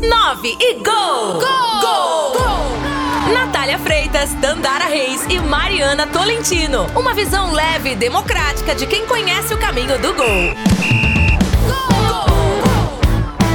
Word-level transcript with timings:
9 0.00 0.56
e 0.60 0.74
gol! 0.74 0.84
Gol! 0.84 1.80
Gol! 1.80 2.32
gol! 2.32 3.34
Natália 3.34 3.76
Freitas, 3.80 4.32
Dandara 4.34 4.84
Reis 4.84 5.24
e 5.28 5.40
Mariana 5.40 6.06
Tolentino. 6.06 6.86
Uma 6.96 7.14
visão 7.14 7.52
leve 7.52 7.90
e 7.90 7.96
democrática 7.96 8.76
de 8.76 8.86
quem 8.86 9.04
conhece 9.06 9.52
o 9.52 9.58
caminho 9.58 9.98
do 9.98 10.14
gol. 10.14 10.54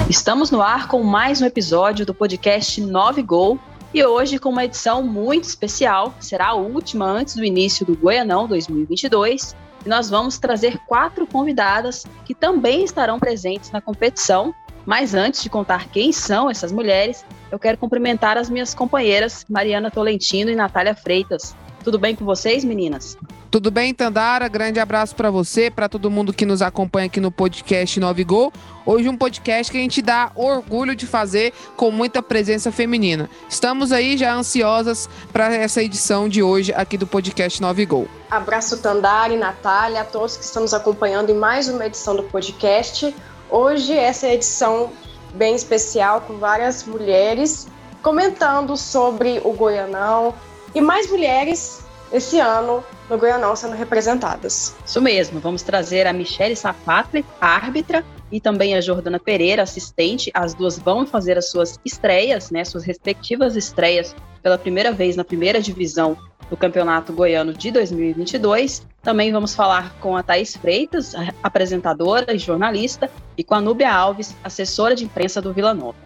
Estamos 0.10 0.52
no 0.52 0.62
ar 0.62 0.90
com 0.90 1.02
mais 1.02 1.42
um 1.42 1.46
episódio 1.46 2.06
do 2.06 2.14
podcast 2.14 2.82
9 2.82 3.22
Gol 3.24 3.58
e 3.94 4.04
hoje 4.04 4.38
com 4.38 4.50
uma 4.50 4.66
edição 4.66 5.02
muito 5.02 5.46
especial, 5.46 6.14
será 6.20 6.48
a 6.50 6.56
última 6.56 7.06
antes 7.06 7.36
do 7.36 7.46
início 7.46 7.86
do 7.86 7.96
Goianão 7.96 8.50
2022. 8.50 9.56
E 9.86 9.90
nós 9.90 10.10
vamos 10.10 10.38
trazer 10.38 10.78
quatro 10.88 11.26
convidadas 11.26 12.06
que 12.26 12.36
também 12.36 12.84
estarão 12.84 13.18
presentes 13.18 13.72
na 13.72 13.80
competição 13.80 14.54
mas 14.86 15.14
antes 15.14 15.42
de 15.42 15.50
contar 15.50 15.90
quem 15.90 16.12
são 16.12 16.50
essas 16.50 16.72
mulheres, 16.72 17.26
eu 17.52 17.60
quero 17.60 17.78
cumprimentar 17.78 18.38
as 18.38 18.50
minhas 18.50 18.74
companheiras 18.74 19.46
Mariana 19.50 19.92
Tolentino 19.92 20.50
e 20.50 20.56
Natália 20.56 20.96
Freitas. 20.96 21.56
Tudo 21.84 22.00
bem 22.00 22.16
com 22.16 22.24
vocês, 22.24 22.64
meninas? 22.64 23.18
Tudo 23.52 23.70
bem, 23.70 23.94
Tandara? 23.94 24.48
Grande 24.48 24.80
abraço 24.80 25.14
para 25.16 25.30
você, 25.30 25.70
para 25.70 25.88
todo 25.88 26.10
mundo 26.10 26.34
que 26.34 26.46
nos 26.46 26.62
acompanha 26.62 27.06
aqui 27.06 27.20
no 27.20 27.30
podcast 27.30 28.00
9 28.00 28.24
Gol. 28.24 28.52
Hoje 28.84 29.08
um 29.08 29.16
podcast 29.16 29.72
que 29.72 29.78
a 29.78 29.82
gente 29.82 30.02
dá 30.02 30.32
orgulho 30.34 30.96
de 30.96 31.06
fazer 31.06 31.54
com 31.76 31.92
muita 31.92 32.24
presença 32.24 32.72
feminina. 32.72 33.30
Estamos 33.48 33.92
aí 33.92 34.18
já 34.18 34.34
ansiosas 34.34 35.08
para 35.32 35.54
essa 35.54 35.84
edição 35.84 36.28
de 36.28 36.42
hoje 36.42 36.74
aqui 36.74 36.98
do 36.98 37.06
podcast 37.06 37.62
9 37.62 37.86
Gol. 37.86 38.08
Abraço 38.32 38.82
Tandara 38.82 39.32
e 39.32 39.38
Natália, 39.38 40.02
a 40.02 40.06
todos 40.06 40.36
que 40.36 40.44
estão 40.44 40.64
nos 40.64 40.74
acompanhando 40.74 41.30
em 41.30 41.36
mais 41.36 41.68
uma 41.68 41.86
edição 41.86 42.16
do 42.16 42.24
podcast. 42.24 43.14
Hoje, 43.56 43.94
essa 43.94 44.26
é 44.26 44.34
edição 44.34 44.92
bem 45.36 45.54
especial 45.54 46.22
com 46.22 46.40
várias 46.40 46.86
mulheres 46.86 47.68
comentando 48.02 48.76
sobre 48.76 49.40
o 49.44 49.54
Goianão 49.54 50.34
e 50.74 50.82
mais 50.82 51.08
mulheres 51.08 51.84
esse 52.12 52.40
ano 52.40 52.84
no 53.08 53.16
Goianão 53.16 53.56
sendo 53.56 53.76
representadas. 53.76 54.74
Isso 54.84 55.00
mesmo, 55.00 55.40
vamos 55.40 55.62
trazer 55.62 56.08
a 56.08 56.14
Michele 56.14 56.56
Safatli, 56.56 57.24
árbitra, 57.40 58.04
e 58.32 58.42
também 58.42 58.74
a 58.74 58.82
Jordana 58.82 59.20
Pereira, 59.20 59.62
assistente. 59.62 60.32
As 60.34 60.56
duas 60.56 60.80
vão 60.80 61.06
fazer 61.06 61.38
as 61.38 61.52
suas 61.52 61.80
estreias, 61.86 62.50
né, 62.50 62.66
suas 62.66 62.84
respectivas 62.84 63.56
estreias 63.56 64.16
pela 64.42 64.58
primeira 64.58 64.92
vez 64.92 65.16
na 65.16 65.24
primeira 65.24 65.62
divisão 65.62 66.18
do 66.50 66.58
Campeonato 66.58 67.14
Goiano 67.14 67.54
de 67.54 67.72
2022. 67.72 68.86
Também 69.02 69.32
vamos 69.32 69.54
falar 69.54 69.94
com 70.00 70.16
a 70.16 70.24
Thaís 70.24 70.56
Freitas, 70.56 71.14
apresentadora 71.42 72.34
e 72.34 72.38
jornalista, 72.38 73.10
e 73.38 73.44
com 73.44 73.56
a 73.56 73.62
Núbia 73.62 73.94
Alves, 73.94 74.36
assessora 74.44 74.96
de 74.96 75.04
imprensa 75.04 75.42
do 75.42 75.54
Vila 75.54 75.74
Nova. 75.74 75.98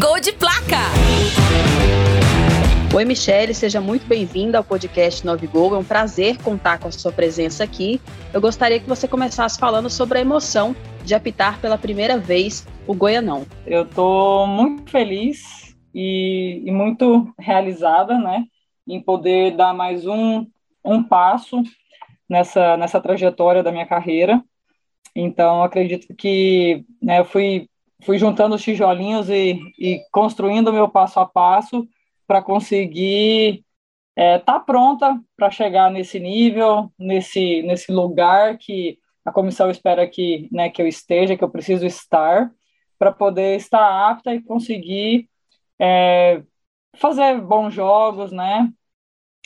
Gol 0.00 0.20
de 0.20 0.32
placa! 0.32 0.90
Oi, 2.92 3.04
Michele, 3.04 3.54
seja 3.54 3.80
muito 3.80 4.04
bem-vinda 4.04 4.58
ao 4.58 4.64
podcast 4.64 5.24
9 5.24 5.46
Gol. 5.46 5.76
É 5.76 5.78
um 5.78 5.84
prazer 5.84 6.38
contar 6.38 6.78
com 6.78 6.88
a 6.88 6.90
sua 6.90 7.12
presença 7.12 7.62
aqui. 7.62 8.00
Eu 8.32 8.40
gostaria 8.40 8.80
que 8.80 8.88
você 8.88 9.06
começasse 9.06 9.60
falando 9.60 9.88
sobre 9.88 10.18
a 10.18 10.20
emoção 10.20 10.74
de 11.04 11.14
apitar 11.14 11.60
pela 11.60 11.78
primeira 11.78 12.18
vez 12.18 12.66
o 12.88 12.94
Goianão. 12.94 13.46
Eu 13.64 13.84
estou 13.84 14.44
muito 14.44 14.90
feliz 14.90 15.72
e, 15.94 16.62
e 16.64 16.70
muito 16.72 17.32
realizada, 17.38 18.18
né? 18.18 18.44
Em 18.94 19.00
poder 19.00 19.56
dar 19.56 19.72
mais 19.72 20.06
um, 20.06 20.46
um 20.84 21.02
passo 21.02 21.62
nessa, 22.28 22.76
nessa 22.76 23.00
trajetória 23.00 23.62
da 23.62 23.72
minha 23.72 23.86
carreira. 23.86 24.42
Então, 25.14 25.62
acredito 25.62 26.14
que 26.14 26.84
né, 27.02 27.20
eu 27.20 27.24
fui, 27.24 27.68
fui 28.04 28.18
juntando 28.18 28.54
os 28.54 28.62
tijolinhos 28.62 29.28
e, 29.28 29.58
e 29.78 30.00
construindo 30.12 30.68
o 30.68 30.72
meu 30.72 30.88
passo 30.88 31.20
a 31.20 31.26
passo 31.26 31.86
para 32.26 32.42
conseguir 32.42 33.64
estar 34.16 34.22
é, 34.22 34.38
tá 34.38 34.60
pronta 34.60 35.20
para 35.36 35.50
chegar 35.50 35.90
nesse 35.90 36.20
nível, 36.20 36.92
nesse, 36.98 37.62
nesse 37.62 37.90
lugar 37.90 38.58
que 38.58 38.98
a 39.24 39.32
comissão 39.32 39.70
espera 39.70 40.06
que, 40.08 40.48
né, 40.50 40.70
que 40.70 40.80
eu 40.80 40.86
esteja, 40.86 41.36
que 41.36 41.44
eu 41.44 41.50
preciso 41.50 41.86
estar, 41.86 42.50
para 42.98 43.12
poder 43.12 43.56
estar 43.56 44.10
apta 44.10 44.34
e 44.34 44.42
conseguir 44.42 45.28
é, 45.78 46.42
fazer 46.96 47.40
bons 47.40 47.72
jogos, 47.72 48.30
né? 48.30 48.70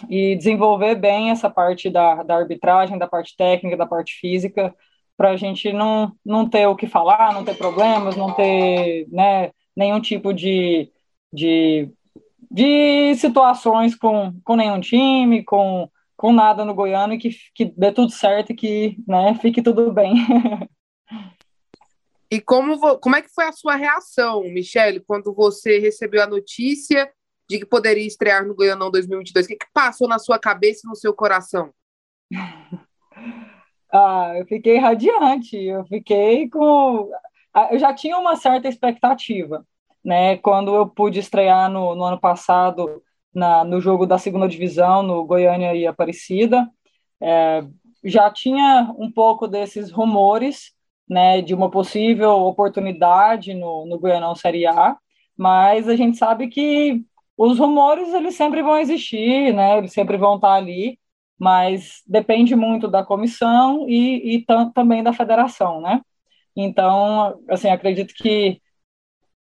E 0.08 0.36
desenvolver 0.36 0.96
bem 0.96 1.30
essa 1.30 1.48
parte 1.48 1.88
da, 1.88 2.22
da 2.22 2.36
arbitragem, 2.36 2.98
da 2.98 3.06
parte 3.06 3.36
técnica, 3.36 3.76
da 3.76 3.86
parte 3.86 4.14
física, 4.14 4.74
para 5.16 5.30
a 5.30 5.36
gente 5.36 5.72
não, 5.72 6.12
não 6.24 6.48
ter 6.48 6.66
o 6.66 6.76
que 6.76 6.86
falar, 6.86 7.32
não 7.32 7.44
ter 7.44 7.56
problemas, 7.56 8.16
não 8.16 8.32
ter 8.32 9.06
né, 9.10 9.52
nenhum 9.76 10.00
tipo 10.00 10.32
de, 10.34 10.90
de, 11.32 11.88
de 12.50 13.14
situações 13.16 13.94
com, 13.94 14.34
com 14.42 14.56
nenhum 14.56 14.80
time, 14.80 15.44
com, 15.44 15.88
com 16.16 16.32
nada 16.32 16.64
no 16.64 16.74
Goiano 16.74 17.14
e 17.14 17.18
que, 17.18 17.30
que 17.54 17.64
dê 17.64 17.92
tudo 17.92 18.10
certo 18.10 18.50
e 18.50 18.56
que 18.56 18.96
né, 19.06 19.38
fique 19.40 19.62
tudo 19.62 19.92
bem. 19.92 20.14
e 22.28 22.40
como, 22.40 22.98
como 22.98 23.14
é 23.14 23.22
que 23.22 23.32
foi 23.32 23.44
a 23.44 23.52
sua 23.52 23.76
reação, 23.76 24.42
Michele, 24.42 24.98
quando 24.98 25.32
você 25.32 25.78
recebeu 25.78 26.22
a 26.22 26.26
notícia 26.26 27.08
de 27.48 27.58
que 27.58 27.66
poderia 27.66 28.06
estrear 28.06 28.46
no 28.46 28.54
Goianão 28.54 28.90
2022? 28.90 29.46
O 29.46 29.48
que, 29.48 29.56
que 29.56 29.66
passou 29.72 30.08
na 30.08 30.18
sua 30.18 30.38
cabeça 30.38 30.82
e 30.84 30.88
no 30.88 30.96
seu 30.96 31.12
coração? 31.12 31.70
ah, 33.92 34.32
eu 34.36 34.46
fiquei 34.46 34.78
radiante, 34.78 35.56
eu 35.56 35.84
fiquei 35.86 36.48
com. 36.48 37.10
Eu 37.70 37.78
já 37.78 37.94
tinha 37.94 38.18
uma 38.18 38.36
certa 38.36 38.68
expectativa, 38.68 39.64
né? 40.04 40.36
Quando 40.38 40.74
eu 40.74 40.88
pude 40.88 41.20
estrear 41.20 41.70
no, 41.70 41.94
no 41.94 42.04
ano 42.04 42.20
passado 42.20 43.02
na, 43.34 43.64
no 43.64 43.80
jogo 43.80 44.06
da 44.06 44.18
segunda 44.18 44.48
divisão, 44.48 45.02
no 45.02 45.24
Goiânia 45.24 45.74
e 45.74 45.86
Aparecida, 45.86 46.68
é, 47.20 47.64
já 48.04 48.30
tinha 48.30 48.94
um 48.98 49.10
pouco 49.10 49.48
desses 49.48 49.90
rumores, 49.90 50.72
né, 51.08 51.42
de 51.42 51.54
uma 51.54 51.70
possível 51.70 52.32
oportunidade 52.42 53.54
no, 53.54 53.86
no 53.86 53.98
Goianão 53.98 54.34
Série 54.34 54.66
A, 54.66 54.96
mas 55.36 55.88
a 55.88 55.96
gente 55.96 56.16
sabe 56.16 56.48
que 56.48 57.04
os 57.36 57.58
rumores, 57.58 58.12
eles 58.14 58.36
sempre 58.36 58.62
vão 58.62 58.78
existir, 58.78 59.52
né? 59.54 59.78
Eles 59.78 59.92
sempre 59.92 60.16
vão 60.16 60.36
estar 60.36 60.54
ali, 60.54 60.98
mas 61.38 62.02
depende 62.06 62.54
muito 62.56 62.88
da 62.88 63.04
comissão 63.04 63.88
e, 63.88 64.36
e 64.36 64.46
também 64.74 65.02
da 65.02 65.12
federação, 65.12 65.80
né? 65.80 66.00
Então, 66.56 67.40
assim, 67.48 67.68
acredito 67.68 68.14
que 68.14 68.60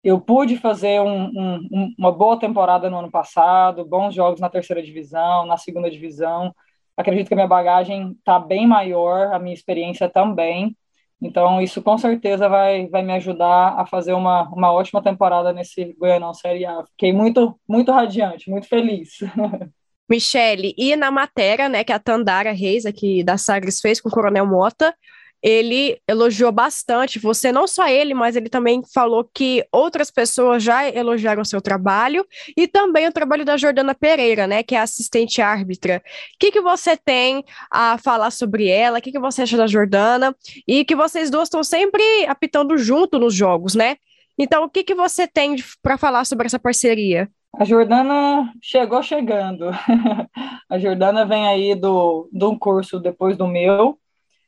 eu 0.04 0.20
pude 0.20 0.56
fazer 0.58 1.00
um, 1.00 1.26
um, 1.28 1.94
uma 1.98 2.10
boa 2.12 2.38
temporada 2.38 2.90
no 2.90 2.98
ano 2.98 3.10
passado, 3.10 3.84
bons 3.84 4.14
jogos 4.14 4.40
na 4.40 4.50
terceira 4.50 4.82
divisão, 4.82 5.46
na 5.46 5.56
segunda 5.56 5.90
divisão. 5.90 6.54
Acredito 6.96 7.28
que 7.28 7.34
a 7.34 7.36
minha 7.36 7.48
bagagem 7.48 8.12
está 8.18 8.38
bem 8.38 8.66
maior, 8.66 9.32
a 9.32 9.38
minha 9.38 9.54
experiência 9.54 10.08
também. 10.08 10.76
Então, 11.22 11.62
isso 11.62 11.80
com 11.80 11.96
certeza 11.96 12.48
vai, 12.48 12.88
vai 12.88 13.02
me 13.02 13.12
ajudar 13.12 13.78
a 13.78 13.86
fazer 13.86 14.12
uma, 14.12 14.48
uma 14.48 14.72
ótima 14.72 15.00
temporada 15.00 15.52
nesse 15.52 15.94
Goianão 15.98 16.34
Série 16.34 16.66
A. 16.66 16.84
Fiquei 16.86 17.12
muito, 17.12 17.56
muito 17.68 17.92
radiante, 17.92 18.50
muito 18.50 18.66
feliz. 18.66 19.18
Michele, 20.10 20.74
e 20.76 20.96
na 20.96 21.10
matéria, 21.10 21.68
né, 21.68 21.84
que 21.84 21.92
a 21.92 21.98
Tandara 21.98 22.52
Reis, 22.52 22.84
aqui 22.84 23.22
da 23.22 23.38
Sagres, 23.38 23.80
fez 23.80 24.00
com 24.00 24.08
o 24.08 24.12
Coronel 24.12 24.46
Mota, 24.46 24.94
ele 25.42 25.98
elogiou 26.06 26.52
bastante 26.52 27.18
você, 27.18 27.50
não 27.50 27.66
só 27.66 27.88
ele, 27.88 28.14
mas 28.14 28.36
ele 28.36 28.48
também 28.48 28.82
falou 28.94 29.28
que 29.34 29.66
outras 29.72 30.10
pessoas 30.10 30.62
já 30.62 30.88
elogiaram 30.88 31.44
seu 31.44 31.60
trabalho 31.60 32.24
e 32.56 32.68
também 32.68 33.08
o 33.08 33.12
trabalho 33.12 33.44
da 33.44 33.56
Jordana 33.56 33.94
Pereira, 33.94 34.46
né, 34.46 34.62
que 34.62 34.74
é 34.74 34.78
assistente 34.78 35.42
árbitra. 35.42 36.02
O 36.34 36.38
que, 36.38 36.52
que 36.52 36.60
você 36.60 36.96
tem 36.96 37.44
a 37.70 37.98
falar 37.98 38.30
sobre 38.30 38.68
ela? 38.68 38.98
O 38.98 39.02
que, 39.02 39.10
que 39.10 39.18
você 39.18 39.42
acha 39.42 39.56
da 39.56 39.66
Jordana? 39.66 40.34
E 40.66 40.84
que 40.84 40.94
vocês 40.94 41.30
duas 41.30 41.44
estão 41.44 41.64
sempre 41.64 42.02
apitando 42.26 42.78
junto 42.78 43.18
nos 43.18 43.34
jogos, 43.34 43.74
né? 43.74 43.96
Então, 44.38 44.64
o 44.64 44.70
que, 44.70 44.82
que 44.82 44.94
você 44.94 45.26
tem 45.26 45.56
para 45.82 45.98
falar 45.98 46.24
sobre 46.24 46.46
essa 46.46 46.58
parceria? 46.58 47.28
A 47.54 47.64
Jordana 47.64 48.50
chegou 48.62 49.02
chegando. 49.02 49.66
a 50.70 50.78
Jordana 50.78 51.26
vem 51.26 51.46
aí 51.46 51.74
do, 51.74 52.28
do 52.32 52.58
curso 52.58 52.98
depois 52.98 53.36
do 53.36 53.46
meu, 53.46 53.98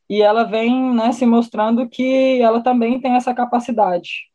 e 0.08 0.22
ela 0.22 0.44
vem 0.44 0.94
né, 0.94 1.12
se 1.12 1.26
mostrando 1.26 1.88
que 1.88 2.40
ela 2.42 2.62
também 2.62 3.00
tem 3.00 3.14
essa 3.16 3.34
capacidade. 3.34 4.30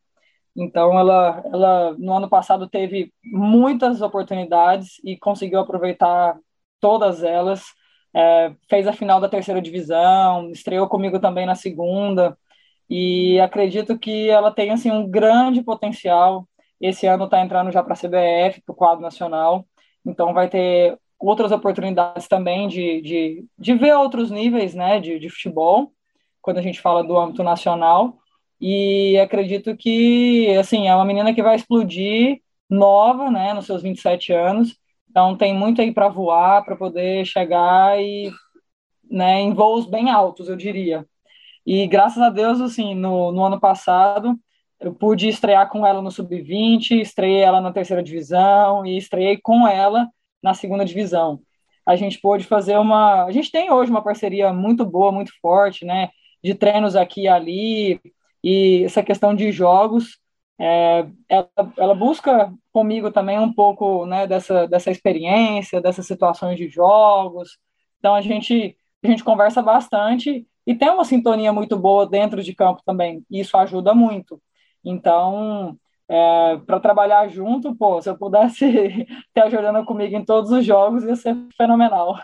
Então, 0.56 0.98
ela, 1.00 1.42
ela 1.46 1.96
no 1.98 2.14
ano 2.14 2.30
passado 2.30 2.68
teve 2.68 3.14
muitas 3.24 4.02
oportunidades 4.02 5.00
e 5.04 5.18
conseguiu 5.18 5.60
aproveitar 5.60 6.38
todas 6.80 7.24
elas. 7.24 7.64
É, 8.14 8.54
fez 8.70 8.88
a 8.88 8.94
final 8.94 9.22
da 9.22 9.30
terceira 9.30 9.62
divisão, 9.62 10.50
estreou 10.52 10.88
comigo 10.90 11.20
também 11.20 11.46
na 11.46 11.56
segunda, 11.56 12.38
e 12.90 13.40
acredito 13.40 13.98
que 14.00 14.30
ela 14.30 14.52
tem 14.52 14.72
assim, 14.72 14.92
um 14.92 15.10
grande 15.10 15.64
potencial. 15.64 16.48
Esse 16.82 17.06
ano 17.08 17.26
está 17.26 17.42
entrando 17.42 17.72
já 17.72 17.84
para 17.84 17.94
a 17.94 17.96
CBF, 17.96 18.62
para 18.66 18.74
o 18.74 18.76
quadro 18.76 19.02
nacional, 19.02 19.66
então 20.06 20.34
vai 20.34 20.50
ter 20.50 20.98
outras 21.20 21.52
oportunidades 21.52 22.28
também 22.28 22.68
de, 22.68 23.02
de, 23.02 23.46
de 23.58 23.74
ver 23.76 23.94
outros 23.96 24.32
níveis 24.32 24.74
né, 24.74 25.00
de, 25.00 25.20
de 25.20 25.30
futebol, 25.30 25.92
quando 26.42 26.58
a 26.60 26.62
gente 26.62 26.80
fala 26.80 27.04
do 27.04 27.18
âmbito 27.18 27.44
nacional. 27.44 28.18
e 28.62 29.18
acredito 29.20 29.76
que, 29.76 30.56
assim, 30.58 30.88
é 30.88 30.96
uma 30.96 31.06
menina 31.06 31.34
que 31.34 31.44
vai 31.44 31.56
explodir 31.56 32.42
nova, 32.70 33.30
né, 33.32 33.54
nos 33.54 33.66
seus 33.66 33.82
27 33.82 34.32
anos, 34.34 34.78
então 35.10 35.36
tem 35.36 35.54
muito 35.54 35.82
aí 35.82 35.92
para 35.94 36.08
voar, 36.08 36.64
para 36.64 36.76
poder 36.76 37.26
chegar 37.26 38.00
e, 38.02 38.32
né, 39.10 39.42
em 39.42 39.54
voos 39.54 39.86
bem 39.86 40.10
altos, 40.10 40.48
eu 40.50 40.56
diria. 40.56 41.06
E 41.66 41.88
graças 41.88 42.22
a 42.22 42.30
Deus, 42.30 42.62
assim, 42.62 42.96
no, 42.96 43.32
no 43.32 43.44
ano 43.44 43.60
passado, 43.60 44.38
eu 44.80 44.94
pude 44.94 45.28
estrear 45.28 45.70
com 45.70 45.86
ela 45.86 46.02
no 46.02 46.12
sub-20, 46.12 47.02
estreiei 47.02 47.42
ela 47.42 47.60
na 47.60 47.74
terceira 47.74 48.04
divisão 48.04 48.86
e 48.86 48.98
estreiei 48.98 49.38
com 49.38 49.68
ela 49.68 50.08
na 50.42 50.54
segunda 50.54 50.86
divisão. 50.86 51.42
A 51.86 51.96
gente 51.96 52.20
pôde 52.20 52.46
fazer 52.46 52.78
uma, 52.78 53.26
a 53.26 53.32
gente 53.32 53.52
tem 53.52 53.72
hoje 53.72 53.90
uma 53.90 54.04
parceria 54.04 54.54
muito 54.54 54.86
boa, 54.86 55.12
muito 55.12 55.32
forte, 55.42 55.86
né, 55.86 56.10
de 56.44 56.54
treinos 56.54 56.96
aqui 56.96 57.24
e 57.24 57.28
ali, 57.28 58.02
e 58.44 58.84
essa 58.86 59.04
questão 59.04 59.36
de 59.36 59.52
jogos, 59.52 60.20
é, 60.60 61.08
ela, 61.28 61.50
ela, 61.78 61.96
busca 61.96 62.54
comigo 62.72 63.12
também 63.12 63.40
um 63.40 63.52
pouco 63.52 64.06
né, 64.06 64.28
dessa, 64.28 64.68
dessa 64.68 64.92
experiência, 64.92 65.82
dessas 65.82 66.06
situações 66.06 66.58
de 66.58 66.68
jogos. 66.68 67.58
Então 67.98 68.14
a 68.14 68.22
gente, 68.22 68.76
a 69.04 69.08
gente 69.08 69.24
conversa 69.24 69.62
bastante 69.62 70.46
e 70.68 70.76
tem 70.76 70.90
uma 70.90 71.06
sintonia 71.06 71.54
muito 71.54 71.78
boa 71.78 72.06
dentro 72.06 72.44
de 72.44 72.54
campo 72.54 72.82
também. 72.86 73.24
E 73.30 73.40
isso 73.40 73.58
ajuda 73.58 73.94
muito. 73.94 74.42
Então, 74.84 75.78
é, 76.10 76.58
para 76.66 76.80
trabalhar 76.80 77.28
junto, 77.28 77.76
pô, 77.76 78.02
se 78.02 78.10
eu 78.10 78.18
pudesse 78.18 78.66
ter 79.34 79.42
a 79.42 79.50
Jordana 79.50 79.86
comigo 79.86 80.16
em 80.16 80.26
todos 80.26 80.52
os 80.52 80.66
jogos, 80.66 81.04
ia 81.04 81.16
ser 81.16 81.36
fenomenal. 81.56 82.18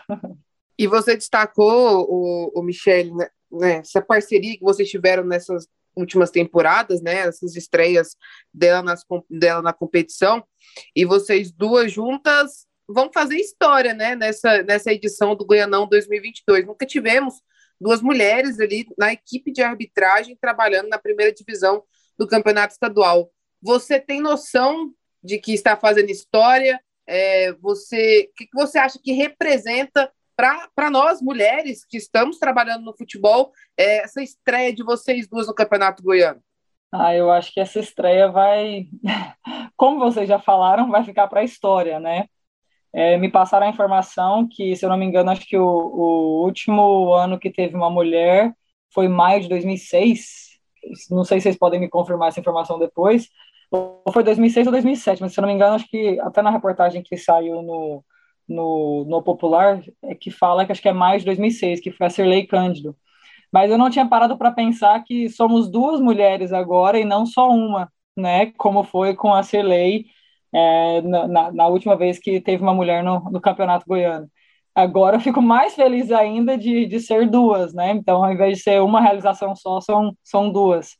E 0.78 0.86
você 0.86 1.16
destacou, 1.16 2.04
o, 2.08 2.52
o 2.54 2.62
Michele, 2.62 3.12
né, 3.14 3.28
né, 3.50 3.76
essa 3.76 4.02
parceria 4.02 4.58
que 4.58 4.64
vocês 4.64 4.90
tiveram 4.90 5.24
nessas 5.24 5.66
últimas 5.96 6.30
temporadas, 6.30 7.00
né? 7.00 7.20
Essas 7.20 7.56
estreias 7.56 8.16
dela, 8.52 8.82
nas, 8.82 9.02
dela 9.30 9.62
na 9.62 9.72
competição. 9.72 10.44
E 10.94 11.04
vocês 11.06 11.50
duas 11.50 11.90
juntas 11.90 12.66
vão 12.86 13.10
fazer 13.12 13.36
história, 13.36 13.94
né? 13.94 14.14
Nessa, 14.14 14.62
nessa 14.62 14.92
edição 14.92 15.34
do 15.34 15.46
Goianão 15.46 15.88
2022. 15.88 16.66
Nunca 16.66 16.84
tivemos 16.84 17.34
duas 17.80 18.02
mulheres 18.02 18.60
ali 18.60 18.86
na 18.98 19.12
equipe 19.12 19.50
de 19.50 19.62
arbitragem 19.62 20.36
trabalhando 20.38 20.88
na 20.88 20.98
primeira 20.98 21.32
divisão 21.32 21.82
do 22.18 22.26
campeonato 22.26 22.74
estadual. 22.74 23.30
Você 23.62 24.00
tem 24.00 24.20
noção 24.20 24.92
de 25.22 25.38
que 25.38 25.52
está 25.52 25.76
fazendo 25.76 26.10
história? 26.10 26.80
É, 27.06 27.52
você, 27.54 28.28
o 28.30 28.34
que, 28.36 28.46
que 28.46 28.54
você 28.54 28.78
acha 28.78 28.98
que 29.02 29.12
representa 29.12 30.10
para 30.36 30.90
nós, 30.90 31.22
mulheres 31.22 31.84
que 31.84 31.96
estamos 31.96 32.38
trabalhando 32.38 32.84
no 32.84 32.96
futebol, 32.96 33.52
é, 33.76 33.98
essa 33.98 34.22
estreia 34.22 34.72
de 34.72 34.82
vocês 34.82 35.26
duas 35.26 35.46
no 35.46 35.54
Campeonato 35.54 36.02
Goiano? 36.02 36.40
Ah, 36.92 37.14
eu 37.14 37.30
acho 37.30 37.52
que 37.52 37.60
essa 37.60 37.80
estreia 37.80 38.30
vai, 38.30 38.86
como 39.76 39.98
vocês 39.98 40.28
já 40.28 40.38
falaram, 40.38 40.90
vai 40.90 41.04
ficar 41.04 41.26
para 41.26 41.40
a 41.40 41.44
história, 41.44 41.98
né? 41.98 42.26
É, 42.92 43.16
me 43.18 43.30
passaram 43.30 43.66
a 43.66 43.70
informação 43.70 44.48
que, 44.50 44.74
se 44.74 44.84
eu 44.84 44.88
não 44.88 44.96
me 44.96 45.04
engano, 45.04 45.30
acho 45.30 45.46
que 45.46 45.58
o, 45.58 45.66
o, 45.66 46.44
último 46.44 47.12
ano 47.12 47.38
que 47.38 47.50
teve 47.50 47.74
uma 47.76 47.90
mulher 47.90 48.54
foi 48.92 49.08
maio 49.08 49.42
de 49.42 49.48
2006. 49.48 50.58
Não 51.10 51.24
sei 51.24 51.38
se 51.38 51.44
vocês 51.44 51.58
podem 51.58 51.78
me 51.78 51.90
confirmar 51.90 52.28
essa 52.28 52.40
informação 52.40 52.78
depois. 52.78 53.28
Ou 53.70 54.12
foi 54.12 54.22
2006 54.22 54.66
ou 54.66 54.72
2007, 54.72 55.20
mas 55.20 55.32
se 55.32 55.40
eu 55.40 55.42
não 55.42 55.48
me 55.48 55.54
engano, 55.54 55.74
acho 55.74 55.88
que 55.88 56.18
até 56.20 56.42
na 56.42 56.50
reportagem 56.50 57.02
que 57.02 57.16
saiu 57.16 57.62
no, 57.62 58.04
no, 58.48 59.04
no 59.08 59.22
Popular, 59.22 59.82
é 60.04 60.14
que 60.14 60.30
fala 60.30 60.64
que 60.64 60.72
acho 60.72 60.82
que 60.82 60.88
é 60.88 60.92
mais 60.92 61.22
de 61.22 61.26
2006, 61.26 61.80
que 61.80 61.90
foi 61.90 62.06
a 62.06 62.10
Serlei 62.10 62.46
Cândido. 62.46 62.96
Mas 63.52 63.70
eu 63.70 63.78
não 63.78 63.90
tinha 63.90 64.08
parado 64.08 64.36
para 64.38 64.52
pensar 64.52 65.02
que 65.04 65.28
somos 65.28 65.70
duas 65.70 66.00
mulheres 66.00 66.52
agora 66.52 66.98
e 66.98 67.04
não 67.04 67.26
só 67.26 67.50
uma, 67.50 67.90
né? 68.16 68.52
Como 68.58 68.84
foi 68.84 69.14
com 69.14 69.34
a 69.34 69.42
Serlei 69.42 70.06
é, 70.52 71.02
na, 71.02 71.52
na, 71.52 71.68
última 71.68 71.96
vez 71.96 72.18
que 72.18 72.40
teve 72.40 72.62
uma 72.62 72.74
mulher 72.74 73.02
no, 73.02 73.20
no 73.30 73.40
Campeonato 73.40 73.86
Goiano. 73.86 74.28
Agora 74.74 75.16
eu 75.16 75.20
fico 75.20 75.40
mais 75.42 75.74
feliz 75.74 76.12
ainda 76.12 76.56
de, 76.58 76.86
de 76.86 77.00
ser 77.00 77.28
duas, 77.28 77.72
né? 77.74 77.92
Então, 77.92 78.24
ao 78.24 78.32
invés 78.32 78.58
de 78.58 78.62
ser 78.64 78.82
uma 78.82 79.00
realização 79.00 79.54
só, 79.56 79.80
são, 79.80 80.16
são 80.22 80.50
duas. 80.52 80.90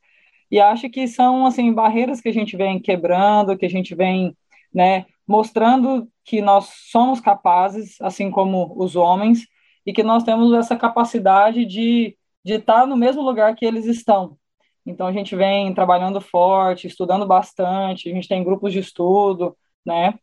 E 0.51 0.61
acho 0.61 0.89
que 0.89 1.09
são, 1.09 1.47
assim, 1.47 1.73
barreiras 1.73 2.21
que 2.21 2.29
a 2.29 2.33
gente 2.33 2.57
vem 2.57 2.81
quebrando, 2.81 3.57
que 3.57 3.67
a 3.67 3.71
gente 3.71 3.95
vem, 3.95 4.37
né, 4.73 5.07
mostrando 5.27 6.09
que 6.25 6.41
nós 6.41 6.71
somos 6.91 7.21
capazes, 7.21 8.01
assim 8.01 8.31
como 8.31 8.75
os 8.77 8.97
homens, 8.97 9.47
e 9.85 9.93
que 9.93 10.03
nós 10.03 10.23
temos 10.25 10.53
essa 10.53 10.77
capacidade 10.77 11.65
de, 11.65 12.17
de 12.45 12.55
estar 12.55 12.87
no 12.87 12.97
mesmo 12.97 13.23
lugar 13.23 13.55
que 13.55 13.65
eles 13.65 13.87
estão. 13.87 14.37
Então, 14.85 15.07
a 15.07 15.13
gente 15.13 15.35
vem 15.35 15.75
trabalhando 15.75 16.21
forte, 16.21 16.87
estudando 16.87 17.27
bastante, 17.27 18.09
a 18.09 18.15
gente 18.15 18.29
tem 18.29 18.45
grupos 18.45 18.73
de 18.73 18.79
estudo, 18.79 19.57
né, 19.85 20.15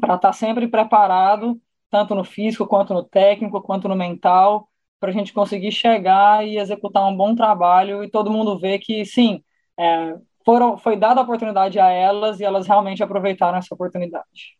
para 0.00 0.14
estar 0.16 0.32
sempre 0.32 0.68
preparado, 0.68 1.60
tanto 1.90 2.14
no 2.14 2.24
físico, 2.24 2.66
quanto 2.66 2.94
no 2.94 3.02
técnico, 3.02 3.60
quanto 3.62 3.88
no 3.88 3.96
mental, 3.96 4.68
para 5.00 5.10
a 5.10 5.12
gente 5.12 5.32
conseguir 5.32 5.72
chegar 5.72 6.46
e 6.46 6.58
executar 6.58 7.06
um 7.06 7.16
bom 7.16 7.34
trabalho 7.34 8.02
e 8.02 8.10
todo 8.10 8.30
mundo 8.30 8.58
ver 8.58 8.78
que, 8.78 9.04
sim, 9.04 9.42
é, 9.78 10.16
foram, 10.44 10.78
foi 10.78 10.96
dada 10.96 11.20
a 11.20 11.24
oportunidade 11.24 11.78
a 11.78 11.90
elas 11.90 12.40
e 12.40 12.44
elas 12.44 12.66
realmente 12.66 13.02
aproveitaram 13.02 13.58
essa 13.58 13.74
oportunidade. 13.74 14.56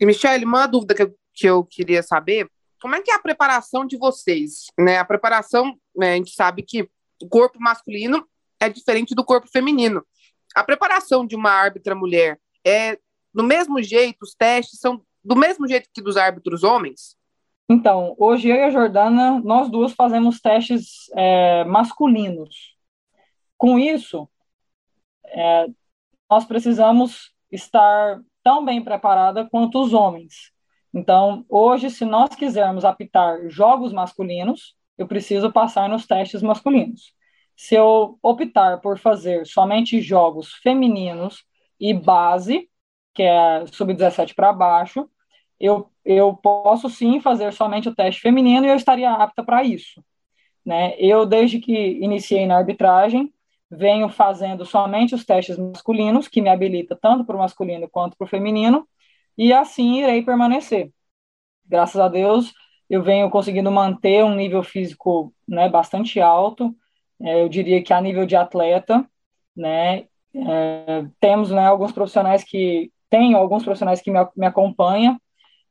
E, 0.00 0.06
Michelle, 0.06 0.44
uma 0.44 0.66
dúvida 0.66 0.94
que 0.94 1.02
eu, 1.02 1.14
que 1.34 1.46
eu 1.46 1.64
queria 1.64 2.02
saber, 2.02 2.50
como 2.80 2.96
é 2.96 3.00
que 3.00 3.10
é 3.10 3.14
a 3.14 3.20
preparação 3.20 3.86
de 3.86 3.96
vocês? 3.96 4.66
Né? 4.78 4.98
A 4.98 5.04
preparação, 5.04 5.76
né, 5.96 6.14
a 6.14 6.16
gente 6.16 6.32
sabe 6.32 6.62
que 6.62 6.88
o 7.22 7.28
corpo 7.28 7.60
masculino 7.60 8.26
é 8.58 8.68
diferente 8.68 9.14
do 9.14 9.24
corpo 9.24 9.48
feminino. 9.48 10.04
A 10.54 10.64
preparação 10.64 11.26
de 11.26 11.36
uma 11.36 11.50
árbitra 11.50 11.94
mulher 11.94 12.38
é 12.64 12.98
do 13.32 13.42
mesmo 13.42 13.82
jeito, 13.82 14.22
os 14.22 14.34
testes 14.34 14.78
são 14.80 15.00
do 15.24 15.36
mesmo 15.36 15.66
jeito 15.68 15.88
que 15.94 16.02
dos 16.02 16.16
árbitros 16.16 16.64
homens? 16.64 17.16
Então, 17.68 18.14
hoje 18.18 18.48
eu 18.48 18.56
e 18.56 18.62
a 18.62 18.70
Jordana, 18.70 19.40
nós 19.40 19.70
duas 19.70 19.92
fazemos 19.92 20.40
testes 20.40 21.08
é, 21.14 21.64
masculinos. 21.64 22.76
Com 23.56 23.78
isso, 23.78 24.28
é, 25.32 25.66
nós 26.30 26.44
precisamos 26.44 27.32
estar 27.50 28.20
tão 28.42 28.64
bem 28.64 28.82
preparada 28.82 29.48
quanto 29.48 29.82
os 29.82 29.92
homens. 29.92 30.52
Então, 30.94 31.44
hoje, 31.48 31.90
se 31.90 32.04
nós 32.04 32.34
quisermos 32.34 32.84
apitar 32.84 33.48
jogos 33.48 33.92
masculinos, 33.92 34.74
eu 34.98 35.06
preciso 35.06 35.50
passar 35.50 35.88
nos 35.88 36.06
testes 36.06 36.42
masculinos. 36.42 37.14
Se 37.56 37.74
eu 37.74 38.18
optar 38.22 38.80
por 38.80 38.98
fazer 38.98 39.46
somente 39.46 40.00
jogos 40.00 40.52
femininos 40.54 41.44
e 41.80 41.94
base, 41.94 42.68
que 43.14 43.22
é 43.22 43.66
sub-17 43.66 44.34
para 44.34 44.52
baixo, 44.52 45.08
eu, 45.58 45.90
eu 46.04 46.34
posso 46.36 46.90
sim 46.90 47.20
fazer 47.20 47.52
somente 47.52 47.88
o 47.88 47.94
teste 47.94 48.20
feminino 48.20 48.66
e 48.66 48.68
eu 48.70 48.76
estaria 48.76 49.12
apta 49.12 49.44
para 49.44 49.62
isso. 49.62 50.02
Né? 50.64 50.94
Eu, 50.98 51.24
desde 51.26 51.58
que 51.58 51.72
iniciei 51.72 52.46
na 52.46 52.56
arbitragem, 52.56 53.32
venho 53.72 54.08
fazendo 54.10 54.66
somente 54.66 55.14
os 55.14 55.24
testes 55.24 55.56
masculinos, 55.58 56.28
que 56.28 56.42
me 56.42 56.50
habilita 56.50 56.94
tanto 56.94 57.24
para 57.24 57.34
o 57.34 57.38
masculino 57.38 57.88
quanto 57.88 58.16
para 58.16 58.26
o 58.26 58.28
feminino, 58.28 58.86
e 59.36 59.52
assim 59.52 60.02
irei 60.02 60.22
permanecer. 60.22 60.92
Graças 61.64 61.98
a 61.98 62.06
Deus, 62.06 62.52
eu 62.88 63.02
venho 63.02 63.30
conseguindo 63.30 63.70
manter 63.70 64.22
um 64.24 64.34
nível 64.34 64.62
físico 64.62 65.32
né, 65.48 65.70
bastante 65.70 66.20
alto, 66.20 66.74
é, 67.22 67.42
eu 67.42 67.48
diria 67.48 67.82
que 67.82 67.94
a 67.94 68.00
nível 68.00 68.26
de 68.26 68.36
atleta, 68.36 69.08
né, 69.56 70.04
é, 70.34 71.06
temos 71.18 71.50
né, 71.50 71.66
alguns 71.66 71.92
profissionais 71.92 72.44
que, 72.44 72.92
tenho 73.08 73.38
alguns 73.38 73.62
profissionais 73.62 74.02
que 74.02 74.10
me, 74.10 74.18
me 74.36 74.46
acompanham, 74.46 75.18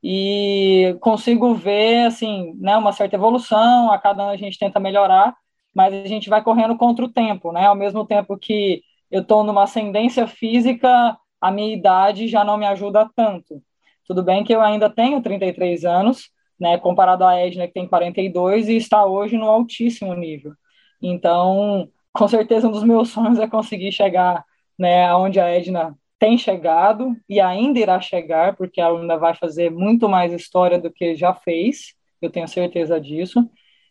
e 0.03 0.98
consigo 1.01 1.53
ver, 1.53 2.08
assim, 2.08 2.55
né, 2.60 2.75
uma 2.77 2.91
certa 2.91 3.15
evolução, 3.15 3.91
a 3.91 4.00
cada 4.00 4.24
ano 4.24 4.31
a 4.31 4.38
gente 4.38 4.58
tenta 4.58 4.79
melhorar, 4.79 5.36
mas 5.73 5.93
a 5.93 6.07
gente 6.07 6.29
vai 6.29 6.43
correndo 6.43 6.77
contra 6.77 7.05
o 7.05 7.09
tempo, 7.11 7.51
né? 7.51 7.65
Ao 7.65 7.75
mesmo 7.75 8.05
tempo 8.05 8.37
que 8.37 8.81
eu 9.09 9.21
estou 9.21 9.43
numa 9.43 9.63
ascendência 9.63 10.27
física, 10.27 11.17
a 11.39 11.51
minha 11.51 11.73
idade 11.75 12.27
já 12.27 12.43
não 12.43 12.57
me 12.57 12.65
ajuda 12.65 13.09
tanto. 13.15 13.61
Tudo 14.05 14.23
bem 14.23 14.43
que 14.43 14.53
eu 14.53 14.61
ainda 14.61 14.89
tenho 14.89 15.21
33 15.21 15.85
anos, 15.85 16.29
né, 16.59 16.77
comparado 16.77 17.23
à 17.23 17.35
Edna, 17.35 17.67
que 17.67 17.73
tem 17.73 17.87
42, 17.87 18.69
e 18.69 18.75
está 18.75 19.05
hoje 19.05 19.37
no 19.37 19.49
altíssimo 19.49 20.13
nível. 20.13 20.53
Então, 21.01 21.89
com 22.13 22.27
certeza, 22.27 22.67
um 22.67 22.71
dos 22.71 22.83
meus 22.83 23.09
sonhos 23.09 23.39
é 23.39 23.47
conseguir 23.47 23.91
chegar 23.91 24.45
né, 24.77 25.13
onde 25.15 25.39
a 25.39 25.47
Edna 25.47 25.95
tem 26.19 26.37
chegado 26.37 27.15
e 27.27 27.39
ainda 27.39 27.79
irá 27.79 27.99
chegar, 27.99 28.55
porque 28.55 28.79
ela 28.79 28.99
ainda 28.99 29.17
vai 29.17 29.33
fazer 29.33 29.71
muito 29.71 30.07
mais 30.07 30.31
história 30.33 30.79
do 30.79 30.91
que 30.91 31.15
já 31.15 31.33
fez, 31.33 31.95
eu 32.21 32.29
tenho 32.29 32.47
certeza 32.47 32.99
disso. 32.99 33.49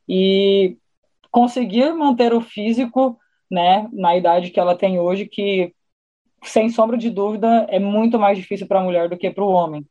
E 0.09 0.77
conseguir 1.31 1.93
manter 1.95 2.33
o 2.33 2.41
físico, 2.41 3.19
né, 3.51 3.89
na 3.93 4.17
idade 4.17 4.51
que 4.51 4.61
ela 4.61 4.77
tem 4.77 4.99
hoje, 4.99 5.27
que 5.27 5.75
sem 6.45 6.71
sombra 6.71 6.97
de 6.97 7.11
dúvida 7.11 7.67
é 7.69 7.79
muito 7.79 8.19
mais 8.19 8.39
difícil 8.39 8.67
para 8.67 8.81
a 8.81 8.83
mulher 8.83 9.09
do 9.09 9.17
que 9.17 9.31
para 9.31 9.45
o 9.45 9.51
homem. 9.51 9.87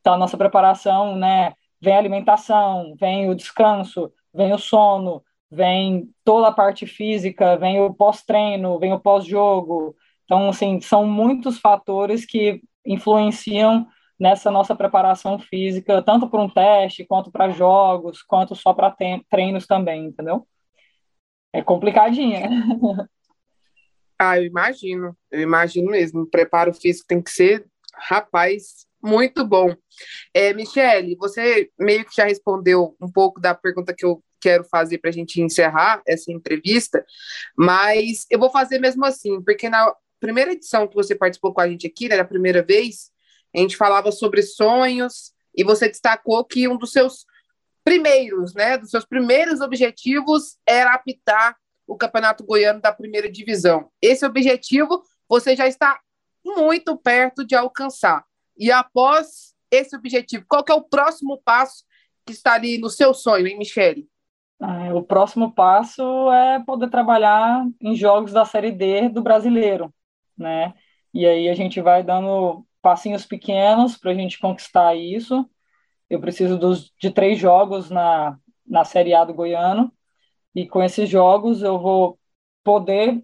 Então 0.00 0.14
a 0.14 0.18
nossa 0.18 0.36
preparação, 0.36 1.16
né, 1.16 1.54
vem 1.80 1.94
a 1.94 1.98
alimentação, 1.98 2.94
vem 2.98 3.28
o 3.30 3.34
descanso, 3.34 4.12
vem 4.34 4.52
o 4.52 4.58
sono, 4.58 5.22
vem 5.50 6.10
toda 6.24 6.48
a 6.48 6.52
parte 6.52 6.86
física, 6.86 7.56
vem 7.56 7.80
o 7.80 7.92
pós-treino, 7.92 8.78
vem 8.78 8.92
o 8.92 9.00
pós-jogo. 9.00 9.96
Então, 10.24 10.48
assim, 10.48 10.80
são 10.80 11.06
muitos 11.06 11.58
fatores 11.58 12.24
que 12.26 12.60
influenciam 12.84 13.86
nessa 14.18 14.50
nossa 14.50 14.74
preparação 14.74 15.38
física, 15.38 16.02
tanto 16.02 16.28
para 16.28 16.40
um 16.40 16.48
teste, 16.48 17.04
quanto 17.04 17.30
para 17.30 17.50
jogos, 17.50 18.22
quanto 18.22 18.54
só 18.54 18.72
para 18.72 18.94
treinos 19.30 19.66
também, 19.66 20.06
entendeu? 20.06 20.46
É 21.52 21.62
complicadinha. 21.62 22.48
Ah, 24.18 24.38
eu 24.38 24.44
imagino, 24.44 25.14
eu 25.30 25.42
imagino 25.42 25.90
mesmo. 25.90 26.22
O 26.22 26.26
preparo 26.26 26.72
físico 26.72 27.06
tem 27.06 27.20
que 27.20 27.30
ser, 27.30 27.66
rapaz, 27.94 28.86
muito 29.02 29.44
bom. 29.44 29.74
É, 30.32 30.52
Michele, 30.54 31.14
você 31.16 31.70
meio 31.78 32.04
que 32.04 32.16
já 32.16 32.24
respondeu 32.24 32.96
um 33.00 33.10
pouco 33.10 33.40
da 33.40 33.54
pergunta 33.54 33.94
que 33.94 34.04
eu 34.04 34.22
quero 34.40 34.64
fazer 34.64 34.98
para 34.98 35.10
a 35.10 35.12
gente 35.12 35.40
encerrar 35.40 36.02
essa 36.06 36.32
entrevista, 36.32 37.04
mas 37.56 38.26
eu 38.30 38.38
vou 38.38 38.50
fazer 38.50 38.78
mesmo 38.78 39.04
assim, 39.04 39.42
porque 39.42 39.68
na 39.68 39.94
primeira 40.20 40.52
edição 40.52 40.86
que 40.86 40.94
você 40.94 41.14
participou 41.14 41.52
com 41.52 41.60
a 41.60 41.68
gente 41.68 41.86
aqui, 41.86 42.08
né, 42.08 42.18
a 42.18 42.24
primeira 42.24 42.62
vez, 42.62 43.10
a 43.54 43.58
gente 43.58 43.76
falava 43.76 44.10
sobre 44.12 44.42
sonhos 44.42 45.32
e 45.54 45.64
você 45.64 45.88
destacou 45.88 46.44
que 46.44 46.68
um 46.68 46.76
dos 46.76 46.92
seus 46.92 47.24
primeiros, 47.86 48.52
né, 48.52 48.76
dos 48.76 48.90
seus 48.90 49.04
primeiros 49.04 49.60
objetivos 49.60 50.58
era 50.66 50.92
apitar 50.92 51.56
o 51.86 51.96
Campeonato 51.96 52.44
Goiano 52.44 52.80
da 52.80 52.92
primeira 52.92 53.30
divisão. 53.30 53.88
Esse 54.02 54.26
objetivo 54.26 55.04
você 55.28 55.54
já 55.54 55.68
está 55.68 56.00
muito 56.44 56.96
perto 56.96 57.46
de 57.46 57.54
alcançar. 57.54 58.24
E 58.58 58.72
após 58.72 59.54
esse 59.70 59.94
objetivo, 59.94 60.44
qual 60.48 60.64
é 60.68 60.74
o 60.74 60.82
próximo 60.82 61.40
passo 61.44 61.84
que 62.26 62.32
está 62.32 62.54
ali 62.54 62.76
no 62.76 62.90
seu 62.90 63.14
sonho, 63.14 63.46
hein, 63.46 63.56
Michele? 63.56 64.08
Ah, 64.60 64.92
o 64.92 65.04
próximo 65.04 65.52
passo 65.52 66.02
é 66.32 66.60
poder 66.64 66.90
trabalhar 66.90 67.64
em 67.80 67.94
jogos 67.94 68.32
da 68.32 68.44
Série 68.44 68.72
D 68.72 69.08
do 69.10 69.22
brasileiro, 69.22 69.94
né? 70.36 70.74
E 71.14 71.24
aí 71.24 71.48
a 71.48 71.54
gente 71.54 71.80
vai 71.80 72.02
dando 72.02 72.66
passinhos 72.82 73.24
pequenos 73.24 73.96
para 73.96 74.10
a 74.10 74.14
gente 74.14 74.40
conquistar 74.40 74.96
isso. 74.96 75.48
Eu 76.08 76.20
preciso 76.20 76.58
dos, 76.58 76.92
de 77.00 77.10
três 77.10 77.38
jogos 77.38 77.90
na, 77.90 78.38
na 78.66 78.84
Série 78.84 79.14
A 79.14 79.24
do 79.24 79.34
Goiano, 79.34 79.92
e 80.54 80.66
com 80.66 80.82
esses 80.82 81.08
jogos 81.08 81.62
eu 81.62 81.78
vou 81.78 82.18
poder 82.64 83.22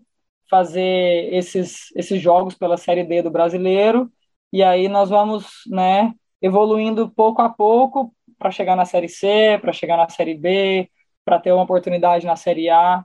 fazer 0.51 1.33
esses, 1.33 1.91
esses 1.97 2.21
jogos 2.21 2.55
pela 2.55 2.77
Série 2.77 3.05
D 3.05 3.23
do 3.23 3.31
Brasileiro, 3.31 4.13
e 4.53 4.63
aí 4.63 4.89
nós 4.89 5.09
vamos 5.09 5.47
né, 5.67 6.13
evoluindo 6.43 7.09
pouco 7.11 7.41
a 7.41 7.49
pouco 7.49 8.15
para 8.39 8.51
chegar 8.51 8.77
na 8.77 8.85
Série 8.85 9.09
C, 9.09 9.59
para 9.61 9.73
chegar 9.73 9.97
na 9.97 10.09
Série 10.09 10.35
B, 10.35 10.91
para 11.25 11.39
ter 11.39 11.53
uma 11.53 11.63
oportunidade 11.63 12.27
na 12.27 12.37
Série 12.37 12.69
A. 12.69 13.05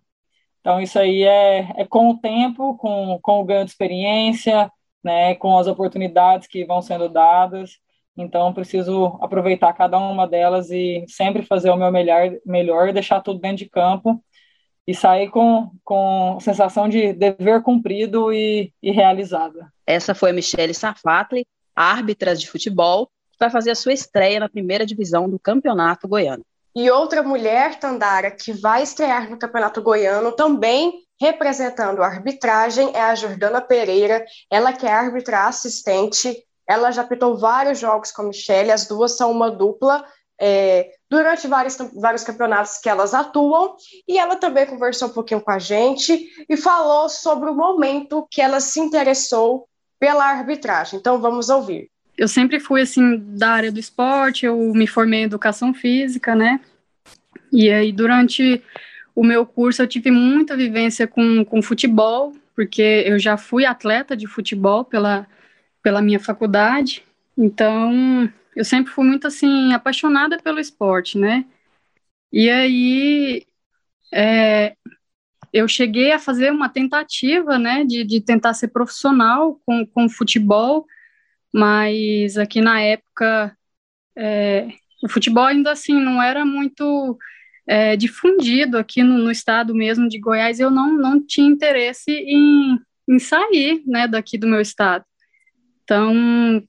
Então, 0.60 0.82
isso 0.82 1.00
aí 1.00 1.24
é, 1.24 1.72
é 1.78 1.86
com 1.86 2.10
o 2.10 2.18
tempo, 2.20 2.76
com, 2.78 3.20
com 3.22 3.40
o 3.40 3.46
ganho 3.46 3.64
de 3.64 3.72
experiência, 3.72 4.70
né, 5.04 5.36
com 5.36 5.58
as 5.58 5.68
oportunidades 5.68 6.48
que 6.48 6.66
vão 6.66 6.82
sendo 6.82 7.08
dadas. 7.08 7.80
Então, 8.18 8.54
preciso 8.54 9.18
aproveitar 9.22 9.74
cada 9.74 9.98
uma 9.98 10.28
delas 10.28 10.72
e 10.72 11.06
sempre 11.08 11.44
fazer 11.44 11.70
o 11.70 11.78
meu 11.78 11.92
melhor, 11.92 12.32
melhor 12.46 12.92
deixar 12.92 13.22
tudo 13.22 13.40
dentro 13.40 13.58
de 13.58 13.70
campo 13.70 14.24
e 14.88 14.96
sair 14.96 15.30
com, 15.30 15.70
com 15.84 16.38
sensação 16.42 16.90
de 16.90 17.14
dever 17.14 17.62
cumprido 17.62 18.34
e, 18.34 18.74
e 18.82 18.90
realizada. 18.90 19.72
Essa 19.86 20.16
foi 20.16 20.32
a 20.32 20.34
Michele 20.34 20.74
Safatli, 20.74 21.46
árbitra 21.76 22.36
de 22.36 22.50
futebol, 22.50 23.08
que 23.32 23.38
vai 23.40 23.50
fazer 23.50 23.72
a 23.72 23.76
sua 23.76 23.94
estreia 23.94 24.40
na 24.40 24.50
primeira 24.50 24.86
divisão 24.86 25.30
do 25.30 25.38
Campeonato 25.38 26.08
Goiano. 26.08 26.44
E 26.76 26.90
outra 26.90 27.22
mulher, 27.22 27.80
Tandara, 27.80 28.32
que 28.32 28.54
vai 28.54 28.84
estrear 28.84 29.30
no 29.30 29.38
Campeonato 29.38 29.82
Goiano 29.82 30.32
também 30.32 31.08
representando 31.20 32.02
a 32.02 32.08
arbitragem 32.08 32.92
é 32.94 33.02
a 33.02 33.16
Jordana 33.16 33.60
Pereira, 33.60 34.24
ela 34.50 34.72
que 34.72 34.86
é 34.86 34.92
árbitra 34.92 35.48
assistente, 35.48 36.36
ela 36.68 36.92
já 36.92 37.02
apitou 37.02 37.38
vários 37.38 37.80
jogos 37.80 38.12
com 38.12 38.24
a 38.24 38.26
Michelle, 38.26 38.72
as 38.72 38.88
duas 38.88 39.16
são 39.16 39.32
uma 39.32 39.50
dupla 39.50 40.06
é, 40.40 40.92
durante 41.10 41.48
vários, 41.48 41.78
vários 41.96 42.24
campeonatos 42.24 42.78
que 42.78 42.90
elas 42.90 43.14
atuam, 43.14 43.76
e 44.08 44.18
ela 44.18 44.36
também 44.36 44.66
conversou 44.66 45.08
um 45.08 45.14
pouquinho 45.14 45.42
com 45.42 45.52
a 45.52 45.60
gente 45.60 46.30
e 46.48 46.58
falou 46.58 47.10
sobre 47.10 47.50
o 47.50 47.56
momento 47.56 48.28
que 48.30 48.42
ela 48.42 48.60
se 48.60 48.80
interessou 48.80 49.68
pela 50.00 50.26
arbitragem. 50.26 51.00
Então 51.00 51.20
vamos 51.20 51.50
ouvir 51.50 51.90
eu 52.18 52.28
sempre 52.28 52.60
fui 52.60 52.82
assim 52.82 53.18
da 53.38 53.52
área 53.52 53.72
do 53.72 53.80
esporte, 53.80 54.46
eu 54.46 54.58
me 54.74 54.88
formei 54.88 55.22
em 55.22 55.26
educação 55.26 55.74
física, 55.74 56.34
né? 56.34 56.60
E 57.52 57.70
aí 57.70 57.92
durante 57.92 58.62
o 59.16 59.24
meu 59.24 59.46
curso 59.46 59.82
eu 59.82 59.88
tive 59.88 60.10
muita 60.10 60.58
vivência 60.58 61.06
com, 61.06 61.46
com 61.46 61.62
futebol, 61.62 62.34
porque 62.56 63.04
eu 63.06 63.20
já 63.20 63.38
fui 63.38 63.66
atleta 63.66 64.18
de 64.18 64.26
futebol 64.26 64.84
pela, 64.84 65.28
pela 65.88 66.02
minha 66.02 66.20
faculdade. 66.20 67.02
Então, 67.38 68.30
eu 68.54 68.66
sempre 68.66 68.92
fui 68.92 69.06
muito 69.06 69.26
assim 69.26 69.72
apaixonada 69.72 70.38
pelo 70.38 70.60
esporte, 70.60 71.18
né? 71.18 71.46
E 72.30 72.50
aí 72.50 73.46
é, 74.14 74.76
eu 75.54 75.66
cheguei 75.66 76.12
a 76.12 76.20
fazer 76.20 76.52
uma 76.52 76.68
tentativa, 76.68 77.58
né, 77.58 77.86
de, 77.86 78.04
de 78.04 78.20
tentar 78.20 78.54
ser 78.54 78.68
profissional 78.68 79.62
com, 79.66 79.86
com 79.86 80.10
futebol, 80.10 80.86
mas 81.54 82.38
aqui 82.38 82.60
na 82.60 82.82
época 82.82 83.56
é, 84.14 84.68
o 85.02 85.08
futebol 85.08 85.46
ainda 85.46 85.72
assim 85.72 85.94
não 85.94 86.22
era 86.22 86.44
muito 86.44 87.18
é, 87.66 87.96
difundido 87.96 88.78
aqui 88.78 89.02
no, 89.04 89.20
no, 89.20 89.32
estado 89.32 89.74
mesmo 89.74 90.10
de 90.10 90.20
Goiás, 90.20 90.60
eu 90.60 90.70
não, 90.70 90.98
não 90.98 91.26
tinha 91.26 91.48
interesse 91.48 92.12
em, 92.12 92.78
em 93.08 93.20
sair 93.20 93.82
né, 93.86 94.06
daqui 94.06 94.38
do 94.38 94.48
meu 94.48 94.60
estado. 94.60 95.06
Então, 95.88 96.62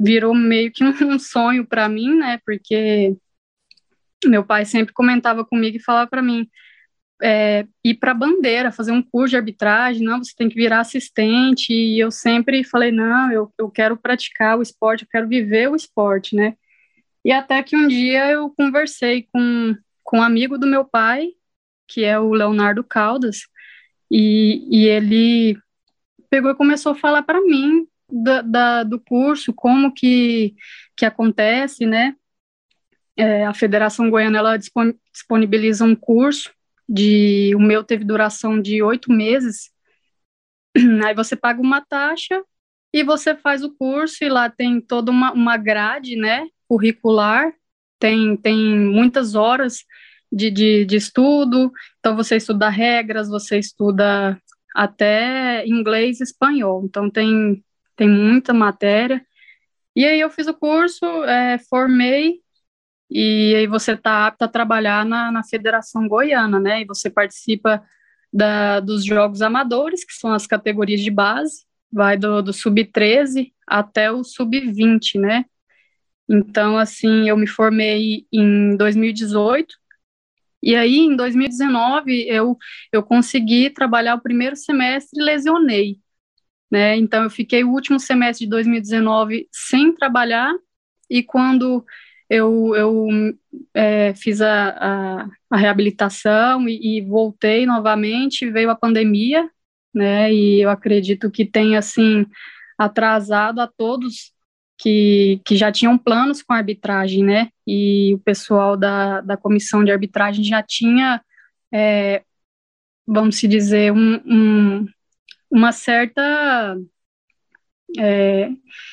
virou 0.00 0.34
meio 0.34 0.72
que 0.72 0.82
um 1.04 1.18
sonho 1.20 1.64
para 1.64 1.88
mim, 1.88 2.16
né, 2.16 2.40
porque 2.44 3.16
meu 4.24 4.44
pai 4.44 4.64
sempre 4.64 4.92
comentava 4.92 5.44
comigo 5.44 5.76
e 5.76 5.82
falava 5.82 6.10
para 6.10 6.20
mim, 6.20 6.48
é, 7.22 7.64
ir 7.84 7.94
para 7.94 8.12
bandeira, 8.12 8.72
fazer 8.72 8.90
um 8.90 9.00
curso 9.00 9.30
de 9.30 9.36
arbitragem, 9.36 10.02
não, 10.02 10.18
você 10.22 10.32
tem 10.36 10.48
que 10.48 10.56
virar 10.56 10.80
assistente, 10.80 11.72
e 11.72 11.98
eu 12.00 12.10
sempre 12.10 12.64
falei, 12.64 12.90
não, 12.90 13.30
eu, 13.30 13.54
eu 13.56 13.70
quero 13.70 13.96
praticar 13.96 14.58
o 14.58 14.62
esporte, 14.62 15.04
eu 15.04 15.08
quero 15.08 15.28
viver 15.28 15.70
o 15.70 15.76
esporte, 15.76 16.34
né, 16.34 16.56
e 17.24 17.30
até 17.30 17.62
que 17.62 17.76
um 17.76 17.86
dia 17.86 18.32
eu 18.32 18.50
conversei 18.50 19.28
com, 19.32 19.76
com 20.02 20.18
um 20.18 20.22
amigo 20.22 20.58
do 20.58 20.66
meu 20.66 20.84
pai, 20.84 21.28
que 21.86 22.02
é 22.02 22.18
o 22.18 22.32
Leonardo 22.32 22.82
Caldas, 22.82 23.42
e, 24.10 24.66
e 24.68 24.86
ele 24.86 25.56
pegou 26.28 26.50
e 26.50 26.56
começou 26.56 26.92
a 26.92 26.96
falar 26.96 27.22
para 27.22 27.40
mim 27.40 27.86
da, 28.10 28.42
da, 28.42 28.82
do 28.84 29.00
curso, 29.00 29.52
como 29.52 29.92
que, 29.92 30.54
que 30.96 31.04
acontece, 31.04 31.86
né, 31.86 32.14
é, 33.16 33.46
a 33.46 33.54
Federação 33.54 34.10
Goiana, 34.10 34.38
ela 34.38 34.56
disponibiliza 34.56 35.84
um 35.84 35.96
curso 35.96 36.52
de 36.88 37.52
o 37.56 37.58
meu 37.58 37.82
teve 37.82 38.04
duração 38.04 38.60
de 38.60 38.82
oito 38.82 39.10
meses. 39.10 39.70
Aí 41.04 41.14
você 41.14 41.34
paga 41.34 41.60
uma 41.60 41.80
taxa 41.80 42.42
e 42.92 43.02
você 43.02 43.34
faz 43.34 43.62
o 43.62 43.74
curso 43.74 44.22
e 44.22 44.28
lá 44.28 44.48
tem 44.50 44.80
toda 44.80 45.10
uma, 45.10 45.32
uma 45.32 45.56
grade, 45.56 46.16
né, 46.16 46.46
curricular, 46.68 47.52
tem, 47.98 48.36
tem 48.36 48.78
muitas 48.78 49.34
horas 49.34 49.78
de, 50.30 50.50
de, 50.50 50.84
de 50.84 50.96
estudo, 50.96 51.72
então 51.98 52.14
você 52.16 52.36
estuda 52.36 52.68
regras, 52.68 53.28
você 53.28 53.58
estuda 53.58 54.40
até 54.74 55.66
inglês 55.66 56.20
e 56.20 56.24
espanhol, 56.24 56.84
então 56.84 57.10
tem, 57.10 57.64
tem 57.96 58.08
muita 58.08 58.52
matéria. 58.52 59.24
E 59.94 60.04
aí 60.04 60.20
eu 60.20 60.30
fiz 60.30 60.46
o 60.46 60.54
curso, 60.54 61.04
é, 61.24 61.58
formei 61.70 62.40
e 63.10 63.54
aí 63.54 63.66
você 63.66 63.92
está 63.92 64.26
apto 64.26 64.44
a 64.44 64.48
trabalhar 64.48 65.04
na, 65.04 65.30
na 65.30 65.44
Federação 65.44 66.08
Goiana, 66.08 66.58
né? 66.58 66.82
E 66.82 66.84
você 66.84 67.08
participa 67.08 67.82
da, 68.32 68.80
dos 68.80 69.04
jogos 69.04 69.42
amadores, 69.42 70.04
que 70.04 70.12
são 70.12 70.32
as 70.32 70.46
categorias 70.46 71.00
de 71.00 71.10
base, 71.10 71.64
vai 71.90 72.16
do, 72.16 72.42
do 72.42 72.52
sub-13 72.52 73.52
até 73.66 74.10
o 74.10 74.24
sub-20, 74.24 75.20
né? 75.20 75.44
Então, 76.28 76.76
assim, 76.76 77.28
eu 77.28 77.36
me 77.36 77.46
formei 77.46 78.26
em 78.32 78.76
2018, 78.76 79.74
e 80.62 80.74
aí 80.74 80.98
em 80.98 81.14
2019 81.14 82.26
eu, 82.28 82.56
eu 82.92 83.02
consegui 83.02 83.70
trabalhar 83.70 84.16
o 84.16 84.20
primeiro 84.20 84.56
semestre 84.56 85.20
e 85.20 85.24
lesionei, 85.24 85.98
né? 86.70 86.96
Então, 86.96 87.24
eu 87.24 87.30
fiquei 87.30 87.64
o 87.64 87.70
último 87.70 87.98
semestre 87.98 88.44
de 88.44 88.50
2019 88.50 89.48
sem 89.52 89.94
trabalhar, 89.94 90.52
e 91.08 91.22
quando 91.22 91.84
eu, 92.28 92.74
eu 92.74 93.08
é, 93.74 94.14
fiz 94.14 94.40
a, 94.40 94.70
a, 94.70 95.28
a 95.50 95.56
reabilitação 95.56 96.68
e, 96.68 96.98
e, 96.98 97.00
voltei 97.00 97.64
novamente, 97.66 98.50
veio 98.50 98.70
a 98.70 98.74
pandemia, 98.76 99.48
né, 99.94 100.32
e 100.32 100.60
eu 100.60 100.70
acredito 100.70 101.30
que 101.30 101.44
tem, 101.44 101.76
assim, 101.76 102.26
atrasado 102.76 103.60
a 103.60 103.66
todos 103.66 104.32
que, 104.78 105.40
que 105.44 105.56
já 105.56 105.72
tinham 105.72 105.96
planos 105.96 106.42
com 106.42 106.52
a 106.52 106.56
arbitragem, 106.56 107.24
né, 107.24 107.48
e 107.66 108.14
o 108.14 108.18
pessoal 108.18 108.76
da, 108.76 109.20
da 109.20 109.36
comissão 109.36 109.84
de 109.84 109.92
arbitragem 109.92 110.44
já 110.44 110.62
tinha 110.62 111.22
é, 111.72 112.22
vamos 113.06 113.36
se 113.36 113.46
dizer, 113.46 113.92
um, 113.92 114.16
um, 114.26 114.86
uma 115.50 115.72
certa. 115.72 116.76
É, 117.98 118.50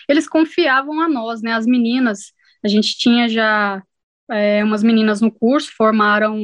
eles 0.08 0.28
confiavam 0.28 1.02
a 1.02 1.10
nós, 1.10 1.42
né? 1.42 1.54
As 1.54 1.66
meninas, 1.66 2.34
a 2.64 2.68
gente 2.68 2.98
tinha 2.98 3.28
já 3.28 3.84
é, 4.30 4.64
umas 4.64 4.84
meninas 4.84 5.22
no 5.22 5.32
curso, 5.32 5.72
formaram, 5.76 6.38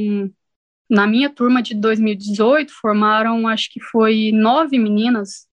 na 0.89 1.07
minha 1.07 1.29
turma 1.29 1.61
de 1.61 1.75
2018, 1.75 2.71
formaram, 2.73 3.47
acho 3.47 3.71
que 3.71 3.79
foi 3.79 4.31
nove 4.33 4.77
meninas, 4.79 5.47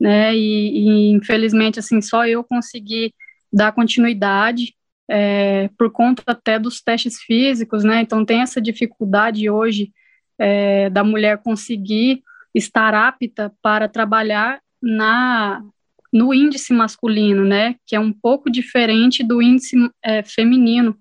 né? 0.00 0.34
E, 0.34 1.10
e 1.10 1.10
infelizmente, 1.10 1.78
assim, 1.78 2.00
só 2.00 2.26
eu 2.26 2.42
consegui 2.44 3.14
dar 3.52 3.72
continuidade. 3.72 4.74
É, 5.14 5.68
por 5.76 5.90
conta 5.90 6.22
até 6.26 6.58
dos 6.58 6.80
testes 6.80 7.20
físicos, 7.20 7.84
né? 7.84 8.00
Então 8.00 8.24
tem 8.24 8.40
essa 8.40 8.60
dificuldade 8.60 9.50
hoje 9.50 9.92
é, 10.38 10.88
da 10.88 11.04
mulher 11.04 11.42
conseguir 11.42 12.22
estar 12.54 12.94
apta 12.94 13.52
para 13.62 13.88
trabalhar 13.88 14.60
na 14.80 15.64
no 16.12 16.34
índice 16.34 16.74
masculino, 16.74 17.42
né, 17.42 17.76
que 17.86 17.96
é 17.96 18.00
um 18.00 18.12
pouco 18.12 18.50
diferente 18.50 19.24
do 19.24 19.40
índice 19.40 19.76
é, 20.04 20.22
feminino 20.22 20.94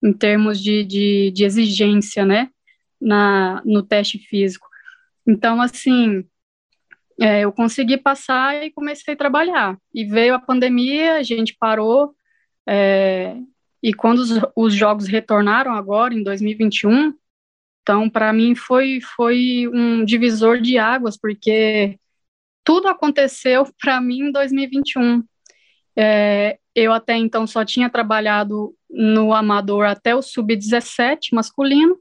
em 0.00 0.12
termos 0.12 0.62
de, 0.62 0.84
de, 0.84 1.32
de, 1.32 1.44
exigência, 1.44 2.24
né, 2.24 2.48
na, 3.00 3.60
no 3.64 3.82
teste 3.82 4.18
físico. 4.18 4.68
Então, 5.26 5.60
assim, 5.60 6.24
é, 7.20 7.40
eu 7.40 7.50
consegui 7.50 7.96
passar 7.96 8.64
e 8.64 8.70
comecei 8.70 9.14
a 9.14 9.16
trabalhar. 9.16 9.76
E 9.92 10.04
veio 10.04 10.34
a 10.34 10.38
pandemia, 10.38 11.16
a 11.16 11.22
gente 11.24 11.56
parou, 11.58 12.14
é, 12.68 13.36
e 13.82 13.92
quando 13.92 14.20
os, 14.20 14.30
os 14.54 14.74
jogos 14.74 15.08
retornaram 15.08 15.72
agora, 15.72 16.14
em 16.14 16.22
2021, 16.22 17.12
então, 17.86 18.10
para 18.10 18.32
mim, 18.32 18.56
foi, 18.56 19.00
foi 19.00 19.68
um 19.72 20.04
divisor 20.04 20.60
de 20.60 20.76
águas, 20.76 21.16
porque 21.16 21.96
tudo 22.64 22.88
aconteceu 22.88 23.64
para 23.80 24.00
mim 24.00 24.22
em 24.22 24.32
2021. 24.32 25.22
É, 25.96 26.58
eu 26.74 26.92
até 26.92 27.16
então 27.16 27.46
só 27.46 27.64
tinha 27.64 27.88
trabalhado 27.88 28.74
no 28.90 29.32
amador 29.32 29.84
até 29.86 30.16
o 30.16 30.20
sub-17 30.20 31.28
masculino, 31.32 31.96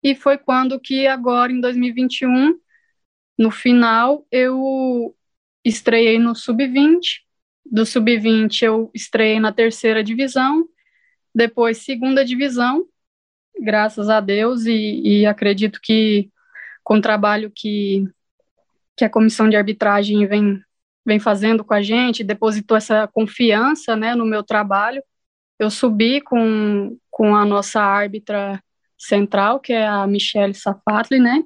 e 0.00 0.14
foi 0.14 0.38
quando 0.38 0.78
que 0.78 1.08
agora, 1.08 1.50
em 1.50 1.60
2021, 1.60 2.56
no 3.36 3.50
final, 3.50 4.24
eu 4.30 5.12
estreiei 5.64 6.20
no 6.20 6.36
sub-20, 6.36 7.00
do 7.68 7.84
sub-20 7.84 8.62
eu 8.62 8.92
estreiei 8.94 9.40
na 9.40 9.52
terceira 9.52 10.04
divisão, 10.04 10.68
depois 11.34 11.78
segunda 11.78 12.24
divisão, 12.24 12.86
graças 13.60 14.08
a 14.08 14.20
Deus, 14.20 14.66
e, 14.66 15.20
e 15.20 15.26
acredito 15.26 15.80
que 15.82 16.30
com 16.84 16.98
o 16.98 17.00
trabalho 17.00 17.50
que, 17.54 18.04
que 18.96 19.04
a 19.04 19.10
comissão 19.10 19.48
de 19.48 19.56
arbitragem 19.56 20.26
vem, 20.26 20.60
vem 21.04 21.18
fazendo 21.18 21.64
com 21.64 21.74
a 21.74 21.82
gente, 21.82 22.24
depositou 22.24 22.76
essa 22.76 23.08
confiança 23.08 23.96
né, 23.96 24.14
no 24.14 24.24
meu 24.24 24.42
trabalho, 24.42 25.02
eu 25.58 25.70
subi 25.70 26.20
com, 26.20 26.96
com 27.10 27.34
a 27.34 27.44
nossa 27.44 27.80
árbitra 27.80 28.62
central, 28.98 29.60
que 29.60 29.72
é 29.72 29.86
a 29.86 30.06
Michelle 30.06 30.54
Safatli, 30.54 31.18
né? 31.18 31.42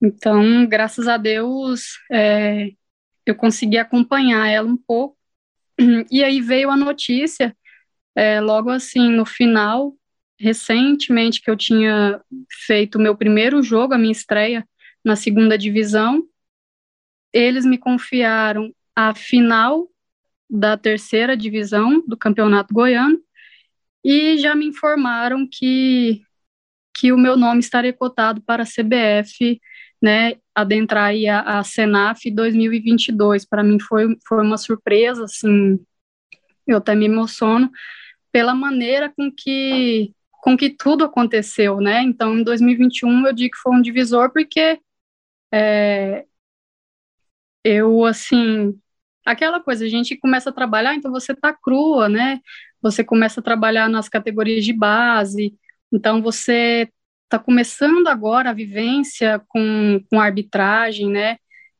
Então, 0.00 0.66
graças 0.66 1.08
a 1.08 1.16
Deus, 1.16 1.98
é, 2.10 2.70
eu 3.26 3.34
consegui 3.34 3.78
acompanhar 3.78 4.48
ela 4.48 4.68
um 4.68 4.76
pouco. 4.76 5.16
E 6.10 6.24
aí 6.24 6.40
veio 6.40 6.70
a 6.70 6.76
notícia, 6.76 7.56
é, 8.14 8.40
logo 8.40 8.70
assim, 8.70 9.10
no 9.10 9.26
final, 9.26 9.94
recentemente 10.38 11.42
que 11.42 11.50
eu 11.50 11.56
tinha 11.56 12.20
feito 12.66 12.96
o 12.96 13.00
meu 13.00 13.16
primeiro 13.16 13.62
jogo, 13.62 13.94
a 13.94 13.98
minha 13.98 14.12
estreia 14.12 14.66
na 15.04 15.16
segunda 15.16 15.58
divisão. 15.58 16.22
Eles 17.32 17.64
me 17.64 17.76
confiaram 17.76 18.72
a 18.94 19.14
final 19.14 19.88
da 20.48 20.76
terceira 20.76 21.36
divisão 21.36 22.02
do 22.06 22.16
Campeonato 22.16 22.72
Goiano 22.72 23.18
e 24.04 24.38
já 24.38 24.54
me 24.54 24.66
informaram 24.66 25.46
que 25.50 26.22
que 26.98 27.12
o 27.12 27.18
meu 27.18 27.36
nome 27.36 27.60
estaria 27.60 27.92
cotado 27.92 28.42
para 28.42 28.64
a 28.64 28.66
CBF, 28.66 29.60
né, 30.02 30.34
adentrar 30.52 31.10
aí 31.10 31.28
a, 31.28 31.60
a 31.60 31.62
Senaf 31.62 32.28
2022. 32.28 33.44
Para 33.44 33.62
mim 33.62 33.78
foi, 33.78 34.16
foi 34.26 34.42
uma 34.42 34.58
surpresa, 34.58 35.22
assim, 35.22 35.78
eu 36.66 36.78
até 36.78 36.96
me 36.96 37.04
emociono 37.04 37.70
pela 38.32 38.52
maneira 38.52 39.12
com 39.16 39.30
que 39.30 40.12
com 40.40 40.56
que 40.56 40.70
tudo 40.70 41.04
aconteceu, 41.04 41.80
né? 41.80 42.02
Então, 42.02 42.38
em 42.38 42.42
2021 42.44 43.26
eu 43.26 43.32
digo 43.32 43.52
que 43.52 43.62
foi 43.62 43.76
um 43.76 43.82
divisor 43.82 44.32
porque 44.32 44.80
é, 45.52 46.24
eu, 47.64 48.04
assim, 48.04 48.78
aquela 49.24 49.60
coisa, 49.60 49.84
a 49.84 49.88
gente 49.88 50.16
começa 50.16 50.50
a 50.50 50.52
trabalhar, 50.52 50.94
então 50.94 51.10
você 51.10 51.34
tá 51.34 51.52
crua, 51.52 52.08
né? 52.08 52.40
Você 52.80 53.04
começa 53.04 53.40
a 53.40 53.42
trabalhar 53.42 53.88
nas 53.88 54.08
categorias 54.08 54.64
de 54.64 54.72
base, 54.72 55.54
então 55.92 56.22
você 56.22 56.88
tá 57.28 57.38
começando 57.38 58.08
agora 58.08 58.50
a 58.50 58.54
vivência 58.54 59.42
com, 59.48 60.02
com 60.10 60.20
arbitragem, 60.20 61.10
né? 61.10 61.36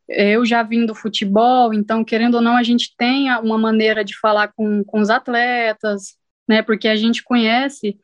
Eu 0.09 0.45
já 0.45 0.63
vim 0.63 0.87
do 0.87 0.95
futebol, 0.95 1.73
então, 1.75 2.05
querendo 2.05 2.37
ou 2.37 2.41
não, 2.41 2.57
a 2.57 2.63
gente 2.63 2.95
tem 2.97 3.31
uma 3.39 3.59
maneira 3.59 4.05
de 4.05 4.19
falar 4.19 4.49
com, 4.55 4.83
com 4.85 5.01
os 5.01 5.11
atletas, 5.11 6.17
né? 6.49 6.63
Porque 6.63 6.89
a 6.89 6.97
gente 6.97 7.23
conhece 7.23 7.99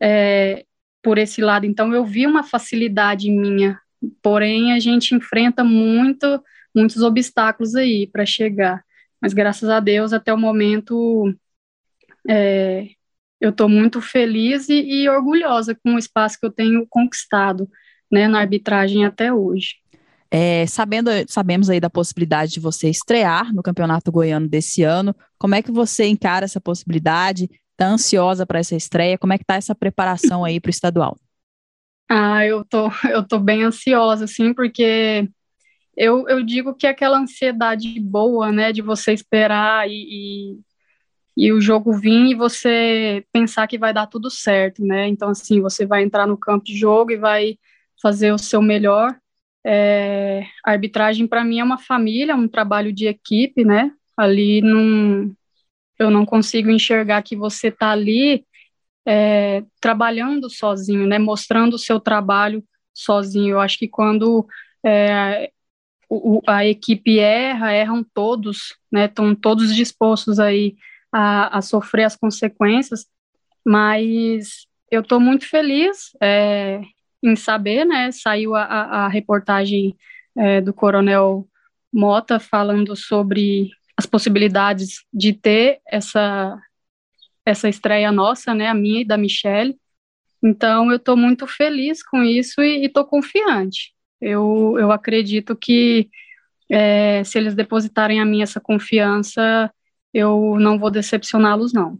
é, 0.00 0.64
por 1.02 1.18
esse 1.18 1.40
lado. 1.40 1.66
Então, 1.66 1.94
eu 1.94 2.04
vi 2.04 2.26
uma 2.26 2.42
facilidade 2.42 3.30
minha, 3.30 3.78
porém, 4.22 4.72
a 4.72 4.80
gente 4.80 5.14
enfrenta 5.14 5.62
muito, 5.62 6.42
muitos 6.74 7.02
obstáculos 7.02 7.74
aí 7.74 8.06
para 8.06 8.24
chegar. 8.24 8.82
Mas, 9.20 9.32
graças 9.32 9.68
a 9.68 9.80
Deus, 9.80 10.12
até 10.12 10.32
o 10.32 10.38
momento, 10.38 11.34
é, 12.28 12.88
eu 13.40 13.50
estou 13.50 13.68
muito 13.68 14.00
feliz 14.00 14.68
e, 14.68 14.80
e, 14.80 15.08
orgulhosa 15.08 15.74
com 15.74 15.94
o 15.94 15.98
espaço 15.98 16.38
que 16.38 16.46
eu 16.46 16.50
tenho 16.50 16.86
conquistado 16.88 17.68
né, 18.10 18.28
na 18.28 18.40
arbitragem 18.40 19.04
até 19.04 19.32
hoje. 19.32 19.76
É, 20.30 20.64
sabendo, 20.66 21.10
sabemos 21.26 21.68
aí 21.68 21.80
da 21.80 21.90
possibilidade 21.90 22.52
de 22.52 22.60
você 22.60 22.88
estrear 22.88 23.52
no 23.52 23.62
Campeonato 23.62 24.12
Goiano 24.12 24.48
desse 24.48 24.82
ano, 24.84 25.14
como 25.38 25.56
é 25.56 25.62
que 25.62 25.72
você 25.72 26.06
encara 26.06 26.44
essa 26.44 26.60
possibilidade? 26.60 27.50
Tá 27.80 27.86
ansiosa 27.86 28.44
para 28.44 28.58
essa 28.58 28.76
estreia? 28.76 29.16
Como 29.16 29.32
é 29.32 29.38
que 29.38 29.44
tá 29.44 29.54
essa 29.54 29.74
preparação 29.74 30.44
aí 30.44 30.60
para 30.60 30.68
o 30.68 30.70
estadual? 30.70 31.16
Ah, 32.12 32.44
eu 32.44 32.64
tô, 32.64 32.90
eu 33.08 33.24
tô 33.24 33.38
bem 33.38 33.62
ansiosa, 33.62 34.24
assim, 34.24 34.52
porque 34.52 35.28
eu, 35.96 36.28
eu 36.28 36.42
digo 36.42 36.74
que 36.74 36.88
aquela 36.88 37.16
ansiedade 37.16 38.00
boa, 38.00 38.50
né, 38.50 38.72
de 38.72 38.82
você 38.82 39.12
esperar 39.12 39.88
e, 39.88 40.56
e, 41.36 41.46
e, 41.46 41.52
o 41.52 41.60
jogo 41.60 41.92
vir 41.92 42.32
e 42.32 42.34
você 42.34 43.24
pensar 43.32 43.68
que 43.68 43.78
vai 43.78 43.94
dar 43.94 44.08
tudo 44.08 44.28
certo, 44.28 44.84
né? 44.84 45.06
Então, 45.06 45.28
assim, 45.28 45.60
você 45.60 45.86
vai 45.86 46.02
entrar 46.02 46.26
no 46.26 46.36
campo 46.36 46.64
de 46.64 46.76
jogo 46.76 47.12
e 47.12 47.16
vai 47.16 47.56
fazer 48.02 48.32
o 48.32 48.38
seu 48.38 48.60
melhor. 48.60 49.16
É, 49.64 50.42
a 50.64 50.72
arbitragem, 50.72 51.28
para 51.28 51.44
mim, 51.44 51.60
é 51.60 51.64
uma 51.64 51.78
família, 51.78 52.32
é 52.32 52.34
um 52.34 52.48
trabalho 52.48 52.92
de 52.92 53.06
equipe, 53.06 53.64
né? 53.64 53.92
Ali 54.16 54.60
não, 54.62 55.32
eu 56.00 56.10
não 56.10 56.24
consigo 56.24 56.70
enxergar 56.70 57.22
que 57.22 57.36
você 57.36 57.68
está 57.68 57.90
ali 57.90 58.44
é, 59.06 59.62
trabalhando 59.80 60.48
sozinho, 60.48 61.06
né, 61.06 61.18
mostrando 61.18 61.74
o 61.74 61.78
seu 61.78 62.00
trabalho 62.00 62.64
sozinho. 62.94 63.50
Eu 63.50 63.60
acho 63.60 63.78
que 63.78 63.86
quando 63.86 64.46
é, 64.84 65.50
o, 66.08 66.40
a 66.46 66.64
equipe 66.64 67.18
erra, 67.18 67.72
erram 67.72 68.02
todos, 68.14 68.76
né, 68.90 69.04
estão 69.04 69.34
todos 69.34 69.74
dispostos 69.74 70.40
aí 70.40 70.74
a, 71.12 71.58
a, 71.58 71.62
sofrer 71.62 72.04
as 72.04 72.16
consequências, 72.16 73.06
mas 73.64 74.66
eu 74.90 75.02
estou 75.02 75.20
muito 75.20 75.46
feliz 75.46 76.16
é, 76.20 76.80
em 77.22 77.36
saber, 77.36 77.84
né, 77.84 78.10
saiu 78.10 78.54
a, 78.56 78.64
a 78.64 79.08
reportagem 79.08 79.94
é, 80.36 80.62
do 80.62 80.72
Coronel 80.72 81.46
Mota 81.92 82.40
falando 82.40 82.96
sobre 82.96 83.70
as 84.00 84.06
possibilidades 84.06 85.04
de 85.12 85.34
ter 85.34 85.80
essa 85.86 86.58
essa 87.44 87.68
estreia 87.68 88.10
nossa, 88.10 88.54
né, 88.54 88.68
a 88.68 88.74
minha 88.74 89.00
e 89.02 89.04
da 89.04 89.16
Michelle. 89.16 89.76
Então 90.42 90.90
eu 90.90 90.96
estou 90.96 91.16
muito 91.16 91.46
feliz 91.46 92.02
com 92.02 92.22
isso 92.22 92.62
e 92.62 92.86
estou 92.86 93.04
confiante. 93.04 93.92
Eu, 94.20 94.76
eu 94.78 94.90
acredito 94.90 95.54
que 95.54 96.08
é, 96.70 97.22
se 97.24 97.38
eles 97.38 97.54
depositarem 97.54 98.20
a 98.20 98.24
mim 98.24 98.42
essa 98.42 98.60
confiança, 98.60 99.70
eu 100.14 100.56
não 100.58 100.78
vou 100.78 100.90
decepcioná-los, 100.90 101.72
não. 101.72 101.98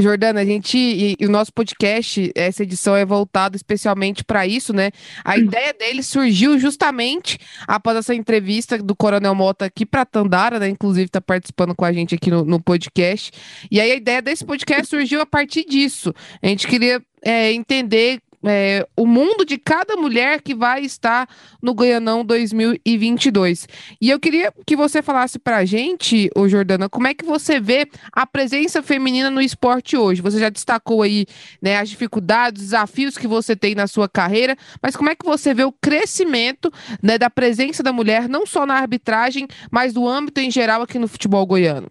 Jordana, 0.00 0.40
a 0.40 0.44
gente 0.44 0.76
e, 0.76 1.16
e, 1.18 1.26
o 1.26 1.30
nosso 1.30 1.52
podcast, 1.52 2.30
essa 2.34 2.62
edição 2.62 2.96
é 2.96 3.04
voltado 3.04 3.56
especialmente 3.56 4.24
para 4.24 4.46
isso, 4.46 4.72
né? 4.72 4.90
A 5.24 5.32
uhum. 5.34 5.38
ideia 5.38 5.72
dele 5.72 6.02
surgiu 6.02 6.58
justamente 6.58 7.38
após 7.66 7.96
essa 7.96 8.14
entrevista 8.14 8.78
do 8.78 8.94
Coronel 8.94 9.34
Mota 9.34 9.64
aqui 9.64 9.86
para 9.86 10.04
Tandara, 10.04 10.58
né? 10.58 10.68
Inclusive 10.68 11.06
está 11.06 11.20
participando 11.20 11.74
com 11.74 11.84
a 11.84 11.92
gente 11.92 12.14
aqui 12.14 12.30
no, 12.30 12.44
no, 12.44 12.60
podcast. 12.60 13.30
E 13.70 13.80
aí 13.80 13.92
a 13.92 13.96
ideia 13.96 14.22
desse 14.22 14.44
podcast 14.44 14.88
surgiu 14.88 15.20
a 15.20 15.26
partir 15.26 15.64
disso. 15.64 16.12
A 16.42 16.46
gente 16.46 16.66
queria 16.66 17.02
é, 17.24 17.52
entender 17.52 18.20
é, 18.44 18.86
o 18.96 19.06
mundo 19.06 19.44
de 19.44 19.58
cada 19.58 19.96
mulher 19.96 20.42
que 20.42 20.54
vai 20.54 20.82
estar 20.82 21.28
no 21.62 21.74
Goianão 21.74 22.24
2022. 22.24 23.66
E 24.00 24.10
eu 24.10 24.20
queria 24.20 24.52
que 24.66 24.76
você 24.76 25.02
falasse 25.02 25.38
para 25.38 25.58
a 25.58 25.64
gente, 25.64 26.30
ô 26.36 26.48
Jordana, 26.48 26.88
como 26.88 27.06
é 27.06 27.14
que 27.14 27.24
você 27.24 27.58
vê 27.58 27.88
a 28.12 28.26
presença 28.26 28.82
feminina 28.82 29.30
no 29.30 29.40
esporte 29.40 29.96
hoje? 29.96 30.22
Você 30.22 30.38
já 30.38 30.48
destacou 30.48 31.02
aí 31.02 31.26
né, 31.60 31.78
as 31.78 31.88
dificuldades, 31.88 32.62
os 32.62 32.68
desafios 32.68 33.16
que 33.16 33.26
você 33.26 33.56
tem 33.56 33.74
na 33.74 33.86
sua 33.86 34.08
carreira, 34.08 34.56
mas 34.82 34.96
como 34.96 35.10
é 35.10 35.14
que 35.14 35.24
você 35.24 35.54
vê 35.54 35.64
o 35.64 35.72
crescimento 35.72 36.72
né, 37.02 37.18
da 37.18 37.30
presença 37.30 37.82
da 37.82 37.92
mulher, 37.92 38.28
não 38.28 38.46
só 38.46 38.66
na 38.66 38.74
arbitragem, 38.74 39.48
mas 39.70 39.92
do 39.92 40.06
âmbito 40.06 40.40
em 40.40 40.50
geral 40.50 40.82
aqui 40.82 40.98
no 40.98 41.08
futebol 41.08 41.46
goiano? 41.46 41.90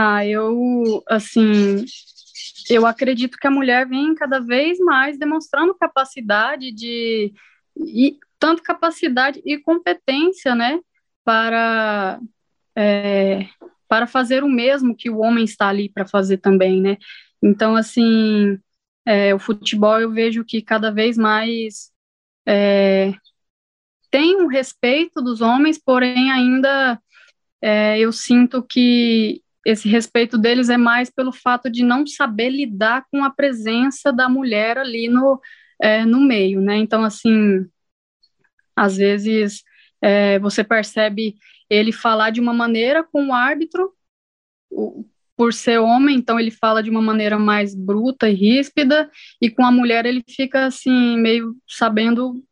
Ah, 0.00 0.24
eu, 0.24 1.02
assim, 1.08 1.84
eu 2.68 2.86
acredito 2.86 3.38
que 3.38 3.46
a 3.46 3.50
mulher 3.50 3.86
vem 3.88 4.14
cada 4.14 4.40
vez 4.40 4.78
mais 4.78 5.18
demonstrando 5.18 5.74
capacidade 5.74 6.72
de, 6.72 7.32
e, 7.76 8.18
tanto 8.38 8.62
capacidade 8.62 9.40
e 9.44 9.58
competência, 9.58 10.54
né, 10.54 10.80
para, 11.24 12.20
é, 12.76 13.46
para 13.88 14.06
fazer 14.06 14.44
o 14.44 14.48
mesmo 14.48 14.96
que 14.96 15.10
o 15.10 15.18
homem 15.18 15.44
está 15.44 15.68
ali 15.68 15.88
para 15.88 16.06
fazer 16.06 16.38
também, 16.38 16.80
né. 16.80 16.96
Então, 17.42 17.76
assim, 17.76 18.58
é, 19.06 19.34
o 19.34 19.38
futebol 19.38 20.00
eu 20.00 20.10
vejo 20.10 20.44
que 20.44 20.60
cada 20.60 20.90
vez 20.90 21.16
mais 21.16 21.90
é, 22.46 23.12
tem 24.10 24.36
um 24.36 24.46
respeito 24.46 25.22
dos 25.22 25.40
homens, 25.40 25.78
porém 25.78 26.30
ainda 26.30 27.00
é, 27.60 27.98
eu 27.98 28.12
sinto 28.12 28.62
que 28.62 29.42
esse 29.70 29.86
respeito 29.86 30.38
deles 30.38 30.70
é 30.70 30.78
mais 30.78 31.10
pelo 31.10 31.30
fato 31.30 31.70
de 31.70 31.84
não 31.84 32.06
saber 32.06 32.48
lidar 32.48 33.04
com 33.10 33.22
a 33.22 33.28
presença 33.28 34.10
da 34.10 34.26
mulher 34.26 34.78
ali 34.78 35.08
no, 35.08 35.38
é, 35.80 36.06
no 36.06 36.20
meio, 36.20 36.58
né? 36.62 36.76
Então, 36.76 37.04
assim, 37.04 37.66
às 38.74 38.96
vezes 38.96 39.62
é, 40.00 40.38
você 40.38 40.64
percebe 40.64 41.34
ele 41.68 41.92
falar 41.92 42.30
de 42.30 42.40
uma 42.40 42.54
maneira 42.54 43.04
com 43.04 43.28
o 43.28 43.32
árbitro, 43.34 43.92
o, 44.70 45.04
por 45.36 45.52
ser 45.52 45.78
homem, 45.78 46.16
então 46.16 46.40
ele 46.40 46.50
fala 46.50 46.82
de 46.82 46.88
uma 46.88 47.02
maneira 47.02 47.38
mais 47.38 47.74
bruta 47.74 48.28
e 48.28 48.34
ríspida, 48.34 49.10
e 49.40 49.50
com 49.50 49.66
a 49.66 49.70
mulher 49.70 50.06
ele 50.06 50.24
fica 50.26 50.64
assim, 50.64 51.18
meio 51.18 51.54
sabendo, 51.68 52.42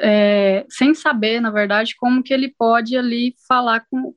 é, 0.00 0.64
sem 0.68 0.94
saber, 0.94 1.40
na 1.40 1.50
verdade, 1.50 1.96
como 1.96 2.22
que 2.22 2.32
ele 2.32 2.54
pode 2.56 2.96
ali 2.96 3.34
falar 3.48 3.84
com, 3.90 4.14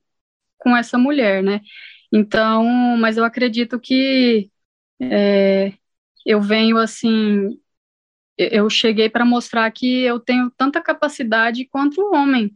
com 0.60 0.78
essa 0.78 1.00
mulher, 1.00 1.42
né? 1.42 1.62
Então, 2.16 2.64
mas 2.98 3.18
eu 3.18 3.26
acredito 3.26 3.80
que 3.80 4.52
é, 5.02 5.74
eu 6.24 6.40
venho 6.40 6.78
assim, 6.78 7.60
eu 8.38 8.70
cheguei 8.70 9.10
para 9.10 9.26
mostrar 9.26 9.70
que 9.72 10.04
eu 10.04 10.20
tenho 10.20 10.52
tanta 10.56 10.80
capacidade 10.80 11.66
quanto 11.66 12.00
o 12.00 12.16
homem 12.16 12.54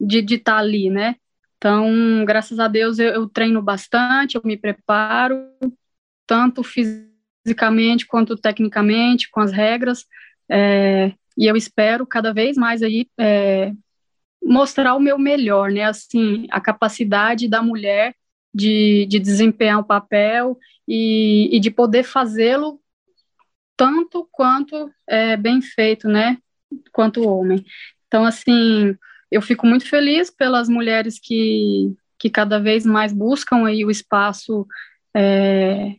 de 0.00 0.18
estar 0.20 0.52
tá 0.52 0.58
ali, 0.58 0.88
né? 0.88 1.16
Então, 1.58 2.24
graças 2.24 2.60
a 2.60 2.68
Deus, 2.68 3.00
eu, 3.00 3.08
eu, 3.08 3.28
treino 3.28 3.60
bastante, 3.60 4.36
eu 4.36 4.42
me 4.44 4.56
preparo, 4.56 5.36
tanto 6.24 6.62
fisicamente 6.62 8.06
quanto 8.06 8.36
tecnicamente, 8.36 9.28
com 9.28 9.40
as 9.40 9.50
regras, 9.50 10.06
é, 10.48 11.12
e 11.36 11.46
eu 11.46 11.56
espero 11.56 12.06
cada 12.06 12.32
vez 12.32 12.56
mais 12.56 12.80
aí 12.80 13.08
é, 13.18 13.72
mostrar 14.40 14.94
o 14.94 15.00
meu 15.00 15.18
melhor, 15.18 15.72
né? 15.72 15.82
Assim, 15.82 16.46
a 16.50 16.60
capacidade 16.60 17.48
da 17.48 17.60
mulher 17.60 18.14
de, 18.52 19.06
de 19.06 19.18
desempenhar 19.18 19.78
o 19.78 19.84
papel 19.84 20.58
e, 20.86 21.48
e 21.52 21.60
de 21.60 21.70
poder 21.70 22.02
fazê-lo 22.02 22.80
tanto 23.76 24.28
quanto 24.30 24.92
é, 25.08 25.36
bem 25.36 25.62
feito, 25.62 26.06
né, 26.06 26.36
quanto 26.92 27.26
homem. 27.26 27.64
Então, 28.06 28.26
assim, 28.26 28.94
eu 29.30 29.40
fico 29.40 29.66
muito 29.66 29.88
feliz 29.88 30.30
pelas 30.30 30.68
mulheres 30.68 31.18
que, 31.18 31.94
que 32.18 32.28
cada 32.28 32.58
vez 32.58 32.84
mais 32.84 33.12
buscam 33.12 33.66
aí 33.66 33.82
o 33.84 33.90
espaço, 33.90 34.66
é, 35.16 35.96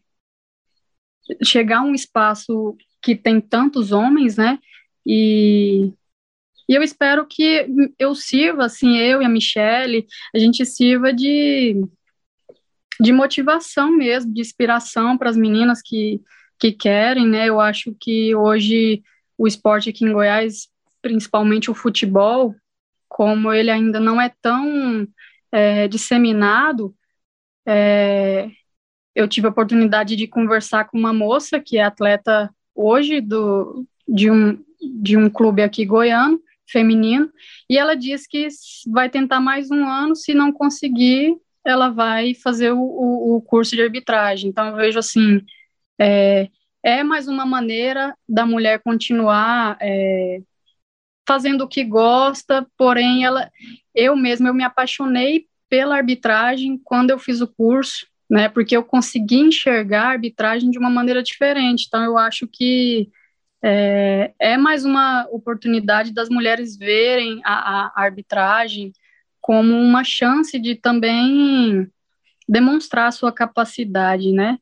chegar 1.43 1.79
a 1.79 1.83
um 1.83 1.95
espaço 1.95 2.75
que 3.01 3.15
tem 3.15 3.41
tantos 3.41 3.91
homens, 3.91 4.37
né, 4.37 4.59
e, 5.03 5.91
e 6.69 6.75
eu 6.75 6.83
espero 6.83 7.25
que 7.25 7.65
eu 7.97 8.13
sirva, 8.13 8.65
assim, 8.65 8.97
eu 8.97 9.21
e 9.21 9.25
a 9.25 9.29
Michelle, 9.29 10.05
a 10.35 10.37
gente 10.37 10.63
sirva 10.65 11.11
de, 11.11 11.81
de 13.01 13.11
motivação 13.11 13.91
mesmo, 13.91 14.31
de 14.31 14.41
inspiração 14.41 15.17
para 15.17 15.29
as 15.29 15.35
meninas 15.35 15.81
que, 15.81 16.21
que 16.59 16.71
querem, 16.71 17.27
né? 17.27 17.49
Eu 17.49 17.59
acho 17.59 17.95
que 17.99 18.35
hoje 18.35 19.01
o 19.35 19.47
esporte 19.47 19.89
aqui 19.89 20.05
em 20.05 20.13
Goiás, 20.13 20.67
principalmente 21.01 21.71
o 21.71 21.73
futebol, 21.73 22.53
como 23.09 23.51
ele 23.51 23.71
ainda 23.71 23.99
não 23.99 24.21
é 24.21 24.31
tão 24.39 25.07
é, 25.51 25.87
disseminado, 25.87 26.95
é, 27.65 28.51
eu 29.15 29.27
tive 29.27 29.47
a 29.47 29.49
oportunidade 29.49 30.15
de 30.15 30.27
conversar 30.27 30.85
com 30.85 30.97
uma 30.97 31.11
moça 31.11 31.59
que 31.59 31.79
é 31.79 31.83
atleta 31.83 32.53
hoje 32.75 33.19
do, 33.19 33.83
de, 34.07 34.29
um, 34.29 34.63
de 34.79 35.17
um 35.17 35.27
clube 35.27 35.63
aqui 35.63 35.85
goiano, 35.85 36.39
feminino, 36.67 37.31
e 37.67 37.79
ela 37.79 37.95
diz 37.95 38.27
que 38.27 38.47
vai 38.87 39.09
tentar 39.09 39.41
mais 39.41 39.71
um 39.71 39.85
ano, 39.85 40.15
se 40.15 40.35
não 40.35 40.53
conseguir, 40.53 41.35
ela 41.65 41.89
vai 41.89 42.33
fazer 42.33 42.71
o, 42.71 42.79
o, 42.79 43.35
o 43.37 43.41
curso 43.41 43.75
de 43.75 43.81
arbitragem. 43.81 44.49
Então, 44.49 44.67
eu 44.67 44.75
vejo 44.75 44.99
assim, 44.99 45.41
é, 45.99 46.49
é 46.83 47.03
mais 47.03 47.27
uma 47.27 47.45
maneira 47.45 48.15
da 48.27 48.45
mulher 48.45 48.81
continuar 48.83 49.77
é, 49.79 50.39
fazendo 51.27 51.63
o 51.63 51.67
que 51.67 51.83
gosta, 51.83 52.67
porém, 52.77 53.23
ela, 53.23 53.49
eu 53.93 54.15
mesma, 54.15 54.49
eu 54.49 54.53
me 54.53 54.63
apaixonei 54.63 55.45
pela 55.69 55.95
arbitragem 55.95 56.79
quando 56.83 57.11
eu 57.11 57.19
fiz 57.19 57.39
o 57.39 57.47
curso, 57.47 58.05
né, 58.29 58.49
porque 58.49 58.75
eu 58.75 58.83
consegui 58.83 59.39
enxergar 59.39 60.03
a 60.03 60.11
arbitragem 60.11 60.71
de 60.71 60.79
uma 60.79 60.89
maneira 60.89 61.21
diferente. 61.21 61.85
Então, 61.87 62.03
eu 62.03 62.17
acho 62.17 62.47
que 62.47 63.09
é, 63.63 64.33
é 64.39 64.57
mais 64.57 64.83
uma 64.83 65.27
oportunidade 65.29 66.11
das 66.13 66.29
mulheres 66.29 66.75
verem 66.75 67.41
a, 67.43 67.87
a 67.87 68.01
arbitragem 68.01 68.91
como 69.41 69.73
uma 69.73 70.03
chance 70.03 70.57
de 70.59 70.75
também 70.75 71.91
demonstrar 72.47 73.07
a 73.07 73.11
sua 73.11 73.31
capacidade, 73.31 74.31
né? 74.31 74.57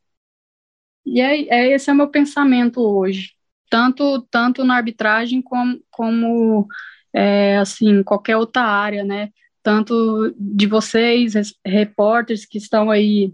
E 1.05 1.21
é, 1.21 1.47
é 1.49 1.71
esse 1.73 1.89
é 1.89 1.93
o 1.93 1.95
meu 1.95 2.07
pensamento 2.09 2.81
hoje, 2.81 3.33
tanto 3.69 4.21
tanto 4.31 4.63
na 4.63 4.75
arbitragem 4.75 5.41
como, 5.41 5.81
como 5.91 6.67
é, 7.13 7.57
assim 7.57 8.03
qualquer 8.03 8.37
outra 8.37 8.63
área, 8.63 9.03
né? 9.03 9.31
Tanto 9.63 10.33
de 10.37 10.67
vocês, 10.67 11.33
repórteres 11.65 12.45
que 12.45 12.57
estão 12.57 12.89
aí 12.89 13.33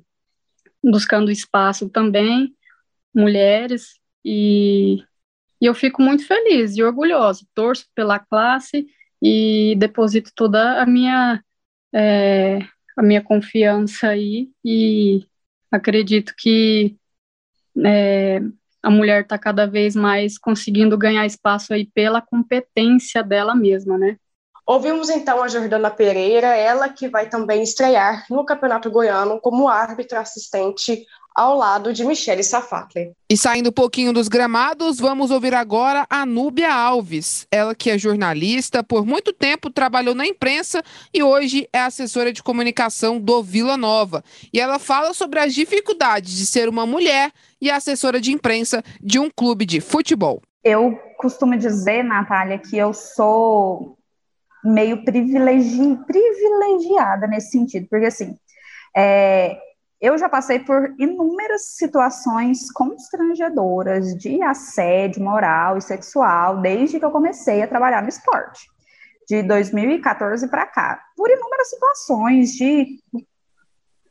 buscando 0.83 1.31
espaço 1.31 1.89
também, 1.89 2.55
mulheres 3.13 3.99
e, 4.23 5.03
e 5.61 5.65
eu 5.65 5.73
fico 5.73 6.01
muito 6.01 6.25
feliz 6.25 6.75
e 6.77 6.83
orgulhosa, 6.83 7.45
torço 7.53 7.87
pela 7.95 8.19
classe 8.19 8.87
e 9.27 9.75
deposito 9.77 10.31
toda 10.35 10.79
a 10.79 10.85
minha 10.85 11.43
é, 11.91 12.59
a 12.95 13.01
minha 13.01 13.23
confiança 13.23 14.09
aí 14.09 14.51
e 14.63 15.25
acredito 15.71 16.35
que 16.37 16.95
é, 17.83 18.39
a 18.83 18.89
mulher 18.91 19.23
está 19.23 19.35
cada 19.39 19.65
vez 19.65 19.95
mais 19.95 20.37
conseguindo 20.37 20.95
ganhar 20.95 21.25
espaço 21.25 21.73
aí 21.73 21.87
pela 21.87 22.21
competência 22.21 23.23
dela 23.23 23.55
mesma, 23.55 23.97
né? 23.97 24.17
Ouvimos 24.63 25.09
então 25.09 25.41
a 25.41 25.47
Jordana 25.47 25.89
Pereira, 25.89 26.55
ela 26.55 26.87
que 26.89 27.07
vai 27.07 27.27
também 27.27 27.63
estrear 27.63 28.25
no 28.29 28.45
Campeonato 28.45 28.91
Goiano 28.91 29.39
como 29.41 29.67
árbitra 29.67 30.19
assistente 30.19 31.03
ao 31.35 31.57
lado 31.57 31.91
de 31.91 32.05
Michele 32.05 32.43
Safatli. 32.43 33.11
E 33.29 33.35
saindo 33.35 33.69
um 33.69 33.73
pouquinho 33.73 34.13
dos 34.13 34.29
gramados, 34.29 34.97
vamos 34.97 35.31
ouvir 35.31 35.53
agora 35.53 36.05
a 36.09 36.25
Núbia 36.25 36.73
Alves. 36.73 37.45
Ela 37.51 37.75
que 37.75 37.89
é 37.89 37.97
jornalista, 37.97 38.81
por 38.81 39.05
muito 39.05 39.33
tempo 39.33 39.69
trabalhou 39.69 40.15
na 40.15 40.25
imprensa 40.25 40.81
e 41.13 41.21
hoje 41.21 41.67
é 41.73 41.79
assessora 41.79 42.31
de 42.31 42.41
comunicação 42.41 43.19
do 43.19 43.43
Vila 43.43 43.75
Nova. 43.75 44.23
E 44.53 44.59
ela 44.59 44.79
fala 44.79 45.13
sobre 45.13 45.39
as 45.39 45.53
dificuldades 45.53 46.37
de 46.37 46.45
ser 46.45 46.69
uma 46.69 46.85
mulher 46.85 47.31
e 47.59 47.69
assessora 47.69 48.21
de 48.21 48.31
imprensa 48.31 48.81
de 49.01 49.19
um 49.19 49.29
clube 49.29 49.65
de 49.65 49.81
futebol. 49.81 50.41
Eu 50.63 50.97
costumo 51.17 51.57
dizer, 51.57 52.03
Natália, 52.03 52.57
que 52.57 52.77
eu 52.77 52.93
sou 52.93 53.97
meio 54.63 55.03
privilegi 55.03 55.97
privilegiada 56.07 57.27
nesse 57.27 57.51
sentido, 57.51 57.87
porque 57.89 58.05
assim, 58.05 58.35
é, 58.95 59.57
eu 59.99 60.17
já 60.17 60.27
passei 60.27 60.59
por 60.59 60.93
inúmeras 60.99 61.75
situações 61.75 62.71
constrangedoras 62.71 64.15
de 64.15 64.41
assédio 64.41 65.23
moral 65.23 65.77
e 65.77 65.81
sexual 65.81 66.61
desde 66.61 66.99
que 66.99 67.05
eu 67.05 67.11
comecei 67.11 67.61
a 67.61 67.67
trabalhar 67.67 68.01
no 68.01 68.09
esporte, 68.09 68.67
de 69.27 69.41
2014 69.43 70.47
para 70.49 70.65
cá, 70.65 71.01
por 71.15 71.29
inúmeras 71.29 71.69
situações 71.69 72.51
de 72.51 72.99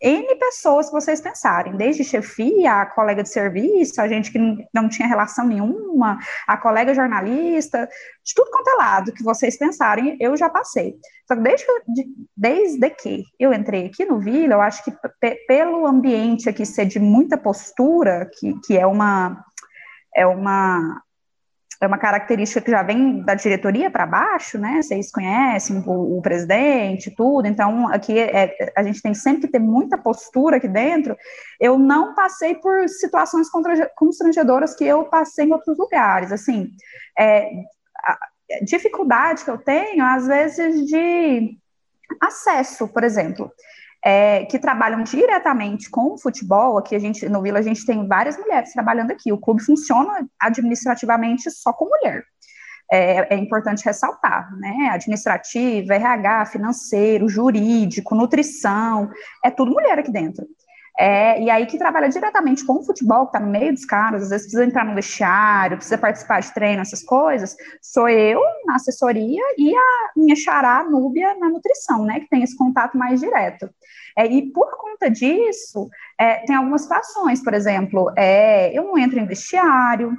N 0.05 0.37
pessoas 0.37 0.87
que 0.87 0.93
vocês 0.93 1.19
pensarem, 1.19 1.77
desde 1.77 2.05
chefia, 2.05 2.83
a 2.83 2.87
colega 2.87 3.23
de 3.23 3.31
serviço, 3.31 4.03
a 4.03 4.07
gente 4.07 4.31
que 4.31 4.38
não 4.73 4.87
tinha 4.87 5.09
relação 5.09 5.47
nenhuma, 5.47 6.19
a 6.47 6.59
colega 6.59 6.93
jornalista, 6.93 7.88
de 8.23 8.35
tudo 8.35 8.51
quanto 8.51 8.69
é 8.69 8.75
lado 8.75 9.14
que 9.14 9.23
vocês 9.23 9.57
pensarem, 9.57 10.19
eu 10.21 10.37
já 10.37 10.51
passei. 10.51 10.95
Só 11.27 11.35
que 11.35 11.40
desde, 11.40 11.67
desde 12.37 12.90
que 12.90 13.25
eu 13.40 13.55
entrei 13.55 13.87
aqui 13.87 14.05
no 14.05 14.21
Vila, 14.21 14.55
eu 14.55 14.61
acho 14.61 14.85
que 14.85 14.93
pelo 15.49 15.87
ambiente 15.87 16.51
aqui 16.51 16.67
ser 16.67 16.85
de 16.85 16.99
muita 16.99 17.38
postura, 17.38 18.29
que, 18.38 18.61
que 18.67 18.77
é 18.77 18.87
uma 18.87 19.43
é 20.14 20.27
uma 20.27 21.03
é 21.85 21.88
uma 21.88 21.99
característica 21.99 22.61
que 22.61 22.70
já 22.70 22.83
vem 22.83 23.23
da 23.23 23.35
diretoria 23.35 23.90
para 23.90 24.07
baixo, 24.07 24.59
né? 24.59 24.83
Vocês 24.83 25.11
conhecem 25.11 25.83
o, 25.87 26.18
o 26.18 26.23
presidente, 26.23 27.11
tudo. 27.11 27.47
Então, 27.47 27.88
aqui 27.88 28.18
é, 28.18 28.73
a 28.77 28.83
gente 28.83 29.03
tem 29.03 29.14
sempre 29.14 29.42
que 29.42 29.53
ter 29.53 29.59
muita 29.59 29.99
postura 29.99 30.57
aqui 30.57 30.68
dentro. 30.68 31.16
Eu 31.61 31.79
não 31.79 32.14
passei 32.14 32.55
por 32.55 32.88
situações 32.88 33.49
constrangedoras 33.94 34.75
que 34.75 34.85
eu 34.85 35.05
passei 35.05 35.47
em 35.47 35.53
outros 35.53 35.79
lugares. 35.79 36.33
Assim, 36.33 36.70
é, 37.18 37.51
a 38.05 38.18
dificuldade 38.64 39.44
que 39.44 39.51
eu 39.51 39.59
tenho, 39.59 40.05
às 40.05 40.27
vezes, 40.27 40.87
de 40.87 41.57
acesso, 42.20 42.88
por 42.88 43.05
exemplo 43.05 43.51
é, 44.05 44.45
que 44.45 44.59
trabalham 44.59 45.03
diretamente 45.03 45.88
com 45.88 46.12
o 46.12 46.19
futebol. 46.19 46.77
Aqui 46.77 46.95
a 46.95 46.99
gente, 46.99 47.27
no 47.27 47.40
Vila, 47.40 47.59
a 47.59 47.62
gente 47.62 47.87
tem 47.87 48.07
várias 48.07 48.37
mulheres 48.37 48.73
trabalhando 48.73 49.11
aqui. 49.11 49.33
O 49.33 49.38
clube 49.38 49.62
funciona 49.62 50.29
administrativamente 50.38 51.51
só 51.51 51.73
com 51.73 51.87
mulher. 51.87 52.23
É, 52.93 53.35
é, 53.35 53.38
importante 53.38 53.83
ressaltar, 53.83 54.55
né? 54.59 54.90
Administrativo, 54.93 55.90
RH, 55.90 56.47
financeiro, 56.47 57.31
jurídico, 57.31 58.14
nutrição, 58.14 59.11
é 59.43 59.51
tudo 59.51 59.73
mulher 59.73 59.99
aqui 59.99 60.12
dentro. 60.12 60.47
É, 60.98 61.42
e 61.42 61.50
aí 61.50 61.66
que 61.66 61.76
trabalha 61.76 62.09
diretamente 62.09 62.64
com 62.64 62.74
o 62.74 62.85
futebol, 62.85 63.26
que 63.26 63.37
está 63.37 63.40
no 63.40 63.50
meio 63.50 63.72
dos 63.72 63.85
caras, 63.85 64.22
às 64.22 64.28
vezes 64.30 64.46
precisa 64.46 64.64
entrar 64.64 64.85
no 64.85 64.94
vestiário, 64.94 65.76
precisa 65.76 65.98
participar 65.98 66.40
de 66.40 66.54
treino, 66.54 66.83
essas 66.83 67.02
coisas, 67.02 67.57
sou 67.83 68.09
eu 68.09 68.40
na 68.64 68.76
assessoria 68.76 69.42
e 69.59 69.74
a 69.74 70.11
minha 70.16 70.37
xará, 70.37 70.85
Núbia, 70.85 71.35
na 71.35 71.48
nutrição, 71.48 72.04
né, 72.04 72.20
que 72.20 72.28
tem 72.28 72.44
esse 72.44 72.57
contato 72.57 72.96
mais 72.96 73.20
direto. 73.20 73.68
É, 74.16 74.24
e 74.24 74.52
por 74.52 74.78
conta 74.78 75.11
disso, 75.11 75.88
é, 76.16 76.37
tem 76.46 76.54
algumas 76.54 76.83
situações, 76.83 77.42
por 77.42 77.54
exemplo, 77.54 78.12
é, 78.16 78.72
eu 78.72 78.85
não 78.85 78.96
entro 78.96 79.18
em 79.18 79.26
vestiário, 79.26 80.16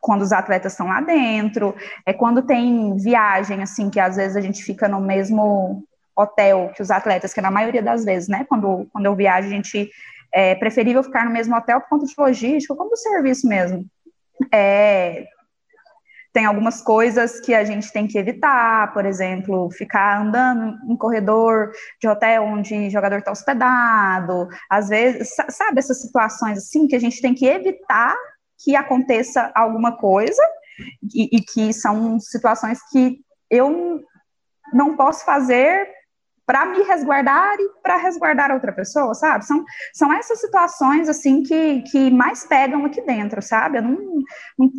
quando 0.00 0.22
os 0.22 0.32
atletas 0.32 0.72
estão 0.72 0.88
lá 0.88 1.00
dentro, 1.00 1.74
é 2.06 2.12
quando 2.12 2.42
tem 2.42 2.96
viagem, 2.96 3.62
assim, 3.62 3.90
que 3.90 4.00
às 4.00 4.16
vezes 4.16 4.36
a 4.36 4.40
gente 4.40 4.62
fica 4.62 4.88
no 4.88 5.00
mesmo 5.00 5.84
hotel 6.20 6.70
que 6.74 6.82
os 6.82 6.90
atletas, 6.90 7.32
que 7.32 7.40
na 7.40 7.50
maioria 7.50 7.82
das 7.82 8.04
vezes, 8.04 8.28
né, 8.28 8.44
quando, 8.48 8.86
quando 8.92 9.06
eu 9.06 9.14
viajo, 9.14 9.48
a 9.48 9.50
gente 9.50 9.90
é 10.32 10.54
preferível 10.54 11.02
ficar 11.02 11.24
no 11.24 11.32
mesmo 11.32 11.56
hotel 11.56 11.80
por 11.80 11.88
conta 11.88 12.06
de 12.06 12.14
logística, 12.16 12.74
como 12.74 12.90
do 12.90 12.96
serviço 12.96 13.48
mesmo. 13.48 13.84
É, 14.52 15.24
tem 16.32 16.44
algumas 16.44 16.80
coisas 16.80 17.40
que 17.40 17.52
a 17.52 17.64
gente 17.64 17.92
tem 17.92 18.06
que 18.06 18.16
evitar, 18.16 18.92
por 18.92 19.04
exemplo, 19.04 19.68
ficar 19.72 20.20
andando 20.20 20.78
em 20.88 20.96
corredor 20.96 21.72
de 22.00 22.08
hotel 22.08 22.44
onde 22.44 22.86
o 22.86 22.90
jogador 22.90 23.18
está 23.18 23.32
hospedado, 23.32 24.48
às 24.68 24.88
vezes, 24.88 25.34
sabe, 25.48 25.80
essas 25.80 26.00
situações 26.00 26.58
assim 26.58 26.86
que 26.86 26.94
a 26.94 27.00
gente 27.00 27.20
tem 27.20 27.34
que 27.34 27.46
evitar 27.46 28.14
que 28.62 28.76
aconteça 28.76 29.50
alguma 29.54 29.96
coisa 29.96 30.42
e, 31.14 31.36
e 31.36 31.40
que 31.40 31.72
são 31.72 32.20
situações 32.20 32.78
que 32.92 33.18
eu 33.50 34.00
não 34.72 34.96
posso 34.96 35.24
fazer 35.24 35.88
para 36.50 36.66
me 36.66 36.82
resguardar 36.82 37.54
e 37.60 37.68
para 37.80 37.96
resguardar 37.96 38.50
outra 38.50 38.72
pessoa, 38.72 39.14
sabe? 39.14 39.46
São, 39.46 39.64
são 39.94 40.12
essas 40.12 40.40
situações, 40.40 41.08
assim, 41.08 41.44
que, 41.44 41.82
que 41.82 42.10
mais 42.10 42.44
pegam 42.44 42.84
aqui 42.84 43.00
dentro, 43.02 43.40
sabe? 43.40 43.78
Eu 43.78 43.82
não, 43.82 43.96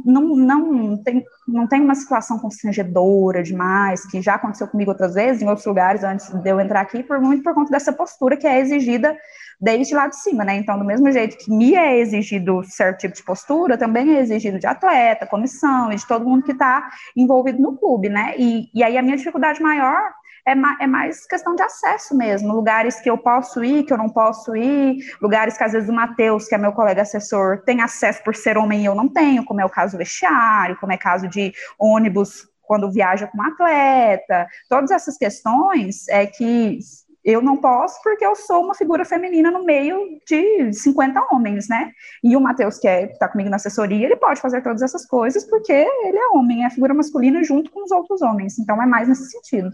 não, 0.06 0.36
não, 0.36 1.02
tem, 1.02 1.24
não 1.48 1.66
tem 1.66 1.80
uma 1.80 1.96
situação 1.96 2.38
constrangedora 2.40 3.42
demais, 3.42 4.06
que 4.06 4.22
já 4.22 4.36
aconteceu 4.36 4.68
comigo 4.68 4.92
outras 4.92 5.14
vezes, 5.14 5.42
em 5.42 5.48
outros 5.48 5.66
lugares, 5.66 6.04
antes 6.04 6.28
de 6.30 6.50
eu 6.50 6.60
entrar 6.60 6.82
aqui, 6.82 7.04
por 7.04 7.22
muito 7.22 7.42
por 7.42 7.54
conta 7.54 7.72
dessa 7.72 7.94
postura 7.94 8.36
que 8.36 8.46
é 8.46 8.60
exigida 8.60 9.18
desde 9.58 9.96
lá 9.96 10.08
de 10.08 10.18
cima, 10.18 10.44
né? 10.44 10.58
Então, 10.58 10.78
do 10.78 10.84
mesmo 10.84 11.10
jeito 11.10 11.38
que 11.38 11.50
me 11.50 11.74
é 11.74 12.00
exigido 12.00 12.64
certo 12.66 13.00
tipo 13.00 13.16
de 13.16 13.24
postura, 13.24 13.78
também 13.78 14.18
é 14.18 14.20
exigido 14.20 14.60
de 14.60 14.68
atleta, 14.68 15.26
comissão 15.26 15.90
e 15.90 15.96
de 15.96 16.06
todo 16.06 16.26
mundo 16.26 16.44
que 16.44 16.52
está 16.52 16.90
envolvido 17.16 17.62
no 17.62 17.78
clube, 17.78 18.10
né? 18.10 18.34
E, 18.38 18.70
e 18.74 18.84
aí 18.84 18.98
a 18.98 19.02
minha 19.02 19.16
dificuldade 19.16 19.62
maior 19.62 20.20
é, 20.46 20.56
ma 20.56 20.78
é 20.80 20.88
mais 20.88 21.26
questão 21.26 21.56
de 21.56 21.62
acesso 21.62 22.16
mesmo, 22.16 22.54
lugares 22.54 23.00
que 23.00 23.10
eu 23.10 23.18
posso 23.18 23.64
ir, 23.64 23.84
que 23.84 23.94
eu 23.94 23.98
não 23.98 24.10
posso 24.10 24.56
ir, 24.56 24.98
lugares 25.22 25.58
que 25.58 25.64
às 25.64 25.72
vezes 25.72 25.90
o 25.90 25.94
Matheus, 25.94 26.48
que 26.48 26.56
é 26.56 26.58
meu 26.58 26.74
colega 26.74 27.02
assessor, 27.02 27.62
tem 27.64 27.82
acesso 27.82 28.24
por 28.24 28.36
ser 28.36 28.58
homem 28.58 28.82
e 28.82 28.86
eu 28.86 28.96
não 28.96 29.08
tenho, 29.08 29.44
como 29.46 29.62
é 29.62 29.66
o 29.66 29.70
caso 29.70 29.94
do 29.94 29.98
vestiário, 29.98 30.78
como 30.80 30.92
é 30.92 30.98
caso 30.98 31.28
de 31.28 31.54
ônibus 31.80 32.50
quando 32.62 32.92
viaja 32.92 33.28
com 33.28 33.38
um 33.38 33.44
atleta, 33.44 34.48
todas 34.70 34.92
essas 34.92 35.18
questões 35.18 36.08
é 36.08 36.26
que 36.26 36.80
eu 37.24 37.42
não 37.42 37.58
posso 37.58 38.02
porque 38.02 38.26
eu 38.26 38.36
sou 38.36 38.64
uma 38.64 38.74
figura 38.74 39.06
feminina 39.06 39.52
no 39.52 39.64
meio 39.64 40.20
de 40.28 40.74
50 40.74 41.28
homens, 41.32 41.68
né? 41.68 41.92
E 42.24 42.36
o 42.36 42.42
Matheus, 42.42 42.80
que 42.80 42.88
é, 42.88 43.12
está 43.12 43.28
comigo 43.28 43.50
na 43.50 43.58
assessoria, 43.58 44.06
ele 44.06 44.16
pode 44.16 44.42
fazer 44.42 44.62
todas 44.62 44.82
essas 44.82 45.06
coisas 45.06 45.44
porque 45.44 45.72
ele 45.72 46.18
é 46.18 46.30
homem, 46.30 46.66
é 46.66 46.70
figura 46.70 46.94
masculina 46.94 47.44
junto 47.44 47.70
com 47.72 47.84
os 47.84 47.92
outros 47.92 48.22
homens. 48.22 48.58
Então 48.58 48.82
é 48.82 48.86
mais 48.86 49.08
nesse 49.08 49.30
sentido. 49.30 49.70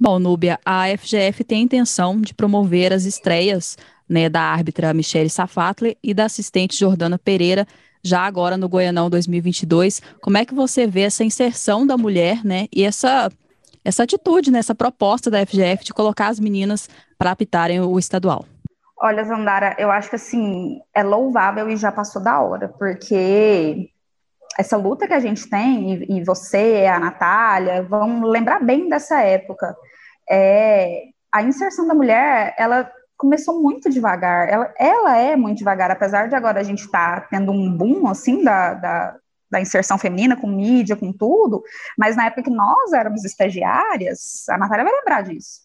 Bom, 0.00 0.20
Núbia, 0.20 0.60
a 0.64 0.84
FGF 0.96 1.42
tem 1.42 1.58
a 1.58 1.64
intenção 1.64 2.20
de 2.20 2.32
promover 2.32 2.92
as 2.92 3.04
estreias 3.04 3.76
né, 4.08 4.28
da 4.28 4.40
árbitra 4.40 4.94
Michele 4.94 5.28
Safatli 5.28 5.98
e 6.00 6.14
da 6.14 6.26
assistente 6.26 6.78
Jordana 6.78 7.18
Pereira 7.18 7.66
já 8.00 8.20
agora 8.20 8.56
no 8.56 8.68
Goianão 8.68 9.10
2022. 9.10 10.00
Como 10.22 10.38
é 10.38 10.44
que 10.44 10.54
você 10.54 10.86
vê 10.86 11.00
essa 11.00 11.24
inserção 11.24 11.84
da 11.84 11.96
mulher, 11.96 12.44
né, 12.44 12.68
e 12.72 12.84
essa 12.84 13.28
essa 13.84 14.02
atitude, 14.02 14.50
né, 14.50 14.58
essa 14.58 14.74
proposta 14.74 15.30
da 15.30 15.44
FGF 15.44 15.84
de 15.84 15.94
colocar 15.94 16.28
as 16.28 16.38
meninas 16.38 16.88
para 17.16 17.30
apitarem 17.30 17.80
o 17.80 17.98
estadual? 17.98 18.44
Olha, 19.00 19.24
Zandara, 19.24 19.74
eu 19.78 19.90
acho 19.90 20.10
que 20.10 20.16
assim 20.16 20.80
é 20.94 21.02
louvável 21.02 21.68
e 21.70 21.76
já 21.76 21.90
passou 21.90 22.22
da 22.22 22.40
hora, 22.40 22.68
porque 22.68 23.88
essa 24.58 24.76
luta 24.76 25.06
que 25.06 25.14
a 25.14 25.20
gente 25.20 25.48
tem, 25.48 25.94
e, 25.94 26.18
e 26.18 26.24
você, 26.24 26.86
a 26.86 26.98
Natália, 26.98 27.82
vão 27.82 28.22
lembrar 28.22 28.62
bem 28.62 28.88
dessa 28.88 29.20
época. 29.22 29.74
É, 30.30 31.04
a 31.32 31.42
inserção 31.42 31.86
da 31.86 31.94
mulher, 31.94 32.54
ela 32.58 32.90
começou 33.16 33.60
muito 33.60 33.90
devagar, 33.90 34.48
ela, 34.48 34.72
ela 34.78 35.16
é 35.16 35.34
muito 35.34 35.58
devagar, 35.58 35.90
apesar 35.90 36.28
de 36.28 36.36
agora 36.36 36.60
a 36.60 36.62
gente 36.62 36.84
estar 36.84 37.22
tá 37.22 37.26
tendo 37.28 37.50
um 37.50 37.76
boom, 37.76 38.06
assim, 38.06 38.44
da, 38.44 38.74
da, 38.74 39.16
da, 39.50 39.60
inserção 39.60 39.98
feminina, 39.98 40.36
com 40.36 40.46
mídia, 40.46 40.94
com 40.94 41.12
tudo, 41.12 41.62
mas 41.98 42.14
na 42.14 42.26
época 42.26 42.44
que 42.44 42.50
nós 42.50 42.92
éramos 42.92 43.24
estagiárias, 43.24 44.48
a 44.48 44.56
Natália 44.56 44.84
vai 44.84 44.94
lembrar 44.94 45.22
disso, 45.22 45.62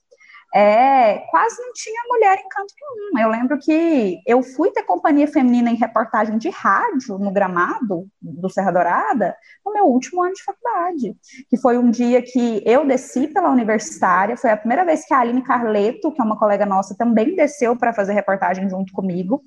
é, 0.56 1.18
quase 1.32 1.60
não 1.60 1.74
tinha 1.74 2.00
mulher 2.08 2.38
em 2.38 2.48
canto 2.48 2.74
nenhum. 2.80 3.26
Eu 3.26 3.32
lembro 3.32 3.58
que 3.58 4.22
eu 4.28 4.44
fui 4.44 4.70
ter 4.70 4.84
companhia 4.84 5.28
feminina 5.28 5.72
em 5.72 5.76
reportagem 5.76 6.38
de 6.38 6.50
rádio 6.50 7.18
no 7.18 7.32
gramado 7.32 8.08
do 8.22 8.50
Serra 8.50 8.72
Dourada 8.72 9.36
no 9.66 9.74
meu 9.74 9.86
último 9.86 10.22
ano 10.22 10.34
de 10.34 10.44
faculdade, 10.44 11.16
que 11.50 11.58
foi 11.58 11.78
um 11.78 11.90
dia 11.90 12.22
que 12.22 12.62
eu 12.66 12.86
desci 12.86 13.28
pela 13.28 13.50
universitária, 13.50 14.38
foi 14.38 14.52
a 14.52 14.58
primeira 14.58 14.86
vez 14.86 15.06
que 15.06 15.14
a 15.14 15.20
Aline 15.20 15.42
Carleto, 15.42 16.12
que 16.12 16.22
é 16.22 16.24
uma 16.24 16.38
colega 16.38 16.66
nossa, 16.66 16.96
também 16.96 17.36
desceu 17.36 17.76
para 17.76 17.92
fazer 17.92 18.14
reportagem 18.14 18.70
junto 18.70 18.94
comigo. 18.94 19.42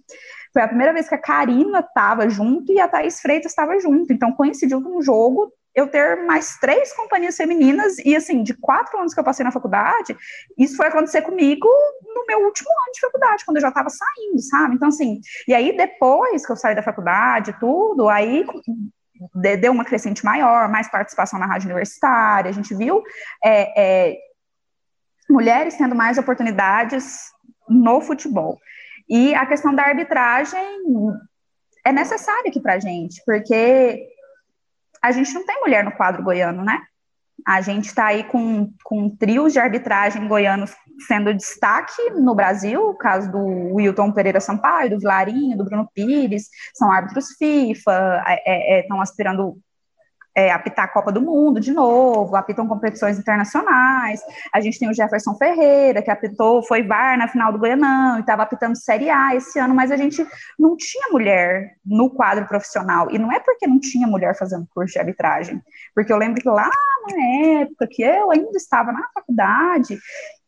Foi 0.53 0.62
a 0.62 0.69
primeira 0.69 0.92
vez 0.92 1.09
que 1.09 1.14
a 1.14 1.21
Karina 1.21 1.81
estava 1.81 2.29
junto 2.29 2.73
e 2.73 2.81
a 2.81 2.88
Thaís 2.88 3.21
Freitas 3.21 3.53
estava 3.53 3.79
junto. 3.79 4.12
Então 4.12 4.33
coincidiu 4.33 4.83
com 4.83 4.99
um 4.99 5.03
jogo 5.03 5.53
eu 5.76 5.86
ter 5.86 6.24
mais 6.24 6.56
três 6.56 6.94
companhias 6.94 7.36
femininas, 7.36 7.98
e 7.98 8.16
assim, 8.16 8.42
de 8.42 8.54
quatro 8.54 8.98
anos 8.98 9.12
que 9.12 9.20
eu 9.20 9.24
passei 9.24 9.44
na 9.44 9.52
faculdade, 9.52 10.16
isso 10.56 10.74
foi 10.74 10.86
acontecer 10.86 11.20
comigo 11.20 11.68
no 12.02 12.24
meu 12.26 12.46
último 12.46 12.70
ano 12.70 12.92
de 12.94 13.00
faculdade, 13.00 13.44
quando 13.44 13.58
eu 13.58 13.60
já 13.60 13.68
estava 13.68 13.90
saindo, 13.90 14.40
sabe? 14.40 14.74
Então, 14.74 14.88
assim, 14.88 15.20
e 15.46 15.54
aí 15.54 15.76
depois 15.76 16.46
que 16.46 16.50
eu 16.50 16.56
saí 16.56 16.74
da 16.74 16.82
faculdade, 16.82 17.54
tudo, 17.60 18.08
aí 18.08 18.46
deu 19.60 19.70
uma 19.70 19.84
crescente 19.84 20.24
maior, 20.24 20.66
mais 20.70 20.90
participação 20.90 21.38
na 21.38 21.46
rádio 21.46 21.66
universitária, 21.66 22.48
a 22.48 22.54
gente 22.54 22.74
viu 22.74 23.02
é, 23.44 23.82
é, 24.12 24.18
mulheres 25.28 25.76
tendo 25.76 25.94
mais 25.94 26.16
oportunidades 26.16 27.30
no 27.68 28.00
futebol. 28.00 28.58
E 29.06 29.34
a 29.34 29.44
questão 29.44 29.74
da 29.74 29.82
arbitragem 29.82 30.58
é 31.84 31.92
necessária 31.92 32.48
aqui 32.48 32.60
para 32.60 32.78
gente, 32.78 33.22
porque 33.26 34.15
a 35.07 35.12
gente 35.12 35.33
não 35.33 35.45
tem 35.47 35.61
mulher 35.61 35.85
no 35.85 35.92
quadro 35.92 36.23
goiano, 36.23 36.64
né? 36.64 36.81
A 37.47 37.61
gente 37.61 37.85
está 37.85 38.07
aí 38.07 38.25
com, 38.25 38.73
com 38.83 39.09
trios 39.09 39.53
de 39.53 39.59
arbitragem 39.61 40.27
goianos 40.27 40.75
sendo 41.07 41.33
destaque 41.35 42.11
no 42.11 42.35
Brasil, 42.35 42.83
o 42.88 42.95
caso 42.95 43.31
do 43.31 43.75
Wilton 43.75 44.11
Pereira 44.11 44.40
Sampaio, 44.40 44.90
do 44.90 44.99
Vilarinho, 44.99 45.57
do 45.57 45.64
Bruno 45.64 45.88
Pires, 45.95 46.49
são 46.75 46.90
árbitros 46.90 47.27
FIFA, 47.38 48.25
estão 48.81 48.97
é, 48.97 49.01
é, 49.01 49.03
aspirando 49.03 49.59
é, 50.37 50.53
apitar 50.53 50.85
a 50.85 50.88
Copa 50.88 51.11
do 51.11 51.22
Mundo 51.22 51.59
de 51.59 51.72
novo, 51.72 52.37
apitam 52.37 52.68
competições 52.68 53.18
internacionais. 53.18 54.20
A 54.53 54.61
gente 54.61 54.79
tem 54.79 54.90
o 54.90 54.94
Jefferson 54.94 55.35
Ferreira, 55.35 56.03
que 56.03 56.11
apitou, 56.11 56.62
foi 56.62 56.83
VAR 56.83 57.16
na 57.16 57.27
final 57.27 57.51
do 57.51 57.59
Goianão 57.59 58.18
e 58.18 58.20
estava 58.20 58.42
apitando 58.42 58.77
Série 58.77 59.09
A 59.09 59.35
esse 59.35 59.59
ano, 59.59 59.75
mas 59.75 59.90
a 59.90 59.96
gente 59.96 60.25
não 60.59 60.77
tinha 60.77 61.09
mulher 61.11 61.77
no 61.85 62.11
quadro 62.11 62.46
profissional. 62.46 63.11
E 63.11 63.18
não 63.18 63.33
é 63.33 63.40
porque 63.40 63.66
não 63.66 63.81
tinha 63.81 64.07
mulher 64.07 64.37
fazendo 64.37 64.68
curso 64.75 64.92
de 64.92 64.99
arbitragem, 64.99 65.62
porque 65.94 66.12
eu 66.12 66.18
lembro 66.18 66.42
que 66.42 66.49
lá 66.49 66.68
na 67.09 67.61
época 67.62 67.87
que 67.90 68.03
eu 68.03 68.31
ainda 68.31 68.59
estava 68.59 68.92
na 68.92 69.09
faculdade, 69.14 69.99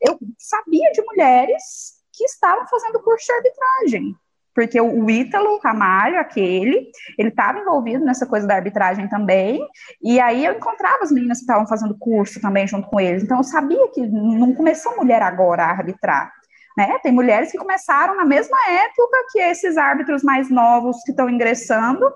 eu 0.03 0.19
sabia 0.37 0.93
de 0.93 1.01
mulheres 1.03 1.95
que 2.13 2.25
estavam 2.25 2.67
fazendo 2.67 3.01
curso 3.01 3.25
de 3.25 3.33
arbitragem 3.33 4.17
porque 4.59 4.81
o 4.81 5.09
Ítalo 5.09 5.61
Ramalho, 5.63 6.19
aquele, 6.19 6.91
ele 7.17 7.29
estava 7.29 7.61
envolvido 7.61 8.05
nessa 8.05 8.27
coisa 8.27 8.45
da 8.45 8.57
arbitragem 8.57 9.09
também, 9.09 9.65
e 10.03 10.19
aí 10.19 10.45
eu 10.45 10.55
encontrava 10.55 11.05
as 11.05 11.13
meninas 11.13 11.39
que 11.39 11.45
estavam 11.45 11.65
fazendo 11.65 11.97
curso 11.97 12.41
também 12.41 12.67
junto 12.67 12.89
com 12.89 12.99
eles, 12.99 13.23
então 13.23 13.37
eu 13.37 13.45
sabia 13.45 13.89
que 13.95 14.05
não 14.05 14.53
começou 14.53 14.97
mulher 14.97 15.23
agora 15.23 15.63
a 15.63 15.71
arbitrar, 15.71 16.33
né? 16.77 16.99
Tem 17.05 17.13
mulheres 17.13 17.53
que 17.53 17.57
começaram 17.57 18.17
na 18.17 18.25
mesma 18.25 18.59
época 18.69 19.27
que 19.31 19.39
esses 19.39 19.77
árbitros 19.77 20.25
mais 20.25 20.51
novos 20.51 21.05
que 21.05 21.13
estão 21.13 21.31
ingressando, 21.31 22.13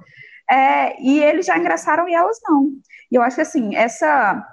é, 0.51 1.01
e 1.01 1.23
eles 1.23 1.47
já 1.47 1.57
ingressaram 1.57 2.09
e 2.09 2.15
elas 2.15 2.41
não. 2.43 2.71
E 3.09 3.15
eu 3.15 3.23
acho 3.23 3.37
que, 3.37 3.43
assim, 3.43 3.77
essa 3.77 4.45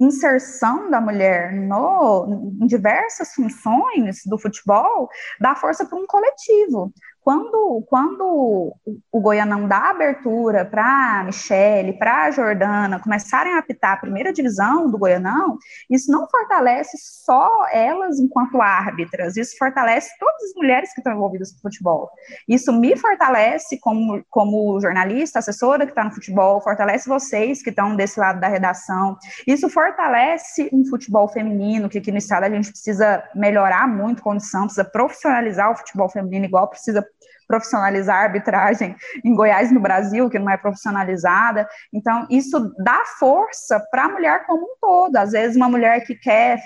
inserção 0.00 0.90
da 0.90 1.00
mulher 1.00 1.52
no, 1.52 2.56
em 2.60 2.66
diversas 2.66 3.32
funções 3.32 4.20
do 4.26 4.38
futebol 4.38 5.08
dá 5.40 5.54
força 5.54 5.84
para 5.86 5.98
um 5.98 6.06
coletivo. 6.06 6.92
Quando, 7.24 7.82
quando 7.88 8.76
o 9.10 9.20
Goianão 9.20 9.66
dá 9.66 9.88
abertura 9.88 10.62
para 10.62 11.20
a 11.20 11.24
Michele, 11.24 11.94
para 11.94 12.24
a 12.24 12.30
Jordana 12.30 13.00
começarem 13.00 13.54
a 13.54 13.60
apitar 13.60 13.94
a 13.94 14.00
primeira 14.00 14.30
divisão 14.30 14.90
do 14.90 14.98
Goianão, 14.98 15.56
isso 15.88 16.12
não 16.12 16.28
fortalece 16.28 16.98
só 17.24 17.66
elas 17.72 18.18
enquanto 18.18 18.60
árbitras, 18.60 19.38
isso 19.38 19.56
fortalece 19.56 20.10
todas 20.20 20.42
as 20.42 20.54
mulheres 20.54 20.92
que 20.92 21.00
estão 21.00 21.14
envolvidas 21.14 21.50
no 21.54 21.60
futebol. 21.60 22.10
Isso 22.46 22.70
me 22.70 22.94
fortalece 22.94 23.78
como, 23.80 24.22
como 24.28 24.78
jornalista, 24.78 25.38
assessora 25.38 25.86
que 25.86 25.92
está 25.92 26.04
no 26.04 26.12
futebol, 26.12 26.60
fortalece 26.60 27.08
vocês 27.08 27.62
que 27.62 27.70
estão 27.70 27.96
desse 27.96 28.20
lado 28.20 28.38
da 28.38 28.48
redação. 28.48 29.16
Isso 29.46 29.70
fortalece 29.70 30.68
um 30.74 30.84
futebol 30.84 31.26
feminino, 31.26 31.88
que 31.88 31.96
aqui 31.96 32.12
no 32.12 32.18
estado 32.18 32.44
a 32.44 32.50
gente 32.50 32.70
precisa 32.70 33.24
melhorar 33.34 33.88
muito 33.88 34.22
condição, 34.22 34.64
precisa 34.64 34.84
profissionalizar 34.84 35.70
o 35.70 35.76
futebol 35.76 36.10
feminino 36.10 36.44
igual 36.44 36.68
precisa 36.68 37.02
profissionalizar 37.46 38.16
a 38.16 38.22
arbitragem 38.24 38.96
em 39.24 39.34
Goiás 39.34 39.70
no 39.72 39.80
Brasil, 39.80 40.28
que 40.30 40.38
não 40.38 40.50
é 40.50 40.56
profissionalizada. 40.56 41.68
Então, 41.92 42.26
isso 42.30 42.74
dá 42.78 43.02
força 43.18 43.80
para 43.90 44.04
a 44.04 44.08
mulher 44.08 44.46
como 44.46 44.64
um 44.64 44.76
todo. 44.80 45.16
Às 45.16 45.32
vezes, 45.32 45.56
uma 45.56 45.68
mulher 45.68 46.04
que 46.04 46.14
quer 46.14 46.60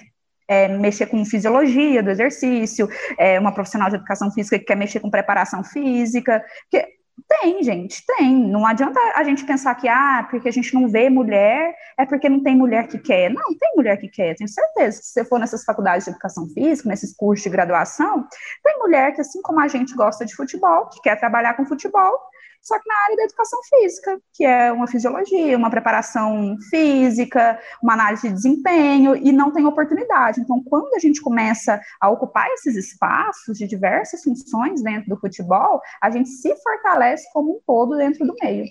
é, 0.49 0.67
mexer 0.69 1.07
com 1.07 1.25
fisiologia 1.25 2.03
do 2.03 2.11
exercício, 2.11 2.89
é, 3.19 3.39
uma 3.39 3.53
profissional 3.53 3.91
de 3.91 3.97
educação 3.97 4.31
física 4.33 4.59
que 4.59 4.65
quer 4.65 4.77
mexer 4.77 4.99
com 5.01 5.11
preparação 5.11 5.63
física, 5.63 6.43
que 6.71 6.98
tem, 7.27 7.63
gente, 7.63 8.05
tem. 8.07 8.35
Não 8.35 8.67
adianta 8.67 9.01
a 9.15 9.23
gente 9.25 9.45
pensar 9.45 9.75
que, 9.75 9.89
ah, 9.89 10.27
porque 10.31 10.49
a 10.49 10.53
gente 10.53 10.75
não 10.75 10.89
vê 10.89 11.09
mulher, 11.09 11.75
é 11.99 12.05
porque 12.05 12.29
não 12.29 12.43
tem 12.43 12.57
mulher 12.57 12.87
que 12.87 12.99
quer. 12.99 13.31
Não, 13.31 13.57
tem 13.59 13.73
mulher 13.75 13.97
que 13.97 14.09
quer, 14.09 14.35
tenho 14.37 14.49
certeza. 14.49 15.03
Se 15.03 15.13
você 15.13 15.25
for 15.25 15.39
nessas 15.39 15.65
faculdades 15.65 16.05
de 16.05 16.11
educação 16.11 16.49
física, 16.49 16.89
nesses 16.89 17.15
cursos 17.15 17.43
de 17.43 17.51
graduação, 17.51 18.27
tem 18.63 18.79
mulher 18.79 19.15
que, 19.15 19.21
assim 19.21 19.41
como 19.43 19.61
a 19.61 19.69
gente 19.69 19.95
gosta 19.95 20.25
de 20.25 20.35
futebol, 20.35 20.89
que 20.89 21.01
quer 21.01 21.17
trabalhar 21.19 21.55
com 21.55 21.67
futebol, 21.67 22.19
só 22.61 22.79
que 22.79 22.89
na 22.89 22.95
área 23.05 23.17
da 23.17 23.25
educação 23.25 23.59
física, 23.69 24.21
que 24.35 24.45
é 24.45 24.71
uma 24.71 24.87
fisiologia, 24.87 25.57
uma 25.57 25.71
preparação 25.71 26.57
física, 26.71 27.59
uma 27.83 27.95
análise 27.95 28.29
de 28.29 28.35
desempenho, 28.35 29.17
e 29.17 29.33
não 29.33 29.51
tem 29.51 29.65
oportunidade. 29.65 30.41
Então, 30.41 30.63
quando 30.65 30.95
a 30.95 30.99
gente 30.99 31.21
começa 31.21 31.81
a 32.01 32.11
ocupar 32.11 32.47
esses 32.51 32.77
espaços 32.77 33.57
de 33.57 33.67
diversas 33.67 34.23
funções 34.23 34.83
dentro 34.83 35.09
do 35.09 35.19
futebol, 35.19 35.81
a 36.03 36.11
gente 36.11 36.29
se 36.29 36.55
fortalece 36.57 37.27
como 37.33 37.57
um 37.57 37.61
todo 37.67 37.97
dentro 37.97 38.27
do 38.27 38.35
meio. 38.43 38.67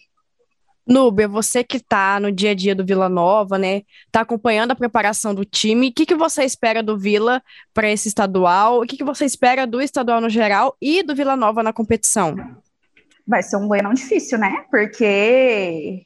Núbia, 0.88 1.28
você 1.28 1.66
que 1.66 1.78
está 1.78 2.18
no 2.18 2.32
dia 2.32 2.52
a 2.52 2.54
dia 2.54 2.74
do 2.74 2.86
Vila 2.86 3.10
Nova, 3.10 3.58
né? 3.58 3.82
Está 4.06 4.22
acompanhando 4.22 4.72
a 4.72 4.76
preparação 4.76 5.36
do 5.36 5.44
time. 5.44 5.90
O 5.90 5.94
que, 5.94 6.06
que 6.06 6.16
você 6.16 6.46
espera 6.46 6.82
do 6.82 6.98
Vila 6.98 7.44
para 7.74 7.92
esse 7.92 8.08
estadual? 8.08 8.82
O 8.82 8.86
que, 8.86 8.96
que 8.96 9.04
você 9.04 9.26
espera 9.26 9.68
do 9.68 9.82
estadual 9.82 10.22
no 10.22 10.30
geral 10.30 10.78
e 10.82 11.04
do 11.04 11.14
Vila 11.14 11.36
Nova 11.36 11.62
na 11.62 11.74
competição? 11.74 12.36
Vai 13.28 13.44
ser 13.44 13.58
um 13.58 13.68
Goianão 13.68 13.94
difícil, 13.94 14.38
né? 14.38 14.66
Porque 14.72 16.04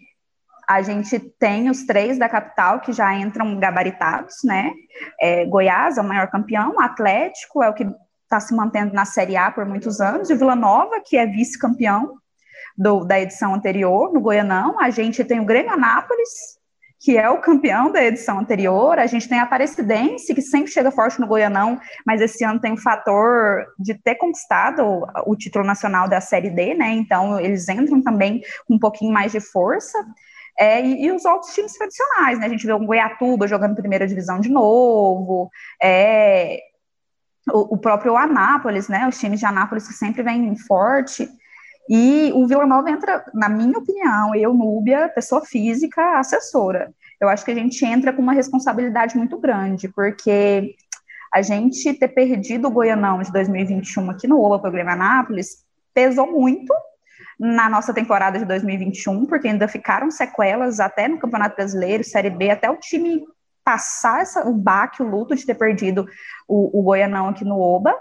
a 0.68 0.82
gente 0.82 1.20
tem 1.20 1.70
os 1.70 1.86
três 1.86 2.18
da 2.18 2.30
capital 2.30 2.80
que 2.80 2.92
já 2.92 3.14
entram 3.14 3.60
gabaritados, 3.60 4.38
né? 4.44 4.72
É, 5.20 5.46
Goiás 5.46 5.98
é 5.98 6.02
o 6.02 6.04
maior 6.04 6.30
campeão, 6.30 6.80
Atlético 6.80 7.62
é 7.62 7.70
o 7.70 7.74
que 7.74 7.86
está 8.24 8.40
se 8.40 8.56
mantendo 8.56 8.94
na 8.94 9.04
Série 9.04 9.36
A 9.36 9.52
por 9.52 9.66
muitos 9.66 10.00
anos, 10.00 10.30
e 10.30 10.36
Vila 10.36 10.56
Nova, 10.56 11.02
que 11.06 11.18
é 11.18 11.26
vice-campeão 11.26 12.18
da 12.78 13.20
edição 13.20 13.54
anterior, 13.54 14.14
no 14.14 14.22
Goianão. 14.22 14.80
A 14.80 14.90
gente 14.90 15.24
tem 15.26 15.40
o 15.40 15.46
Grêmio 15.46 15.74
Anápolis, 15.74 16.58
que 17.02 17.18
é 17.18 17.28
o 17.28 17.42
campeão 17.42 17.92
da 17.92 18.04
edição 18.04 18.40
anterior. 18.40 19.00
A 19.00 19.08
gente 19.08 19.28
tem 19.28 19.40
a 19.40 19.44
Aparecidense, 19.44 20.36
que 20.36 20.42
sempre 20.42 20.72
chega 20.72 20.92
forte 20.92 21.20
no 21.20 21.26
Goianão, 21.26 21.80
mas 22.06 22.22
esse 22.22 22.44
ano 22.46 22.60
tem 22.60 22.74
o 22.74 22.78
fator 22.78 23.66
de 23.80 23.96
ter 23.96 24.16
conquistado 24.16 24.84
o, 25.26 25.36
título 25.36 25.66
nacional 25.66 26.08
da 26.08 26.22
Série 26.22 26.52
D, 26.52 26.76
né? 26.76 26.92
Então, 26.92 27.40
eles 27.40 27.68
entram 27.68 28.04
também 28.04 28.42
com 28.68 28.76
um 28.76 28.80
pouquinho 28.80 29.12
mais 29.12 29.32
de 29.32 29.40
força. 29.40 29.98
É, 30.60 30.80
e, 30.80 31.06
e, 31.06 31.12
os 31.12 31.26
outros 31.26 31.56
times 31.56 31.74
tradicionais, 31.74 32.38
né? 32.38 32.46
A 32.46 32.50
gente 32.50 32.68
vê 32.68 32.74
o 32.74 32.86
Goiatuba 32.86 33.48
jogando 33.48 33.76
primeira 33.76 34.06
divisão 34.06 34.40
de 34.40 34.50
novo, 34.50 35.50
é, 35.82 36.60
o, 37.52 37.74
o, 37.74 37.78
próprio 37.80 38.16
Anápolis, 38.16 38.88
né? 38.88 39.08
Os 39.08 39.18
times 39.18 39.40
de 39.40 39.46
Anápolis 39.48 39.88
que 39.88 39.94
sempre 39.94 40.22
vêm 40.22 40.56
forte. 40.56 41.28
E 41.90 42.32
o 42.34 42.48
Vila 42.48 42.66
Nova 42.66 42.90
entra, 42.90 43.26
na 43.34 43.50
minha 43.50 43.78
opinião, 43.78 44.34
eu, 44.36 44.54
Núbia, 44.54 45.10
pessoa 45.10 45.44
física, 45.44 46.20
assessora. 46.20 46.94
Eu 47.20 47.28
acho 47.30 47.44
que 47.44 47.52
a 47.52 47.56
gente 47.56 47.84
entra 47.86 48.14
com 48.14 48.22
uma 48.22 48.34
responsabilidade 48.34 49.18
muito 49.18 49.38
grande, 49.38 49.88
porque 49.90 50.76
a 51.34 51.42
gente 51.42 51.94
ter 51.94 52.10
perdido 52.10 52.68
o 52.68 52.72
Goianão 52.72 53.22
de 53.22 53.32
2021 53.32 54.10
aqui 54.10 54.28
no 54.28 54.42
Oba 54.42 54.60
Programa 54.60 54.94
Anápolis 54.94 55.64
pesou 55.94 56.32
muito 56.32 56.74
na 57.40 57.70
nossa 57.70 57.94
temporada 57.94 58.38
de 58.38 58.46
2021, 58.46 59.26
porque 59.26 59.48
ainda 59.48 59.68
ficaram 59.68 60.12
sequelas 60.12 60.80
até 60.80 61.08
no 61.08 61.18
Campeonato 61.18 61.56
Brasileiro, 61.56 62.04
Série 62.04 62.30
B, 62.30 62.50
até 62.52 62.70
o 62.70 62.78
time 62.78 63.24
passar 63.64 64.22
essa, 64.22 64.48
o 64.48 64.54
baque, 64.54 65.02
o 65.02 65.08
luto 65.08 65.36
de 65.36 65.46
ter 65.46 65.56
perdido 65.56 66.06
o, 66.48 66.80
o 66.80 66.84
Goianão 66.84 67.30
aqui 67.30 67.46
no 67.46 67.60
Oba. 67.60 67.96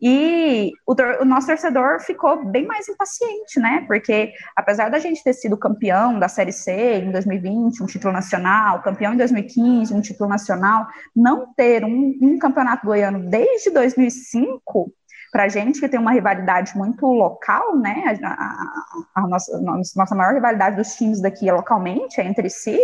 E 0.00 0.70
o, 0.86 0.94
o, 1.22 1.24
nosso 1.24 1.46
torcedor 1.46 2.00
ficou 2.00 2.44
bem 2.44 2.66
mais 2.66 2.88
impaciente, 2.88 3.58
né? 3.58 3.84
Porque 3.86 4.32
apesar 4.56 4.90
da 4.90 4.98
gente 4.98 5.22
ter 5.22 5.32
sido 5.32 5.56
campeão 5.56 6.18
da 6.18 6.28
Série 6.28 6.52
C 6.52 7.00
em 7.00 7.10
2020, 7.10 7.82
um 7.82 7.86
título 7.86 8.12
nacional, 8.12 8.82
campeão 8.82 9.14
em 9.14 9.16
2015, 9.16 9.94
um 9.94 10.00
título 10.00 10.28
nacional, 10.28 10.86
não 11.14 11.52
ter 11.54 11.84
um, 11.84 12.18
um 12.20 12.38
campeonato 12.38 12.86
goiano 12.86 13.28
desde 13.28 13.70
2005 13.70 14.92
para 15.34 15.46
a 15.46 15.48
gente 15.48 15.80
que 15.80 15.88
tem 15.88 15.98
uma 15.98 16.12
rivalidade 16.12 16.78
muito 16.78 17.04
local, 17.06 17.76
né? 17.76 18.16
A, 18.22 18.28
a, 18.34 19.22
a 19.24 19.26
nossa, 19.26 19.60
nossa 19.96 20.14
maior 20.14 20.32
rivalidade 20.32 20.76
dos 20.76 20.94
times 20.94 21.20
daqui 21.20 21.48
é 21.48 21.52
localmente, 21.52 22.20
é 22.20 22.24
entre 22.24 22.48
si, 22.48 22.78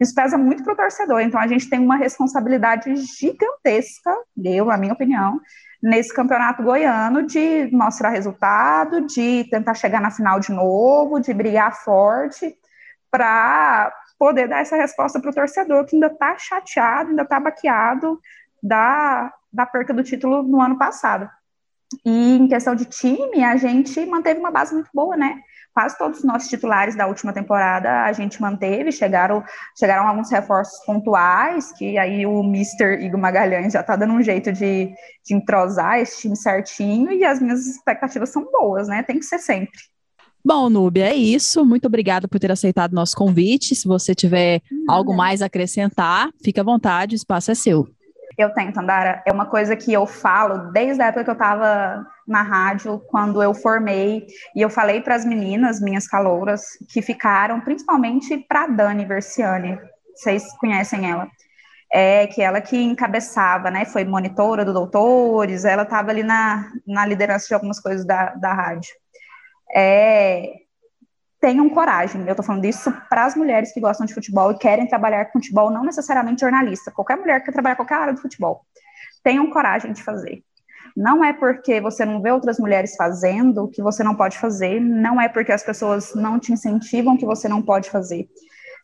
isso 0.00 0.12
pesa 0.12 0.36
muito 0.36 0.64
para 0.64 0.72
o 0.72 0.76
torcedor. 0.76 1.20
Então 1.20 1.40
a 1.40 1.46
gente 1.46 1.70
tem 1.70 1.78
uma 1.78 1.94
responsabilidade 1.94 2.92
gigantesca, 2.96 4.12
eu, 4.44 4.64
na 4.64 4.76
minha 4.76 4.94
opinião, 4.94 5.40
nesse 5.80 6.12
campeonato 6.12 6.64
goiano 6.64 7.22
de 7.22 7.70
mostrar 7.70 8.08
resultado, 8.08 9.06
de 9.06 9.44
tentar 9.48 9.74
chegar 9.74 10.00
na 10.00 10.10
final 10.10 10.40
de 10.40 10.50
novo, 10.50 11.20
de 11.20 11.32
brigar 11.32 11.84
forte 11.84 12.52
para 13.12 13.92
poder 14.18 14.48
dar 14.48 14.58
essa 14.58 14.74
resposta 14.74 15.20
para 15.20 15.30
o 15.30 15.34
torcedor 15.34 15.84
que 15.84 15.94
ainda 15.94 16.08
está 16.08 16.36
chateado, 16.36 17.10
ainda 17.10 17.22
está 17.22 17.38
baqueado 17.38 18.18
da, 18.60 19.32
da 19.52 19.64
perca 19.64 19.94
do 19.94 20.02
título 20.02 20.42
no 20.42 20.60
ano 20.60 20.76
passado. 20.76 21.30
E 22.04 22.36
em 22.36 22.48
questão 22.48 22.74
de 22.74 22.84
time, 22.84 23.44
a 23.44 23.56
gente 23.56 24.04
manteve 24.06 24.40
uma 24.40 24.50
base 24.50 24.74
muito 24.74 24.90
boa, 24.92 25.16
né? 25.16 25.40
Quase 25.72 25.96
todos 25.96 26.18
os 26.18 26.24
nossos 26.24 26.48
titulares 26.48 26.96
da 26.96 27.06
última 27.06 27.32
temporada 27.32 28.02
a 28.02 28.12
gente 28.12 28.42
manteve, 28.42 28.92
chegaram, 28.92 29.42
chegaram 29.78 30.06
alguns 30.06 30.30
reforços 30.30 30.84
pontuais, 30.84 31.72
que 31.72 31.96
aí 31.96 32.26
o 32.26 32.40
Mr. 32.40 33.02
Igor 33.02 33.18
Magalhães 33.18 33.72
já 33.72 33.80
está 33.80 33.96
dando 33.96 34.12
um 34.12 34.22
jeito 34.22 34.52
de, 34.52 34.92
de 35.24 35.34
entrosar 35.34 35.98
esse 35.98 36.20
time 36.20 36.36
certinho, 36.36 37.10
e 37.12 37.24
as 37.24 37.40
minhas 37.40 37.66
expectativas 37.66 38.30
são 38.30 38.44
boas, 38.50 38.88
né? 38.88 39.02
Tem 39.02 39.18
que 39.18 39.24
ser 39.24 39.38
sempre. 39.38 39.80
Bom, 40.44 40.68
Núbia, 40.68 41.08
é 41.08 41.14
isso. 41.14 41.64
Muito 41.64 41.86
obrigada 41.86 42.26
por 42.26 42.40
ter 42.40 42.50
aceitado 42.50 42.92
nosso 42.92 43.16
convite. 43.16 43.76
Se 43.76 43.86
você 43.86 44.12
tiver 44.12 44.60
algo 44.88 45.14
mais 45.14 45.40
a 45.40 45.46
acrescentar, 45.46 46.30
fique 46.42 46.58
à 46.58 46.64
vontade, 46.64 47.14
o 47.14 47.16
espaço 47.16 47.52
é 47.52 47.54
seu. 47.54 47.88
Eu 48.36 48.50
tenho, 48.50 48.72
Tandara. 48.72 49.22
É 49.26 49.32
uma 49.32 49.46
coisa 49.46 49.76
que 49.76 49.92
eu 49.92 50.06
falo 50.06 50.72
desde 50.72 51.02
a 51.02 51.06
época 51.06 51.24
que 51.24 51.30
eu 51.30 51.34
estava 51.34 52.06
na 52.26 52.42
rádio, 52.42 53.00
quando 53.08 53.42
eu 53.42 53.52
formei, 53.52 54.26
e 54.54 54.60
eu 54.60 54.70
falei 54.70 55.00
para 55.00 55.14
as 55.14 55.24
meninas, 55.24 55.80
minhas 55.80 56.06
calouras, 56.06 56.62
que 56.88 57.02
ficaram, 57.02 57.60
principalmente 57.60 58.38
para 58.38 58.66
Dani 58.66 59.04
Versiani. 59.04 59.78
Vocês 60.14 60.44
conhecem 60.58 61.10
ela? 61.10 61.28
É, 61.92 62.26
que 62.26 62.40
ela 62.40 62.60
que 62.60 62.76
encabeçava, 62.76 63.70
né? 63.70 63.84
Foi 63.84 64.04
monitora 64.04 64.64
do 64.64 64.72
Doutores, 64.72 65.64
ela 65.64 65.82
estava 65.82 66.10
ali 66.10 66.22
na, 66.22 66.70
na 66.86 67.04
liderança 67.04 67.48
de 67.48 67.54
algumas 67.54 67.80
coisas 67.80 68.06
da, 68.06 68.30
da 68.34 68.52
rádio. 68.54 68.90
É, 69.74 70.52
tenham 71.42 71.68
coragem. 71.68 72.22
Eu 72.22 72.30
estou 72.30 72.44
falando 72.44 72.64
isso 72.64 72.90
para 73.10 73.24
as 73.24 73.34
mulheres 73.34 73.72
que 73.72 73.80
gostam 73.80 74.06
de 74.06 74.14
futebol 74.14 74.52
e 74.52 74.58
querem 74.58 74.86
trabalhar 74.86 75.24
com 75.26 75.40
futebol, 75.40 75.72
não 75.72 75.84
necessariamente 75.84 76.40
jornalista. 76.40 76.92
Qualquer 76.92 77.16
mulher 77.16 77.40
que 77.40 77.46
quer 77.46 77.52
trabalhar 77.52 77.74
qualquer 77.74 77.96
área 77.96 78.14
do 78.14 78.20
futebol. 78.20 78.64
Tenham 79.24 79.50
coragem 79.50 79.92
de 79.92 80.04
fazer. 80.04 80.44
Não 80.96 81.24
é 81.24 81.32
porque 81.32 81.80
você 81.80 82.04
não 82.04 82.22
vê 82.22 82.30
outras 82.30 82.60
mulheres 82.60 82.94
fazendo 82.94 83.68
que 83.68 83.82
você 83.82 84.04
não 84.04 84.14
pode 84.14 84.38
fazer, 84.38 84.78
não 84.78 85.20
é 85.20 85.28
porque 85.28 85.50
as 85.50 85.64
pessoas 85.64 86.14
não 86.14 86.38
te 86.38 86.52
incentivam 86.52 87.16
que 87.16 87.26
você 87.26 87.48
não 87.48 87.60
pode 87.60 87.90
fazer. 87.90 88.28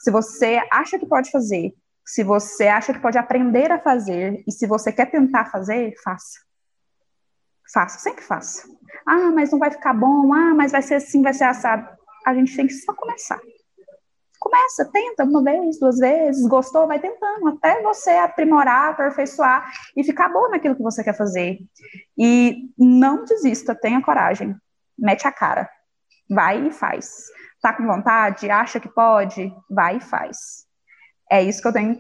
Se 0.00 0.10
você 0.10 0.60
acha 0.72 0.98
que 0.98 1.06
pode 1.06 1.30
fazer, 1.30 1.72
se 2.04 2.24
você 2.24 2.66
acha 2.66 2.92
que 2.92 3.00
pode 3.00 3.18
aprender 3.18 3.70
a 3.70 3.78
fazer 3.78 4.42
e 4.46 4.50
se 4.50 4.66
você 4.66 4.90
quer 4.90 5.06
tentar 5.06 5.44
fazer, 5.44 5.94
faça. 6.02 6.40
Faça, 7.72 7.98
sempre 7.98 8.24
faça. 8.24 8.66
Ah, 9.06 9.30
mas 9.30 9.52
não 9.52 9.58
vai 9.58 9.70
ficar 9.70 9.92
bom. 9.92 10.32
Ah, 10.32 10.54
mas 10.54 10.72
vai 10.72 10.82
ser 10.82 10.94
assim, 10.94 11.22
vai 11.22 11.34
ser 11.34 11.44
assado 11.44 11.97
a 12.28 12.34
gente 12.34 12.54
tem 12.54 12.66
que 12.66 12.74
só 12.74 12.92
começar. 12.94 13.40
Começa, 14.38 14.84
tenta 14.92 15.24
uma 15.24 15.42
vez, 15.42 15.80
duas 15.80 15.98
vezes, 15.98 16.46
gostou, 16.46 16.86
vai 16.86 17.00
tentando, 17.00 17.48
até 17.48 17.82
você 17.82 18.10
aprimorar, 18.10 18.90
aperfeiçoar 18.90 19.68
e 19.96 20.04
ficar 20.04 20.28
boa 20.28 20.50
naquilo 20.50 20.76
que 20.76 20.82
você 20.82 21.02
quer 21.02 21.16
fazer. 21.16 21.58
E 22.16 22.70
não 22.78 23.24
desista, 23.24 23.74
tenha 23.74 24.02
coragem, 24.02 24.54
mete 24.96 25.26
a 25.26 25.32
cara, 25.32 25.68
vai 26.30 26.68
e 26.68 26.70
faz. 26.70 27.24
Tá 27.60 27.72
com 27.72 27.86
vontade, 27.86 28.50
acha 28.50 28.78
que 28.78 28.88
pode, 28.88 29.52
vai 29.68 29.96
e 29.96 30.00
faz. 30.00 30.66
É 31.30 31.42
isso 31.42 31.60
que 31.60 31.68
eu 31.68 31.72
tenho 31.72 31.98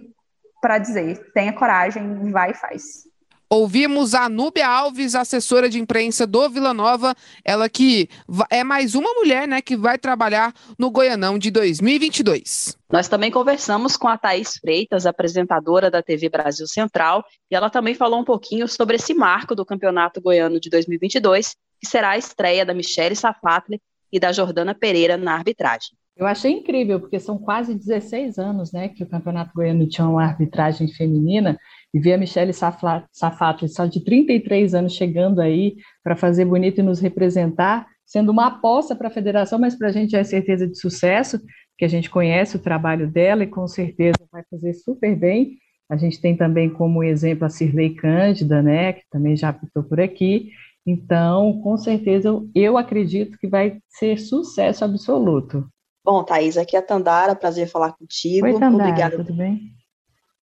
para 0.60 0.78
dizer. 0.78 1.32
Tenha 1.32 1.52
coragem, 1.52 2.30
vai 2.30 2.50
e 2.50 2.54
faz. 2.54 3.08
Ouvimos 3.50 4.14
a 4.14 4.28
Núbia 4.28 4.68
Alves, 4.68 5.14
assessora 5.14 5.70
de 5.70 5.78
imprensa 5.78 6.26
do 6.26 6.50
Vila 6.50 6.74
Nova, 6.74 7.14
ela 7.42 7.66
que 7.66 8.06
é 8.50 8.62
mais 8.62 8.94
uma 8.94 9.10
mulher, 9.14 9.48
né, 9.48 9.62
que 9.62 9.74
vai 9.74 9.96
trabalhar 9.96 10.52
no 10.78 10.90
Goianão 10.90 11.38
de 11.38 11.50
2022. 11.50 12.76
Nós 12.92 13.08
também 13.08 13.30
conversamos 13.30 13.96
com 13.96 14.06
a 14.06 14.18
Thaís 14.18 14.58
Freitas, 14.58 15.06
apresentadora 15.06 15.90
da 15.90 16.02
TV 16.02 16.28
Brasil 16.28 16.66
Central, 16.66 17.24
e 17.50 17.54
ela 17.54 17.70
também 17.70 17.94
falou 17.94 18.20
um 18.20 18.24
pouquinho 18.24 18.68
sobre 18.68 18.96
esse 18.96 19.14
marco 19.14 19.54
do 19.54 19.64
Campeonato 19.64 20.20
Goiano 20.20 20.60
de 20.60 20.68
2022, 20.68 21.56
que 21.80 21.88
será 21.88 22.10
a 22.10 22.18
estreia 22.18 22.66
da 22.66 22.74
Michele 22.74 23.16
Safatli 23.16 23.80
e 24.12 24.20
da 24.20 24.30
Jordana 24.30 24.74
Pereira 24.74 25.16
na 25.16 25.32
arbitragem. 25.32 25.96
Eu 26.18 26.26
achei 26.26 26.50
incrível, 26.50 26.98
porque 27.00 27.20
são 27.20 27.38
quase 27.38 27.74
16 27.74 28.38
anos 28.38 28.72
né, 28.72 28.88
que 28.88 29.04
o 29.04 29.08
Campeonato 29.08 29.52
Goiano 29.54 29.88
tinha 29.88 30.06
uma 30.06 30.24
arbitragem 30.24 30.88
feminina, 30.88 31.56
e 31.92 31.98
ver 31.98 32.14
a 32.14 32.18
Michelle 32.18 32.52
Safato, 32.52 33.68
só 33.68 33.86
de 33.86 34.04
33 34.04 34.74
anos, 34.74 34.92
chegando 34.94 35.40
aí 35.40 35.76
para 36.02 36.16
fazer 36.16 36.44
bonito 36.44 36.80
e 36.80 36.82
nos 36.82 37.00
representar, 37.00 37.86
sendo 38.04 38.30
uma 38.30 38.46
aposta 38.46 38.94
para 38.94 39.08
a 39.08 39.10
federação, 39.10 39.58
mas 39.58 39.74
para 39.74 39.88
a 39.88 39.92
gente 39.92 40.14
é 40.16 40.22
certeza 40.24 40.66
de 40.66 40.78
sucesso, 40.78 41.40
que 41.76 41.84
a 41.84 41.88
gente 41.88 42.10
conhece 42.10 42.56
o 42.56 42.60
trabalho 42.60 43.10
dela 43.10 43.44
e 43.44 43.46
com 43.46 43.66
certeza 43.66 44.18
vai 44.30 44.42
fazer 44.50 44.74
super 44.74 45.14
bem. 45.16 45.58
A 45.90 45.96
gente 45.96 46.20
tem 46.20 46.36
também 46.36 46.68
como 46.68 47.02
exemplo 47.02 47.46
a 47.46 47.48
Cirlei 47.48 47.94
Cândida, 47.94 48.62
né, 48.62 48.92
que 48.92 49.02
também 49.10 49.36
já 49.36 49.48
apitou 49.50 49.82
por 49.82 50.00
aqui. 50.00 50.50
Então, 50.86 51.60
com 51.62 51.76
certeza, 51.76 52.30
eu 52.54 52.76
acredito 52.76 53.38
que 53.38 53.46
vai 53.46 53.78
ser 53.88 54.18
sucesso 54.18 54.84
absoluto. 54.84 55.66
Bom, 56.04 56.24
Thaís, 56.24 56.56
aqui 56.56 56.76
é 56.76 56.78
a 56.78 56.82
Tandara, 56.82 57.36
prazer 57.36 57.68
falar 57.68 57.92
contigo. 57.92 58.46
Oi, 58.46 58.58
Tandara, 58.58 58.90
Obrigada. 58.90 59.16
tudo 59.18 59.34
bem? 59.34 59.77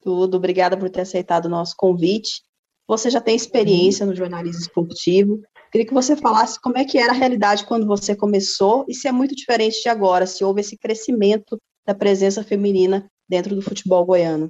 Tudo, 0.07 0.37
obrigada 0.37 0.77
por 0.77 0.89
ter 0.89 1.01
aceitado 1.01 1.47
o 1.47 1.49
nosso 1.49 1.75
convite. 1.77 2.41
Você 2.87 3.11
já 3.11 3.21
tem 3.21 3.35
experiência 3.35 4.07
no 4.07 4.15
jornalismo 4.15 4.61
esportivo. 4.61 5.41
Queria 5.73 5.85
que 5.85 5.93
você 5.93 6.15
falasse 6.15 6.61
como 6.61 6.79
é 6.79 6.85
que 6.85 6.97
era 6.97 7.11
a 7.11 7.17
realidade 7.17 7.67
quando 7.67 7.89
você 7.89 8.15
começou 8.15 8.85
e 8.89 8.95
se 8.95 9.09
é 9.09 9.11
muito 9.11 9.35
diferente 9.35 9.83
de 9.83 9.89
agora, 9.89 10.25
se 10.25 10.45
houve 10.45 10.61
esse 10.61 10.79
crescimento 10.79 11.59
da 11.85 11.93
presença 11.93 12.45
feminina 12.45 13.11
dentro 13.29 13.57
do 13.57 13.61
futebol 13.61 14.07
goiano. 14.07 14.49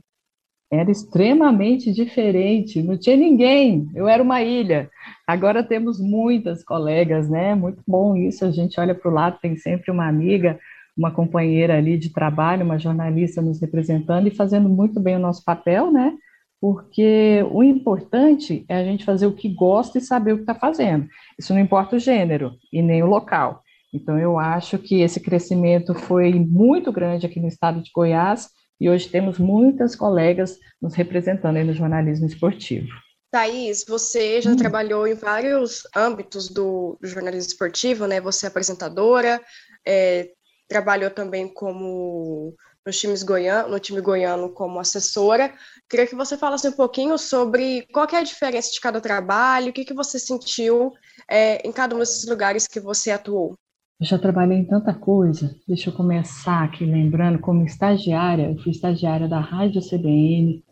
Era 0.70 0.90
extremamente 0.90 1.90
diferente, 1.90 2.82
não 2.82 2.98
tinha 2.98 3.16
ninguém, 3.16 3.88
eu 3.94 4.06
era 4.06 4.22
uma 4.22 4.42
ilha. 4.42 4.90
Agora 5.26 5.62
temos 5.62 5.98
muitas 5.98 6.62
colegas, 6.62 7.30
né? 7.30 7.54
Muito 7.54 7.82
bom 7.88 8.14
isso, 8.14 8.44
a 8.44 8.50
gente 8.50 8.78
olha 8.78 8.94
para 8.94 9.10
o 9.10 9.14
lado, 9.14 9.38
tem 9.40 9.56
sempre 9.56 9.90
uma 9.90 10.06
amiga, 10.06 10.60
uma 10.96 11.10
companheira 11.10 11.76
ali 11.76 11.98
de 11.98 12.10
trabalho, 12.10 12.64
uma 12.64 12.78
jornalista 12.78 13.42
nos 13.42 13.60
representando 13.60 14.28
e 14.28 14.34
fazendo 14.34 14.68
muito 14.68 14.98
bem 14.98 15.16
o 15.16 15.20
nosso 15.20 15.44
papel, 15.44 15.92
né? 15.92 16.14
Porque 16.60 17.44
o 17.50 17.62
importante 17.62 18.64
é 18.68 18.76
a 18.76 18.84
gente 18.84 19.04
fazer 19.04 19.26
o 19.26 19.34
que 19.34 19.48
gosta 19.48 19.98
e 19.98 20.00
saber 20.00 20.32
o 20.32 20.36
que 20.36 20.42
está 20.42 20.54
fazendo. 20.54 21.06
Isso 21.38 21.52
não 21.52 21.60
importa 21.60 21.96
o 21.96 21.98
gênero 21.98 22.54
e 22.72 22.80
nem 22.80 23.02
o 23.02 23.06
local. 23.06 23.62
Então, 23.92 24.18
eu 24.18 24.38
acho 24.38 24.78
que 24.78 25.00
esse 25.00 25.20
crescimento 25.20 25.94
foi 25.94 26.32
muito 26.34 26.90
grande 26.90 27.26
aqui 27.26 27.40
no 27.40 27.48
estado 27.48 27.82
de 27.82 27.90
Goiás 27.94 28.48
e 28.80 28.90
hoje 28.90 29.08
temos 29.08 29.38
muitas 29.38 29.94
colegas 29.94 30.58
nos 30.80 30.94
representando 30.94 31.56
aí 31.56 31.64
no 31.64 31.72
jornalismo 31.72 32.26
esportivo. 32.26 32.88
Thaís, 33.30 33.84
você 33.86 34.40
já 34.40 34.50
hum. 34.50 34.56
trabalhou 34.56 35.06
em 35.06 35.14
vários 35.14 35.82
âmbitos 35.94 36.48
do, 36.48 36.96
do, 37.00 37.06
jornalismo 37.06 37.50
esportivo, 37.50 38.06
né? 38.06 38.20
Você 38.20 38.46
é 38.46 38.48
apresentadora, 38.48 39.40
é, 39.86 40.30
trabalhou 40.68 41.10
também 41.10 41.48
como 41.48 42.54
nos 42.86 42.98
times 42.98 43.22
goiano, 43.22 43.68
no 43.68 43.80
time 43.80 44.00
goiano 44.00 44.48
como 44.50 44.78
assessora. 44.78 45.52
Queria 45.90 46.06
que 46.06 46.14
você 46.14 46.36
falasse 46.36 46.68
um 46.68 46.72
pouquinho 46.72 47.18
sobre 47.18 47.82
qual 47.92 48.06
é 48.12 48.16
a 48.16 48.22
diferença 48.22 48.70
de 48.70 48.80
cada 48.80 49.00
trabalho, 49.00 49.70
o 49.70 49.72
que, 49.72 49.84
que 49.84 49.94
você 49.94 50.18
sentiu 50.18 50.92
é, 51.28 51.66
em 51.66 51.72
cada 51.72 51.96
um 51.96 51.98
desses 51.98 52.28
lugares 52.28 52.66
que 52.66 52.78
você 52.78 53.10
atuou. 53.10 53.56
Eu 53.98 54.06
já 54.06 54.18
trabalhei 54.18 54.58
em 54.58 54.64
tanta 54.64 54.94
coisa. 54.94 55.54
Deixa 55.66 55.90
eu 55.90 55.94
começar 55.94 56.62
aqui 56.62 56.84
lembrando 56.84 57.40
como 57.40 57.64
estagiária. 57.64 58.50
Eu 58.50 58.62
fui 58.62 58.70
estagiária 58.70 59.26
da 59.26 59.40
Rádio 59.40 59.80
CBN, 59.80 60.62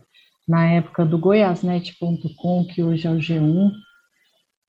na 0.46 0.70
época 0.70 1.04
do 1.06 1.18
goiasnet.com, 1.18 2.66
que 2.66 2.82
hoje 2.82 3.06
é 3.06 3.10
o 3.10 3.16
G1. 3.16 3.70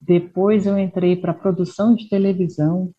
Depois 0.01 0.65
eu 0.65 0.79
entrei 0.79 1.15
para 1.15 1.33
produção 1.33 1.95
de 1.95 2.07
televisão, 2.07 2.91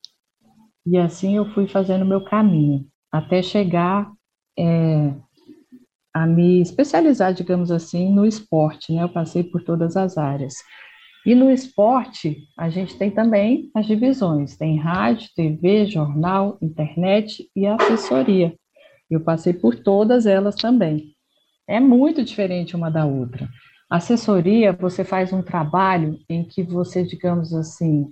e 0.87 0.97
assim 0.97 1.37
eu 1.37 1.47
fui 1.53 1.67
fazendo 1.67 2.05
meu 2.05 2.23
caminho, 2.23 2.87
até 3.11 3.43
chegar 3.43 4.11
é, 4.59 5.13
a 6.15 6.27
me 6.27 6.63
especializar, 6.63 7.35
digamos 7.35 7.71
assim, 7.71 8.11
no 8.13 8.25
esporte, 8.25 8.93
né? 8.93 9.03
Eu 9.03 9.09
passei 9.09 9.43
por 9.43 9.63
todas 9.63 9.97
as 9.97 10.17
áreas. 10.17 10.55
E 11.27 11.35
no 11.35 11.51
esporte, 11.51 12.39
a 12.57 12.71
gente 12.71 12.97
tem 12.97 13.11
também 13.11 13.69
as 13.75 13.85
divisões: 13.85 14.57
tem 14.57 14.79
rádio, 14.79 15.29
TV, 15.35 15.87
jornal, 15.87 16.57
internet 16.63 17.51
e 17.55 17.67
assessoria. 17.67 18.55
Eu 19.11 19.21
passei 19.21 19.53
por 19.53 19.75
todas 19.75 20.25
elas 20.25 20.55
também. 20.55 21.15
É 21.69 21.81
muito 21.81 22.23
diferente 22.23 22.77
uma 22.77 22.91
da 22.91 23.05
outra. 23.05 23.49
Assessoria, 23.91 24.73
você 24.73 25.05
faz 25.05 25.33
um 25.33 25.43
trabalho 25.43 26.19
em 26.29 26.45
que 26.45 26.63
você, 26.63 27.03
digamos 27.03 27.53
assim, 27.53 28.07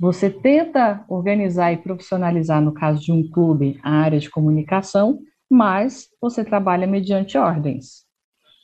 você 0.00 0.30
tenta 0.30 1.04
organizar 1.08 1.72
e 1.72 1.78
profissionalizar, 1.78 2.62
no 2.62 2.72
caso 2.72 3.00
de 3.00 3.10
um 3.10 3.28
clube, 3.28 3.80
a 3.82 3.90
área 3.90 4.20
de 4.20 4.30
comunicação, 4.30 5.18
mas 5.50 6.08
você 6.20 6.44
trabalha 6.44 6.86
mediante 6.86 7.36
ordens. 7.36 8.06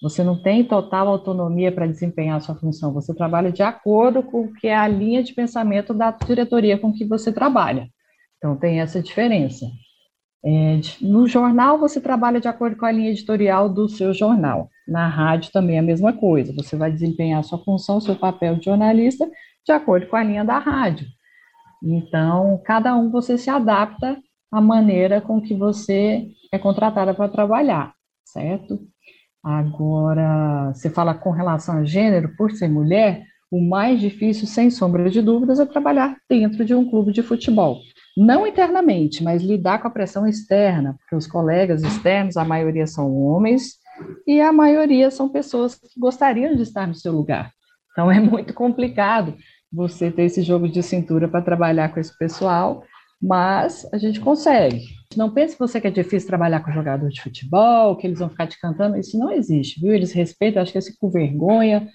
Você 0.00 0.22
não 0.22 0.40
tem 0.40 0.62
total 0.62 1.08
autonomia 1.08 1.72
para 1.72 1.86
desempenhar 1.86 2.40
sua 2.40 2.54
função, 2.54 2.92
você 2.92 3.12
trabalha 3.14 3.50
de 3.50 3.62
acordo 3.62 4.22
com 4.22 4.42
o 4.42 4.52
que 4.52 4.68
é 4.68 4.76
a 4.76 4.86
linha 4.86 5.24
de 5.24 5.32
pensamento 5.34 5.92
da 5.92 6.10
diretoria 6.10 6.78
com 6.78 6.92
que 6.92 7.04
você 7.04 7.32
trabalha. 7.32 7.88
Então, 8.36 8.54
tem 8.56 8.80
essa 8.80 9.02
diferença. 9.02 9.66
É, 10.44 10.78
no 11.00 11.26
jornal, 11.26 11.78
você 11.78 12.00
trabalha 12.00 12.38
de 12.38 12.46
acordo 12.46 12.76
com 12.76 12.84
a 12.84 12.92
linha 12.92 13.10
editorial 13.10 13.68
do 13.68 13.88
seu 13.88 14.12
jornal. 14.12 14.68
Na 14.86 15.08
rádio 15.08 15.50
também 15.50 15.76
é 15.76 15.78
a 15.78 15.82
mesma 15.82 16.12
coisa. 16.12 16.52
Você 16.52 16.76
vai 16.76 16.92
desempenhar 16.92 17.42
sua 17.42 17.58
função, 17.58 17.98
seu 17.98 18.14
papel 18.14 18.56
de 18.56 18.66
jornalista, 18.66 19.28
de 19.64 19.72
acordo 19.72 20.06
com 20.06 20.16
a 20.16 20.22
linha 20.22 20.44
da 20.44 20.58
rádio. 20.58 21.06
Então, 21.84 22.60
cada 22.64 22.96
um 22.96 23.10
você 23.10 23.36
se 23.36 23.50
adapta 23.50 24.16
à 24.50 24.60
maneira 24.60 25.20
com 25.20 25.40
que 25.40 25.54
você 25.54 26.26
é 26.50 26.58
contratada 26.58 27.12
para 27.12 27.28
trabalhar, 27.28 27.92
certo? 28.24 28.80
Agora, 29.44 30.72
você 30.72 30.88
fala 30.88 31.12
com 31.12 31.30
relação 31.30 31.76
a 31.76 31.84
gênero, 31.84 32.34
por 32.36 32.50
ser 32.52 32.68
mulher, 32.68 33.22
o 33.52 33.60
mais 33.60 34.00
difícil, 34.00 34.46
sem 34.46 34.70
sombra 34.70 35.10
de 35.10 35.20
dúvidas, 35.20 35.60
é 35.60 35.66
trabalhar 35.66 36.16
dentro 36.28 36.64
de 36.64 36.74
um 36.74 36.88
clube 36.88 37.12
de 37.12 37.22
futebol. 37.22 37.78
Não 38.16 38.46
internamente, 38.46 39.22
mas 39.22 39.42
lidar 39.42 39.80
com 39.82 39.88
a 39.88 39.90
pressão 39.90 40.26
externa, 40.26 40.96
porque 40.98 41.14
os 41.14 41.26
colegas 41.26 41.82
externos, 41.82 42.38
a 42.38 42.44
maioria 42.44 42.86
são 42.86 43.14
homens, 43.14 43.74
e 44.26 44.40
a 44.40 44.52
maioria 44.52 45.10
são 45.10 45.28
pessoas 45.28 45.74
que 45.74 46.00
gostariam 46.00 46.56
de 46.56 46.62
estar 46.62 46.86
no 46.86 46.94
seu 46.94 47.12
lugar. 47.12 47.52
Então 47.92 48.10
é 48.10 48.18
muito 48.18 48.52
complicado 48.54 49.36
você 49.74 50.10
ter 50.10 50.22
esse 50.22 50.42
jogo 50.42 50.68
de 50.68 50.82
cintura 50.82 51.28
para 51.28 51.42
trabalhar 51.42 51.92
com 51.92 52.00
esse 52.00 52.16
pessoal, 52.16 52.84
mas 53.20 53.88
a 53.92 53.98
gente 53.98 54.20
consegue. 54.20 54.82
Não 55.16 55.30
pense 55.30 55.58
você 55.58 55.80
que 55.80 55.86
é 55.86 55.90
difícil 55.90 56.28
trabalhar 56.28 56.60
com 56.60 56.72
jogador 56.72 57.08
de 57.08 57.20
futebol, 57.20 57.96
que 57.96 58.06
eles 58.06 58.18
vão 58.18 58.28
ficar 58.28 58.46
te 58.46 58.60
cantando, 58.60 58.96
isso 58.96 59.18
não 59.18 59.30
existe, 59.30 59.80
viu? 59.80 59.92
Eles 59.92 60.12
respeitam, 60.12 60.62
acho 60.62 60.72
que 60.72 60.78
esse 60.78 60.98
com 60.98 61.10
vergonha, 61.10 61.88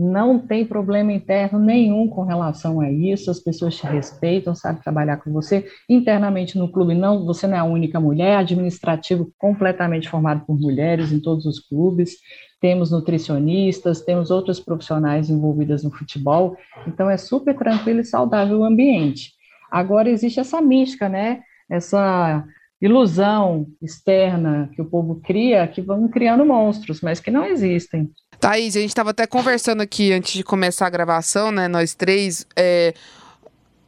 não 0.00 0.38
tem 0.38 0.64
problema 0.64 1.12
interno 1.12 1.58
nenhum 1.58 2.08
com 2.08 2.22
relação 2.22 2.80
a 2.80 2.90
isso, 2.90 3.30
as 3.30 3.38
pessoas 3.38 3.76
te 3.76 3.86
respeitam, 3.86 4.54
sabem 4.54 4.80
trabalhar 4.80 5.18
com 5.18 5.30
você. 5.30 5.66
Internamente 5.88 6.56
no 6.56 6.72
clube, 6.72 6.94
não, 6.94 7.26
você 7.26 7.46
não 7.46 7.56
é 7.56 7.60
a 7.60 7.64
única 7.64 8.00
mulher, 8.00 8.38
administrativo 8.38 9.30
completamente 9.38 10.08
formado 10.08 10.46
por 10.46 10.58
mulheres 10.58 11.12
em 11.12 11.20
todos 11.20 11.44
os 11.44 11.60
clubes, 11.60 12.16
temos 12.60 12.90
nutricionistas, 12.90 14.02
temos 14.02 14.30
outras 14.30 14.60
profissionais 14.60 15.30
envolvidas 15.30 15.82
no 15.82 15.90
futebol, 15.90 16.56
então 16.86 17.08
é 17.08 17.16
super 17.16 17.56
tranquilo 17.56 18.00
e 18.00 18.04
saudável 18.04 18.58
o 18.58 18.64
ambiente. 18.64 19.32
Agora 19.70 20.10
existe 20.10 20.40
essa 20.40 20.60
mística, 20.60 21.08
né? 21.08 21.40
Essa 21.70 22.44
ilusão 22.80 23.66
externa 23.80 24.70
que 24.74 24.80
o 24.82 24.84
povo 24.84 25.20
cria, 25.22 25.66
que 25.66 25.80
vão 25.80 26.08
criando 26.08 26.44
monstros, 26.44 27.00
mas 27.00 27.20
que 27.20 27.30
não 27.30 27.44
existem. 27.44 28.10
Thaís, 28.38 28.76
a 28.76 28.80
gente 28.80 28.90
estava 28.90 29.10
até 29.10 29.26
conversando 29.26 29.82
aqui 29.82 30.12
antes 30.12 30.32
de 30.32 30.42
começar 30.42 30.86
a 30.86 30.90
gravação, 30.90 31.52
né? 31.52 31.68
Nós 31.68 31.94
três. 31.94 32.46
É, 32.56 32.94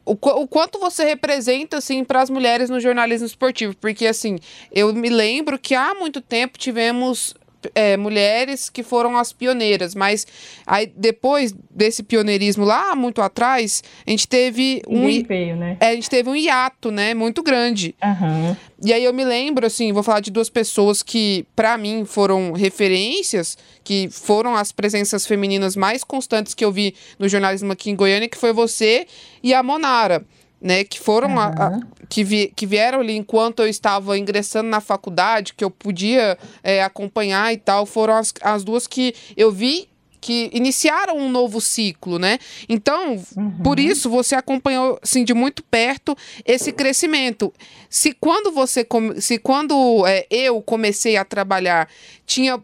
o, 0.05 0.11
o, 0.11 0.47
quanto 0.47 0.79
você 0.79 1.03
representa, 1.05 1.77
assim, 1.77 2.03
para 2.03 2.21
as 2.21 2.29
mulheres 2.29 2.69
no 2.69 2.79
jornalismo 2.79 3.25
esportivo. 3.25 3.75
Porque, 3.75 4.05
assim, 4.05 4.37
eu 4.71 4.93
me 4.93 5.09
lembro 5.09 5.57
que 5.57 5.73
há 5.73 5.95
muito 5.95 6.21
tempo 6.21 6.57
tivemos 6.57 7.33
é, 7.73 7.97
mulheres 7.97 8.69
que 8.69 8.83
foram 8.83 9.17
as 9.17 9.33
pioneiras, 9.33 9.95
mas 9.95 10.25
aí 10.65 10.91
depois 10.95 11.53
desse 11.69 12.03
pioneirismo 12.03 12.63
lá 12.65 12.95
muito 12.95 13.21
atrás, 13.21 13.83
a 14.05 14.09
gente 14.09 14.27
teve 14.27 14.81
um 14.87 15.07
né? 15.55 15.77
é, 15.79 15.87
a 15.89 15.95
gente 15.95 16.09
teve 16.09 16.29
um 16.29 16.35
hiato, 16.35 16.91
né, 16.91 17.13
muito 17.13 17.41
grande. 17.41 17.95
Uhum. 18.03 18.55
E 18.85 18.91
aí 18.91 19.03
eu 19.03 19.13
me 19.13 19.23
lembro, 19.23 19.65
assim, 19.65 19.93
vou 19.93 20.03
falar 20.03 20.19
de 20.19 20.29
duas 20.29 20.49
pessoas 20.49 21.01
que 21.01 21.45
para 21.55 21.77
mim 21.77 22.03
foram 22.05 22.51
referências, 22.51 23.57
que 23.83 24.09
foram 24.09 24.55
as 24.55 24.71
presenças 24.71 25.25
femininas 25.25 25.75
mais 25.75 26.03
constantes 26.03 26.53
que 26.53 26.65
eu 26.65 26.71
vi 26.71 26.93
no 27.17 27.29
jornalismo 27.29 27.71
aqui 27.71 27.89
em 27.89 27.95
Goiânia, 27.95 28.27
que 28.27 28.37
foi 28.37 28.51
você 28.51 29.07
e 29.41 29.53
a 29.53 29.63
Monara 29.63 30.25
né, 30.63 30.85
que 30.85 30.97
foram 30.97 31.31
uhum. 31.31 31.39
a, 31.39 31.47
a, 31.47 31.79
que, 32.07 32.23
vi, 32.23 32.53
que 32.55 32.65
vieram 32.65 33.01
ali 33.01 33.17
enquanto 33.17 33.59
eu 33.59 33.67
estava 33.67 34.17
ingressando 34.17 34.69
na 34.69 34.79
faculdade, 34.79 35.53
que 35.53 35.63
eu 35.63 35.69
podia 35.69 36.37
é, 36.63 36.81
acompanhar 36.81 37.53
e 37.53 37.57
tal, 37.57 37.85
foram 37.85 38.15
as, 38.15 38.33
as 38.41 38.63
duas 38.63 38.87
que 38.87 39.13
eu 39.35 39.51
vi 39.51 39.89
que 40.21 40.49
iniciaram 40.53 41.17
um 41.17 41.27
novo 41.27 41.59
ciclo, 41.59 42.17
né? 42.17 42.39
Então, 42.69 43.21
uhum. 43.35 43.51
por 43.61 43.77
isso 43.77 44.09
você 44.09 44.35
acompanhou 44.35 44.97
assim 45.03 45.25
de 45.25 45.33
muito 45.33 45.61
perto 45.63 46.15
esse 46.45 46.71
crescimento. 46.71 47.53
Se 47.89 48.13
quando 48.13 48.49
você 48.49 48.87
se 49.19 49.37
quando 49.37 50.07
é, 50.07 50.25
eu 50.31 50.61
comecei 50.61 51.17
a 51.17 51.25
trabalhar 51.25 51.89
tinha 52.25 52.57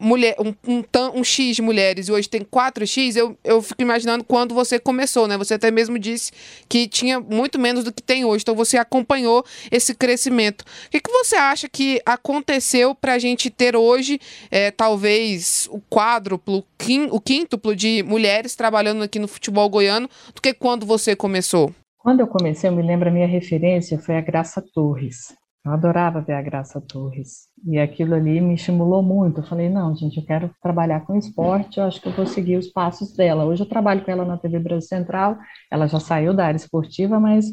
mulher, 0.00 0.34
um, 0.38 0.54
um, 0.66 0.82
um, 1.14 1.22
X 1.22 1.56
de 1.56 1.62
mulheres 1.62 2.08
e 2.08 2.12
hoje 2.12 2.28
tem 2.28 2.40
4X, 2.40 3.16
eu, 3.16 3.36
eu 3.44 3.60
fico 3.60 3.82
imaginando 3.82 4.24
quando 4.24 4.54
você 4.54 4.78
começou, 4.78 5.28
né? 5.28 5.36
Você 5.36 5.54
até 5.54 5.70
mesmo 5.70 5.98
disse 5.98 6.32
que 6.68 6.88
tinha 6.88 7.20
muito 7.20 7.58
menos 7.58 7.84
do 7.84 7.92
que 7.92 8.02
tem 8.02 8.24
hoje, 8.24 8.42
então 8.42 8.54
você 8.54 8.78
acompanhou 8.78 9.44
esse 9.70 9.94
crescimento. 9.94 10.62
O 10.62 10.90
que, 10.90 11.00
que 11.00 11.12
você 11.12 11.36
acha 11.36 11.68
que 11.68 12.00
aconteceu 12.06 12.94
para 12.94 13.12
a 13.12 13.18
gente 13.18 13.50
ter 13.50 13.76
hoje, 13.76 14.18
é, 14.50 14.70
talvez, 14.70 15.68
o 15.70 15.80
quádruplo, 15.80 16.64
o 17.10 17.20
quíntuplo 17.20 17.76
de 17.76 18.02
mulheres 18.02 18.56
trabalhando 18.56 19.02
aqui 19.02 19.18
no 19.18 19.28
futebol 19.28 19.68
goiano 19.68 20.08
do 20.34 20.40
que 20.40 20.54
quando 20.54 20.86
você 20.86 21.14
começou? 21.14 21.74
Quando 21.98 22.20
eu 22.20 22.26
comecei, 22.26 22.70
eu 22.70 22.74
me 22.74 22.82
lembro, 22.82 23.10
a 23.10 23.12
minha 23.12 23.26
referência 23.26 23.98
foi 23.98 24.16
a 24.16 24.22
Graça 24.22 24.64
Torres. 24.72 25.34
Eu 25.64 25.72
adorava 25.72 26.22
ver 26.22 26.32
a 26.32 26.42
Graça 26.42 26.80
Torres. 26.80 27.48
E 27.66 27.78
aquilo 27.78 28.14
ali 28.14 28.40
me 28.40 28.54
estimulou 28.54 29.02
muito. 29.02 29.40
Eu 29.40 29.44
falei, 29.44 29.68
não, 29.68 29.94
gente, 29.94 30.16
eu 30.16 30.24
quero 30.24 30.50
trabalhar 30.62 31.00
com 31.00 31.16
esporte, 31.16 31.78
eu 31.78 31.84
acho 31.84 32.00
que 32.00 32.08
eu 32.08 32.12
vou 32.12 32.26
seguir 32.26 32.56
os 32.56 32.68
passos 32.68 33.14
dela. 33.14 33.44
Hoje 33.44 33.62
eu 33.62 33.68
trabalho 33.68 34.02
com 34.02 34.10
ela 34.10 34.24
na 34.24 34.38
TV 34.38 34.58
Brasil 34.58 34.88
Central, 34.88 35.36
ela 35.70 35.86
já 35.86 36.00
saiu 36.00 36.32
da 36.32 36.46
área 36.46 36.56
esportiva, 36.56 37.20
mas, 37.20 37.46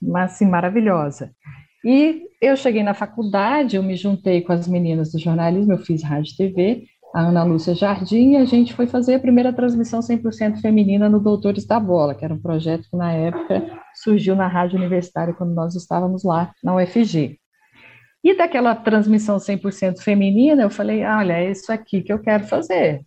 mas 0.00 0.32
assim, 0.32 0.46
maravilhosa. 0.46 1.30
E 1.84 2.22
eu 2.40 2.56
cheguei 2.56 2.82
na 2.82 2.94
faculdade, 2.94 3.76
eu 3.76 3.82
me 3.82 3.96
juntei 3.96 4.40
com 4.40 4.52
as 4.52 4.66
meninas 4.66 5.12
do 5.12 5.18
jornalismo, 5.20 5.72
eu 5.72 5.78
fiz 5.78 6.02
rádio 6.02 6.32
e 6.32 6.36
TV, 6.36 6.86
a 7.16 7.28
Ana 7.28 7.44
Lúcia 7.44 7.74
Jardim, 7.74 8.32
e 8.32 8.36
a 8.36 8.44
gente 8.44 8.74
foi 8.74 8.86
fazer 8.86 9.14
a 9.14 9.18
primeira 9.18 9.50
transmissão 9.50 10.00
100% 10.00 10.60
feminina 10.60 11.08
no 11.08 11.18
Doutores 11.18 11.64
da 11.64 11.80
Bola, 11.80 12.14
que 12.14 12.22
era 12.22 12.34
um 12.34 12.38
projeto 12.38 12.90
que 12.90 12.94
na 12.94 13.10
época 13.10 13.66
surgiu 13.94 14.36
na 14.36 14.46
Rádio 14.46 14.78
Universitária 14.78 15.32
quando 15.32 15.54
nós 15.54 15.74
estávamos 15.74 16.24
lá 16.24 16.52
na 16.62 16.76
UFG. 16.76 17.38
E 18.22 18.36
daquela 18.36 18.74
transmissão 18.74 19.38
100% 19.38 20.00
feminina, 20.00 20.64
eu 20.64 20.68
falei, 20.68 21.06
olha, 21.06 21.38
é 21.38 21.50
isso 21.50 21.72
aqui 21.72 22.02
que 22.02 22.12
eu 22.12 22.18
quero 22.18 22.44
fazer. 22.44 23.00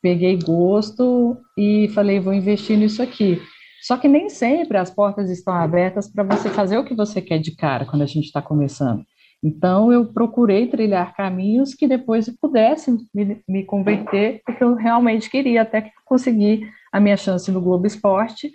Peguei 0.00 0.38
gosto 0.38 1.36
e 1.58 1.88
falei, 1.92 2.20
vou 2.20 2.32
investir 2.32 2.78
nisso 2.78 3.02
aqui. 3.02 3.42
Só 3.82 3.96
que 3.96 4.06
nem 4.06 4.28
sempre 4.28 4.78
as 4.78 4.88
portas 4.88 5.28
estão 5.30 5.52
abertas 5.52 6.08
para 6.08 6.22
você 6.22 6.48
fazer 6.48 6.78
o 6.78 6.84
que 6.84 6.94
você 6.94 7.20
quer 7.20 7.38
de 7.40 7.56
cara 7.56 7.84
quando 7.86 8.02
a 8.02 8.06
gente 8.06 8.26
está 8.26 8.40
começando. 8.40 9.02
Então, 9.42 9.92
eu 9.92 10.06
procurei 10.06 10.66
trilhar 10.66 11.14
caminhos 11.14 11.74
que 11.74 11.86
depois 11.86 12.28
pudessem 12.40 12.98
me, 13.14 13.40
me 13.48 13.64
converter, 13.64 14.42
porque 14.44 14.64
eu 14.64 14.74
realmente 14.74 15.30
queria, 15.30 15.62
até 15.62 15.82
que 15.82 15.90
consegui 16.04 16.68
a 16.92 16.98
minha 16.98 17.16
chance 17.16 17.50
no 17.50 17.60
Globo 17.60 17.86
Esporte, 17.86 18.50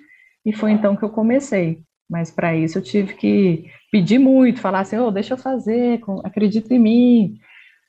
e 0.46 0.52
foi 0.52 0.72
então 0.72 0.96
que 0.96 1.04
eu 1.04 1.10
comecei. 1.10 1.82
Mas 2.10 2.30
para 2.30 2.56
isso 2.56 2.78
eu 2.78 2.82
tive 2.82 3.14
que 3.14 3.66
pedir 3.92 4.20
muito, 4.20 4.60
falar 4.60 4.82
assim, 4.82 4.98
oh, 4.98 5.10
deixa 5.10 5.36
eu 5.36 5.38
fazer, 5.38 6.02
acredita 6.24 6.74
em 6.74 6.80
mim, 6.80 7.38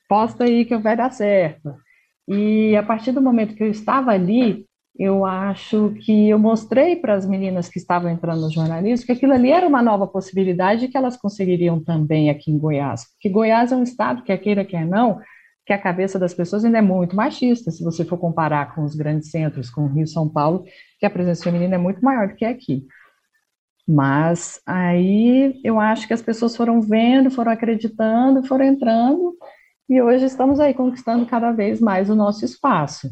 posta 0.09 0.45
aí 0.45 0.65
que 0.65 0.77
vai 0.77 0.97
dar 0.97 1.11
certo. 1.11 1.75
E 2.29 2.77
a 2.77 2.83
partir 2.83 3.11
do 3.13 3.21
momento 3.21 3.55
que 3.55 3.63
eu 3.63 3.71
estava 3.71 4.13
ali, 4.13 4.65
eu 4.97 5.25
acho 5.27 5.93
que 6.05 6.29
eu 6.29 6.39
mostrei 6.39 6.95
para 6.95 7.15
as 7.15 7.27
meninas 7.27 7.69
que 7.69 7.79
estavam 7.79 8.11
entrando 8.11 8.43
no 8.43 8.53
jornalismo 8.53 9.07
que 9.07 9.13
aquilo 9.13 9.33
ali 9.33 9.51
era 9.51 9.67
uma 9.67 9.83
nova 9.83 10.07
possibilidade 10.07 10.87
que 10.87 10.97
elas 10.97 11.17
conseguiriam 11.17 11.83
também 11.83 12.31
aqui 12.31 12.53
em 12.53 12.59
Goiás. 12.59 13.05
Porque 13.13 13.29
Goiás 13.29 13.73
é 13.73 13.77
um 13.77 13.83
estado, 13.83 14.23
quer 14.23 14.39
queira, 14.39 14.65
quer 14.65 14.87
não, 14.87 15.21
que 15.67 15.73
a 15.73 15.79
cabeça 15.79 16.17
das 16.17 16.33
pessoas 16.33 16.65
ainda 16.65 16.79
é 16.79 16.83
muito 16.83 17.17
machista, 17.17 17.73
se 17.73 17.83
você 17.83 18.05
for 18.05 18.19
comparar 18.19 18.75
com 18.75 18.85
os 18.85 18.95
grandes 18.95 19.31
centros, 19.31 19.69
com 19.69 19.83
o 19.83 19.93
Rio 19.93 20.07
São 20.07 20.29
Paulo, 20.29 20.65
que 21.01 21.07
a 21.07 21.11
presença 21.11 21.43
feminina 21.43 21.75
é 21.75 21.79
muito 21.79 22.01
maior 22.05 22.29
do 22.29 22.37
que 22.37 22.45
aqui. 22.45 22.87
Mas 23.87 24.61
aí 24.65 25.61
eu 25.65 25.81
acho 25.81 26.07
que 26.07 26.15
as 26.15 26.23
pessoas 26.23 26.57
foram 26.57 26.81
vendo, 26.81 27.31
foram 27.31 27.51
acreditando, 27.51 28.47
foram 28.47 28.65
entrando, 28.65 29.37
e 29.89 30.01
hoje 30.01 30.25
estamos 30.25 30.61
aí 30.61 30.73
conquistando 30.73 31.27
cada 31.27 31.51
vez 31.51 31.81
mais 31.81 32.09
o 32.09 32.15
nosso 32.15 32.45
espaço. 32.45 33.11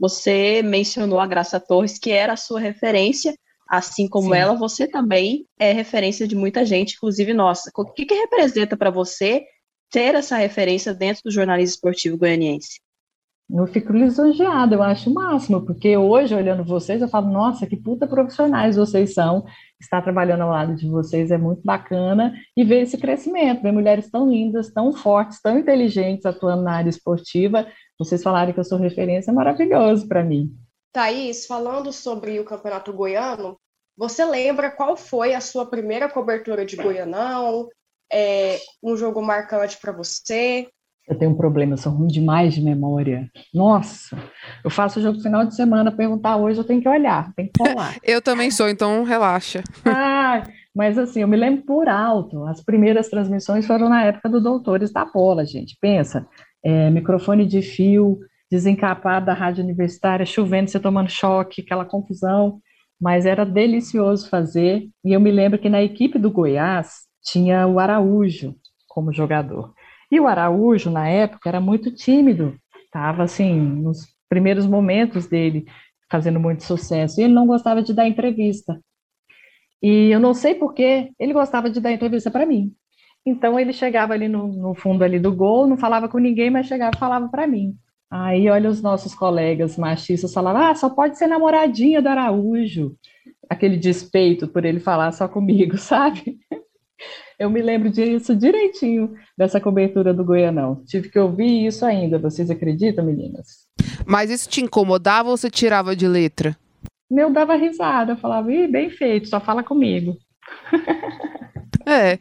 Você 0.00 0.62
mencionou 0.62 1.20
a 1.20 1.26
Graça 1.26 1.60
Torres, 1.60 1.98
que 1.98 2.10
era 2.10 2.32
a 2.32 2.36
sua 2.36 2.58
referência, 2.58 3.34
assim 3.68 4.08
como 4.08 4.32
Sim. 4.32 4.40
ela, 4.40 4.54
você 4.54 4.88
também 4.88 5.44
é 5.58 5.72
referência 5.72 6.26
de 6.26 6.34
muita 6.34 6.64
gente, 6.64 6.94
inclusive 6.96 7.34
nossa. 7.34 7.70
O 7.76 7.84
que, 7.84 8.06
que 8.06 8.14
representa 8.14 8.78
para 8.78 8.90
você 8.90 9.44
ter 9.90 10.14
essa 10.14 10.36
referência 10.36 10.94
dentro 10.94 11.22
do 11.24 11.30
jornalismo 11.30 11.74
esportivo 11.74 12.16
goianiense? 12.16 12.80
Eu 13.52 13.66
fico 13.66 13.92
lisonjeada, 13.92 14.76
eu 14.76 14.82
acho 14.82 15.10
o 15.10 15.14
máximo, 15.14 15.66
porque 15.66 15.96
hoje, 15.96 16.34
olhando 16.34 16.64
vocês, 16.64 17.02
eu 17.02 17.08
falo, 17.08 17.30
nossa, 17.30 17.66
que 17.66 17.76
puta 17.76 18.06
profissionais 18.06 18.76
vocês 18.76 19.12
são, 19.12 19.44
estar 19.80 20.02
trabalhando 20.02 20.42
ao 20.42 20.50
lado 20.50 20.74
de 20.74 20.88
vocês 20.88 21.30
é 21.30 21.38
muito 21.38 21.62
bacana, 21.64 22.34
e 22.56 22.62
ver 22.64 22.82
esse 22.82 22.98
crescimento, 22.98 23.62
ver 23.62 23.72
mulheres 23.72 24.10
tão 24.10 24.28
lindas, 24.28 24.72
tão 24.72 24.92
fortes, 24.92 25.40
tão 25.40 25.58
inteligentes 25.58 26.26
atuando 26.26 26.62
na 26.62 26.76
área 26.76 26.90
esportiva, 26.90 27.66
vocês 27.98 28.22
falarem 28.22 28.52
que 28.52 28.60
eu 28.60 28.64
sou 28.64 28.78
referência 28.78 29.30
é 29.30 29.34
maravilhoso 29.34 30.06
para 30.06 30.22
mim. 30.22 30.50
Thaís, 30.92 31.46
falando 31.46 31.92
sobre 31.92 32.40
o 32.40 32.44
Campeonato 32.44 32.92
Goiano, 32.92 33.56
você 33.96 34.24
lembra 34.24 34.70
qual 34.70 34.96
foi 34.96 35.34
a 35.34 35.40
sua 35.40 35.66
primeira 35.66 36.08
cobertura 36.08 36.64
de 36.64 36.76
Goianão? 36.76 37.68
É, 38.12 38.58
um 38.82 38.96
jogo 38.96 39.22
marcante 39.22 39.78
para 39.78 39.92
você? 39.92 40.68
Eu 41.08 41.18
tenho 41.18 41.32
um 41.32 41.36
problema, 41.36 41.72
eu 41.72 41.76
sou 41.76 41.92
ruim 41.92 42.06
demais 42.06 42.54
de 42.54 42.62
memória. 42.62 43.28
Nossa, 43.52 44.16
eu 44.64 44.70
faço 44.70 45.00
o 45.00 45.02
jogo 45.02 45.20
final 45.20 45.44
de 45.44 45.56
semana, 45.56 45.90
perguntar 45.90 46.36
hoje, 46.36 46.60
eu 46.60 46.64
tenho 46.64 46.80
que 46.80 46.88
olhar, 46.88 47.32
tem 47.34 47.46
que 47.46 47.52
falar. 47.58 47.96
eu 48.04 48.22
também 48.22 48.50
sou, 48.50 48.68
então 48.68 49.02
relaxa. 49.02 49.64
ah, 49.84 50.44
mas 50.74 50.96
assim, 50.96 51.22
eu 51.22 51.28
me 51.28 51.36
lembro 51.36 51.64
por 51.64 51.88
alto. 51.88 52.44
As 52.44 52.62
primeiras 52.62 53.08
transmissões 53.08 53.66
foram 53.66 53.88
na 53.88 54.04
época 54.04 54.28
do 54.28 54.40
Doutores 54.40 54.92
da 54.92 55.04
Bola, 55.04 55.44
gente. 55.44 55.76
Pensa, 55.80 56.26
é, 56.64 56.90
microfone 56.90 57.44
de 57.44 57.60
fio, 57.60 58.20
desencapado 58.50 59.26
da 59.26 59.32
rádio 59.32 59.64
universitária, 59.64 60.26
chovendo, 60.26 60.70
você 60.70 60.78
tomando 60.78 61.08
choque, 61.08 61.62
aquela 61.62 61.84
confusão, 61.84 62.60
mas 63.00 63.26
era 63.26 63.44
delicioso 63.44 64.28
fazer. 64.28 64.88
E 65.04 65.12
eu 65.12 65.20
me 65.20 65.30
lembro 65.30 65.58
que 65.58 65.68
na 65.68 65.82
equipe 65.82 66.18
do 66.18 66.30
Goiás 66.30 67.08
tinha 67.22 67.66
o 67.66 67.78
Araújo 67.78 68.54
como 68.88 69.12
jogador. 69.12 69.72
E 70.10 70.18
o 70.18 70.26
Araújo, 70.26 70.90
na 70.90 71.08
época, 71.08 71.48
era 71.48 71.60
muito 71.60 71.90
tímido, 71.90 72.56
estava 72.84 73.22
assim, 73.22 73.54
nos 73.54 74.08
primeiros 74.28 74.66
momentos 74.66 75.26
dele, 75.26 75.66
fazendo 76.10 76.40
muito 76.40 76.64
sucesso, 76.64 77.20
e 77.20 77.24
ele 77.24 77.32
não 77.32 77.46
gostava 77.46 77.82
de 77.82 77.94
dar 77.94 78.08
entrevista. 78.08 78.80
E 79.82 80.10
eu 80.10 80.20
não 80.20 80.34
sei 80.34 80.54
porquê, 80.54 81.10
ele 81.18 81.32
gostava 81.32 81.70
de 81.70 81.80
dar 81.80 81.92
entrevista 81.92 82.30
para 82.30 82.44
mim. 82.44 82.74
Então 83.24 83.58
ele 83.58 83.72
chegava 83.72 84.12
ali 84.12 84.28
no, 84.28 84.48
no, 84.48 84.74
fundo 84.74 85.04
ali 85.04 85.18
do 85.18 85.34
gol, 85.34 85.66
não 85.66 85.76
falava 85.76 86.08
com 86.08 86.18
ninguém, 86.18 86.50
mas 86.50 86.66
chegava 86.66 86.92
e 86.96 86.98
falava 86.98 87.28
para 87.28 87.46
mim. 87.46 87.74
Aí 88.10 88.48
olha 88.48 88.68
os 88.68 88.82
nossos 88.82 89.14
colegas 89.14 89.76
machistas 89.76 90.32
falavam, 90.32 90.62
ah, 90.62 90.74
só 90.74 90.90
pode 90.90 91.16
ser 91.16 91.26
namoradinha 91.26 92.02
do 92.02 92.08
Araújo. 92.08 92.96
Aquele 93.48 93.76
despeito 93.76 94.48
por 94.48 94.64
ele 94.64 94.80
falar 94.80 95.12
só 95.12 95.28
comigo, 95.28 95.76
sabe? 95.78 96.38
Eu 97.38 97.48
me 97.48 97.62
lembro 97.62 97.90
disso 97.90 98.34
direitinho, 98.36 99.14
dessa 99.36 99.60
cobertura 99.60 100.12
do 100.12 100.24
Goianão. 100.24 100.82
Tive 100.84 101.08
que 101.08 101.18
ouvir 101.18 101.66
isso 101.66 101.84
ainda, 101.84 102.18
vocês 102.18 102.50
acreditam, 102.50 103.04
meninas? 103.04 103.66
Mas 104.06 104.30
isso 104.30 104.48
te 104.48 104.60
incomodava 104.60 105.30
ou 105.30 105.36
você 105.36 105.50
tirava 105.50 105.96
de 105.96 106.06
letra? 106.06 106.56
Eu 107.10 107.30
dava 107.32 107.56
risada, 107.56 108.12
eu 108.12 108.16
falava, 108.16 108.52
Ih, 108.52 108.68
bem 108.68 108.90
feito, 108.90 109.28
só 109.28 109.40
fala 109.40 109.62
comigo. 109.62 110.16
É. 111.86 112.18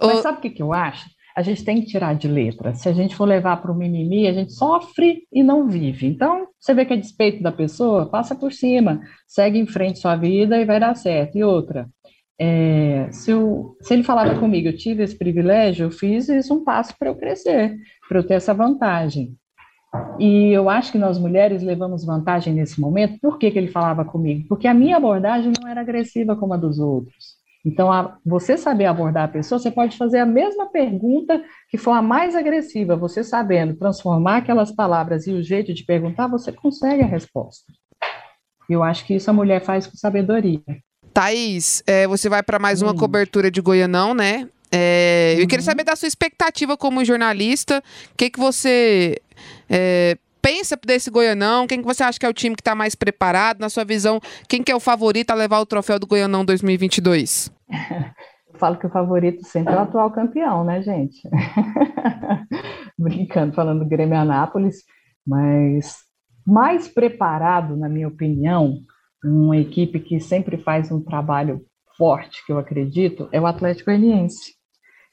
Mas 0.00 0.20
o... 0.20 0.22
sabe 0.22 0.38
o 0.38 0.40
que, 0.40 0.50
que 0.50 0.62
eu 0.62 0.72
acho? 0.72 1.10
A 1.36 1.42
gente 1.42 1.64
tem 1.64 1.80
que 1.80 1.86
tirar 1.86 2.14
de 2.14 2.28
letra. 2.28 2.74
Se 2.74 2.88
a 2.88 2.92
gente 2.92 3.14
for 3.14 3.24
levar 3.24 3.56
para 3.58 3.70
o 3.70 3.74
mimimi, 3.74 4.26
a 4.26 4.32
gente 4.32 4.52
sofre 4.52 5.22
e 5.32 5.42
não 5.42 5.68
vive. 5.68 6.06
Então, 6.06 6.46
você 6.58 6.74
vê 6.74 6.84
que 6.84 6.92
é 6.92 6.96
despeito 6.96 7.42
da 7.42 7.52
pessoa, 7.52 8.10
passa 8.10 8.34
por 8.34 8.52
cima, 8.52 9.00
segue 9.26 9.58
em 9.58 9.66
frente 9.66 9.98
sua 9.98 10.16
vida 10.16 10.58
e 10.58 10.64
vai 10.64 10.80
dar 10.80 10.94
certo. 10.94 11.36
E 11.36 11.44
outra, 11.44 11.88
é, 12.42 13.12
se, 13.12 13.30
eu, 13.30 13.76
se, 13.82 13.92
ele 13.92 14.02
falava 14.02 14.38
comigo, 14.40 14.66
eu 14.66 14.76
tive 14.76 15.02
esse 15.02 15.14
privilégio, 15.14 15.84
eu 15.84 15.90
fiz 15.90 16.26
isso 16.30 16.54
um 16.54 16.64
passo 16.64 16.94
para 16.98 17.10
eu 17.10 17.14
crescer, 17.14 17.76
para 18.08 18.18
eu 18.18 18.26
ter 18.26 18.34
essa 18.34 18.54
vantagem. 18.54 19.36
E 20.18 20.50
eu 20.50 20.70
acho 20.70 20.90
que 20.90 20.96
nós 20.96 21.18
mulheres 21.18 21.62
levamos 21.62 22.02
vantagem 22.02 22.54
nesse 22.54 22.80
momento. 22.80 23.18
Por 23.20 23.38
que, 23.38 23.50
que 23.50 23.58
ele 23.58 23.68
falava 23.68 24.06
comigo? 24.06 24.48
Porque 24.48 24.66
a 24.66 24.72
minha 24.72 24.96
abordagem 24.96 25.52
não 25.60 25.68
era 25.68 25.82
agressiva 25.82 26.34
como 26.34 26.54
a 26.54 26.56
dos 26.56 26.78
outros. 26.78 27.40
Então, 27.62 27.92
a, 27.92 28.16
você 28.24 28.56
saber 28.56 28.86
abordar 28.86 29.24
a 29.24 29.28
pessoa, 29.28 29.58
você 29.58 29.70
pode 29.70 29.98
fazer 29.98 30.20
a 30.20 30.26
mesma 30.26 30.70
pergunta 30.70 31.44
que 31.68 31.76
for 31.76 31.90
a 31.90 32.00
mais 32.00 32.34
agressiva. 32.34 32.96
Você 32.96 33.22
sabendo 33.22 33.76
transformar 33.76 34.38
aquelas 34.38 34.72
palavras 34.72 35.26
e 35.26 35.32
o 35.32 35.42
jeito 35.42 35.74
de 35.74 35.84
perguntar, 35.84 36.26
você 36.26 36.52
consegue 36.52 37.02
a 37.02 37.06
resposta. 37.06 37.70
Eu 38.66 38.82
acho 38.82 39.04
que 39.04 39.14
isso 39.14 39.28
a 39.28 39.34
mulher 39.34 39.60
faz 39.60 39.86
com 39.86 39.96
sabedoria. 39.96 40.62
Thaís, 41.12 41.82
é, 41.86 42.06
você 42.06 42.28
vai 42.28 42.42
para 42.42 42.58
mais 42.58 42.82
uma 42.82 42.92
hum. 42.92 42.96
cobertura 42.96 43.50
de 43.50 43.60
Goianão, 43.60 44.14
né? 44.14 44.48
É, 44.72 45.34
uhum. 45.34 45.42
Eu 45.42 45.48
queria 45.48 45.62
uhum. 45.62 45.64
saber 45.64 45.84
da 45.84 45.96
sua 45.96 46.06
expectativa 46.06 46.76
como 46.76 47.04
jornalista. 47.04 47.82
O 48.12 48.16
que, 48.16 48.30
que 48.30 48.38
você 48.38 49.20
é, 49.68 50.16
pensa 50.40 50.78
desse 50.84 51.10
Goianão? 51.10 51.66
Quem 51.66 51.80
que 51.80 51.86
você 51.86 52.02
acha 52.02 52.18
que 52.18 52.26
é 52.26 52.28
o 52.28 52.34
time 52.34 52.54
que 52.54 52.62
está 52.62 52.74
mais 52.74 52.94
preparado? 52.94 53.60
Na 53.60 53.68
sua 53.68 53.84
visão, 53.84 54.20
quem 54.48 54.62
que 54.62 54.70
é 54.70 54.76
o 54.76 54.80
favorito 54.80 55.30
a 55.30 55.34
levar 55.34 55.58
o 55.60 55.66
troféu 55.66 55.98
do 55.98 56.06
Goianão 56.06 56.44
2022? 56.44 57.50
Eu 58.52 58.58
falo 58.58 58.76
que 58.76 58.86
o 58.86 58.90
favorito 58.90 59.44
sempre 59.46 59.72
é 59.72 59.76
o 59.76 59.80
atual 59.80 60.10
campeão, 60.10 60.64
né, 60.64 60.82
gente? 60.82 61.22
Brincando, 62.98 63.54
falando 63.54 63.80
do 63.80 63.88
Grêmio 63.88 64.18
Anápolis, 64.18 64.84
mas 65.26 65.98
mais 66.46 66.86
preparado, 66.86 67.76
na 67.76 67.88
minha 67.88 68.08
opinião, 68.08 68.80
uma 69.24 69.56
equipe 69.56 70.00
que 70.00 70.20
sempre 70.20 70.56
faz 70.56 70.90
um 70.90 71.02
trabalho 71.02 71.64
forte, 71.96 72.44
que 72.46 72.52
eu 72.52 72.58
acredito, 72.58 73.28
é 73.32 73.40
o 73.40 73.46
Atlético 73.46 73.90
Goianiense. 73.90 74.54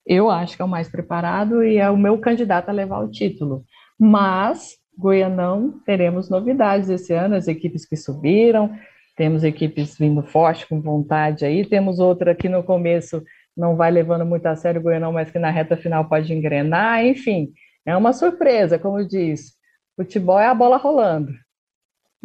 Eu 0.05 0.30
acho 0.30 0.55
que 0.55 0.62
é 0.62 0.66
o 0.66 0.70
mais 0.70 0.89
preparado 0.89 1.64
e 1.64 1.78
é 1.78 1.89
o 1.89 1.97
meu 1.97 2.18
candidato 2.18 2.70
a 2.70 2.74
levar 2.74 2.99
o 2.99 3.12
título. 3.12 3.66
Mas, 3.99 4.78
Goianão, 4.97 5.82
teremos 5.86 6.30
novidades 6.30 6.89
esse 6.89 7.14
ano, 7.14 7.36
as 7.36 7.47
equipes 7.47 7.86
que 7.86 7.97
subiram, 7.97 8.74
temos 9.18 9.43
equipes 9.43 9.97
vindo 9.97 10.24
forte, 10.24 10.68
com 10.68 10.80
vontade 10.80 11.43
aí, 11.43 11.66
temos 11.66 11.99
outra 11.99 12.34
que 12.34 12.47
no 12.47 12.64
começo 12.64 13.22
não 13.55 13.76
vai 13.76 13.91
levando 13.91 14.26
muito 14.26 14.45
a 14.45 14.55
sério 14.55 14.80
o 14.80 14.84
Goianão, 14.84 15.12
mas 15.12 15.32
que 15.32 15.39
na 15.39 15.49
reta 15.49 15.76
final 15.76 16.08
pode 16.08 16.32
engrenar, 16.34 17.03
enfim, 17.03 17.51
é 17.86 17.97
uma 17.97 18.14
surpresa, 18.14 18.78
como 18.78 19.05
disse, 19.05 19.53
futebol 19.95 20.39
é 20.39 20.45
a 20.45 20.53
bola 20.53 20.78
rolando. 20.78 21.34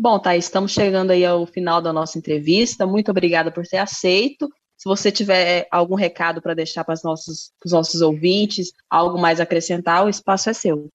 Bom, 0.02 0.18
Thaís, 0.18 0.46
estamos 0.46 0.72
chegando 0.72 1.12
aí 1.12 1.24
ao 1.24 1.46
final 1.46 1.80
da 1.80 1.92
nossa 1.92 2.18
entrevista. 2.18 2.84
Muito 2.84 3.12
obrigada 3.12 3.52
por 3.52 3.64
ter 3.64 3.76
aceito. 3.76 4.48
Se 4.76 4.88
você 4.88 5.12
tiver 5.12 5.68
algum 5.70 5.94
recado 5.94 6.42
para 6.42 6.54
deixar 6.54 6.82
para 6.82 6.94
os 6.94 7.04
nossos, 7.04 7.52
nossos 7.64 8.00
ouvintes, 8.00 8.72
algo 8.90 9.16
mais 9.16 9.38
a 9.38 9.44
acrescentar, 9.44 10.04
o 10.04 10.08
espaço 10.08 10.50
é 10.50 10.52
seu. 10.52 10.88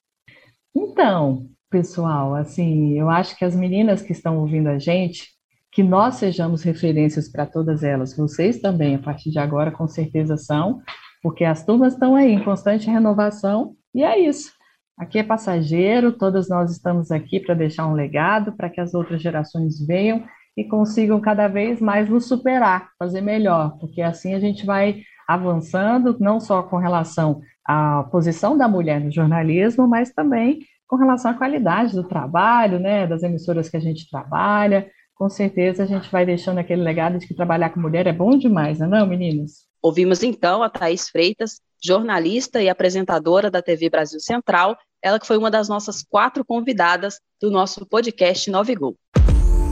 Então, 0.76 1.48
pessoal, 1.70 2.36
assim, 2.36 3.00
eu 3.00 3.10
acho 3.10 3.38
que 3.38 3.46
as 3.46 3.56
meninas 3.56 4.02
que 4.02 4.12
estão 4.12 4.40
ouvindo 4.40 4.68
a 4.68 4.78
gente, 4.78 5.30
que 5.72 5.82
nós 5.82 6.16
sejamos 6.16 6.62
referências 6.62 7.32
para 7.32 7.46
todas 7.46 7.84
elas. 7.84 8.14
Vocês 8.14 8.60
também, 8.60 8.96
a 8.96 9.00
partir 9.00 9.32
de 9.32 9.40
agora, 9.40 9.72
com 9.72 9.88
certeza 9.88 10.36
são, 10.36 10.82
porque 11.24 11.46
as 11.46 11.64
turmas 11.64 11.94
estão 11.94 12.14
aí 12.14 12.34
em 12.34 12.44
constante 12.44 12.90
renovação, 12.90 13.74
e 13.96 14.04
é 14.04 14.20
isso. 14.20 14.57
Aqui 14.98 15.20
é 15.20 15.24
passageiro, 15.24 16.12
todas 16.12 16.50
nós 16.50 16.72
estamos 16.72 17.12
aqui 17.12 17.40
para 17.40 17.54
deixar 17.54 17.86
um 17.86 17.94
legado, 17.94 18.52
para 18.54 18.70
que 18.70 18.82
as 18.82 18.96
outras 18.96 19.22
gerações 19.22 19.80
venham 19.86 20.24
e 20.58 20.64
consigam 20.64 21.22
cada 21.22 21.48
vez 21.48 21.80
mais 21.80 22.10
nos 22.10 22.28
superar, 22.28 22.90
fazer 22.98 23.22
melhor, 23.22 23.78
porque 23.80 24.02
assim 24.02 24.34
a 24.34 24.40
gente 24.40 24.66
vai 24.66 25.04
avançando, 25.28 26.18
não 26.20 26.40
só 26.40 26.64
com 26.64 26.78
relação 26.78 27.42
à 27.64 28.04
posição 28.12 28.58
da 28.58 28.68
mulher 28.68 29.00
no 29.00 29.12
jornalismo, 29.12 29.88
mas 29.88 30.12
também 30.12 30.62
com 30.88 30.96
relação 30.96 31.30
à 31.30 31.34
qualidade 31.34 31.94
do 31.94 32.04
trabalho, 32.04 32.80
né, 32.80 33.06
das 33.06 33.22
emissoras 33.22 33.70
que 33.70 33.78
a 33.78 33.82
gente 33.82 34.10
trabalha. 34.10 34.90
Com 35.16 35.30
certeza 35.30 35.84
a 35.84 35.86
gente 35.86 36.10
vai 36.10 36.26
deixando 36.26 36.60
aquele 36.60 36.82
legado 36.82 37.20
de 37.20 37.28
que 37.28 37.36
trabalhar 37.36 37.70
com 37.70 37.80
mulher 37.80 38.08
é 38.08 38.14
bom 38.14 38.38
demais, 38.38 38.80
não 38.80 38.88
é 38.88 38.90
não, 38.90 39.06
meninas? 39.06 39.68
Ouvimos 39.82 40.24
então 40.24 40.64
a 40.64 40.70
Thaís 40.70 41.10
Freitas, 41.10 41.62
jornalista 41.84 42.62
e 42.62 42.70
apresentadora 42.70 43.50
da 43.50 43.62
TV 43.62 43.90
Brasil 43.90 44.20
Central, 44.20 44.78
ela 45.02 45.20
que 45.20 45.28
foi 45.28 45.38
uma 45.38 45.52
das 45.52 45.70
nossas 45.70 46.04
quatro 46.04 46.44
convidadas 46.44 47.20
do 47.42 47.52
nosso 47.52 47.86
podcast 47.86 48.50
9 48.50 48.76
Gol. 48.76 48.96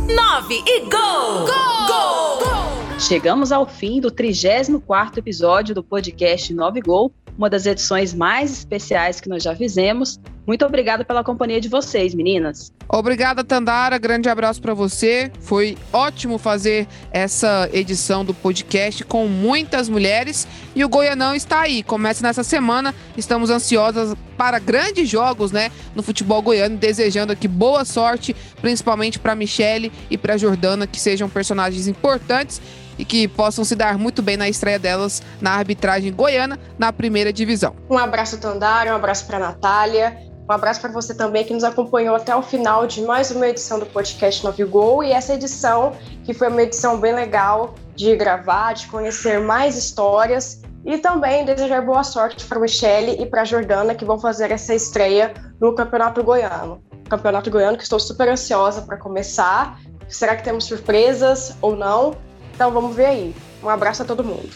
9 0.07 0.63
e 0.65 0.79
Gol! 0.81 1.45
Gol! 1.45 1.87
Gol! 1.87 2.99
Chegamos 2.99 3.51
ao 3.51 3.67
fim 3.67 3.99
do 3.99 4.09
34º 4.09 5.17
episódio 5.17 5.75
do 5.75 5.83
podcast 5.83 6.53
9 6.53 6.81
Gol, 6.81 7.13
uma 7.37 7.49
das 7.49 7.65
edições 7.65 8.13
mais 8.13 8.51
especiais 8.51 9.19
que 9.19 9.29
nós 9.29 9.43
já 9.43 9.55
fizemos. 9.55 10.19
Muito 10.47 10.63
obrigada 10.63 11.03
pela 11.03 11.23
companhia 11.23 11.59
de 11.59 11.67
vocês, 11.67 12.13
meninas. 12.13 12.71
Obrigada, 12.87 13.43
Tandara. 13.43 13.97
Grande 13.97 14.29
abraço 14.29 14.61
para 14.61 14.75
você. 14.75 15.31
Foi 15.39 15.75
ótimo 15.91 16.37
fazer 16.37 16.87
essa 17.11 17.67
edição 17.73 18.23
do 18.23 18.33
podcast 18.33 19.03
com 19.03 19.27
muitas 19.27 19.89
mulheres 19.89 20.47
e 20.75 20.85
o 20.85 20.89
Goianão 20.89 21.33
está 21.33 21.61
aí. 21.61 21.81
Começa 21.81 22.25
nessa 22.25 22.43
semana. 22.43 22.93
Estamos 23.17 23.49
ansiosas 23.49 24.15
para 24.37 24.59
grandes 24.59 25.09
jogos, 25.09 25.51
né, 25.51 25.71
no 25.95 26.03
futebol 26.03 26.41
goiano, 26.41 26.77
desejando 26.77 27.31
aqui 27.31 27.47
boa 27.47 27.85
sorte, 27.85 28.35
principalmente 28.61 29.17
para 29.17 29.33
Michele 29.33 29.91
e 30.11 30.17
para 30.17 30.37
Jordana, 30.37 30.85
que 30.85 30.99
sejam 30.99 31.29
personagens 31.29 31.87
importantes 31.87 32.61
e 32.97 33.05
que 33.05 33.27
possam 33.27 33.63
se 33.63 33.75
dar 33.75 33.97
muito 33.97 34.21
bem 34.21 34.37
na 34.37 34.47
estreia 34.47 34.79
delas 34.79 35.21
na 35.41 35.51
arbitragem 35.51 36.13
goiana 36.13 36.59
na 36.77 36.91
primeira 36.93 37.31
divisão. 37.31 37.75
Um 37.89 37.97
abraço, 37.97 38.37
Tandara, 38.37 38.91
um 38.91 38.95
abraço 38.95 39.25
para 39.25 39.39
Natália. 39.39 40.17
Um 40.47 40.53
abraço 40.53 40.79
para 40.79 40.91
você 40.91 41.15
também 41.15 41.43
que 41.43 41.53
nos 41.53 41.63
acompanhou 41.63 42.15
até 42.15 42.35
o 42.35 42.41
final 42.43 42.85
de 42.85 43.01
mais 43.01 43.31
uma 43.31 43.47
edição 43.47 43.79
do 43.79 43.85
podcast 43.87 44.43
Nove 44.43 44.63
Gol 44.63 45.03
e 45.03 45.11
essa 45.11 45.33
edição 45.33 45.93
que 46.23 46.35
foi 46.35 46.49
uma 46.49 46.61
edição 46.61 46.99
bem 46.99 47.15
legal 47.15 47.73
de 47.95 48.15
gravar, 48.15 48.73
de 48.73 48.85
conhecer 48.85 49.39
mais 49.39 49.75
histórias 49.75 50.61
e 50.85 50.99
também 50.99 51.43
desejar 51.45 51.81
boa 51.81 52.03
sorte 52.03 52.45
para 52.45 52.59
Michele 52.59 53.19
e 53.19 53.25
para 53.25 53.43
Jordana 53.43 53.95
que 53.95 54.05
vão 54.05 54.19
fazer 54.19 54.51
essa 54.51 54.75
estreia 54.75 55.33
no 55.59 55.73
Campeonato 55.73 56.23
Goiano. 56.23 56.79
Campeonato 57.09 57.49
Goiano 57.49 57.75
que 57.75 57.83
estou 57.83 57.99
super 57.99 58.29
ansiosa 58.29 58.83
para 58.83 58.97
começar. 58.97 59.79
Será 60.07 60.35
que 60.35 60.43
temos 60.43 60.65
surpresas 60.65 61.55
ou 61.59 61.75
não? 61.75 62.15
Então 62.55 62.71
vamos 62.71 62.95
ver 62.95 63.05
aí. 63.05 63.35
Um 63.61 63.69
abraço 63.69 64.01
a 64.01 64.05
todo 64.05 64.23
mundo. 64.23 64.49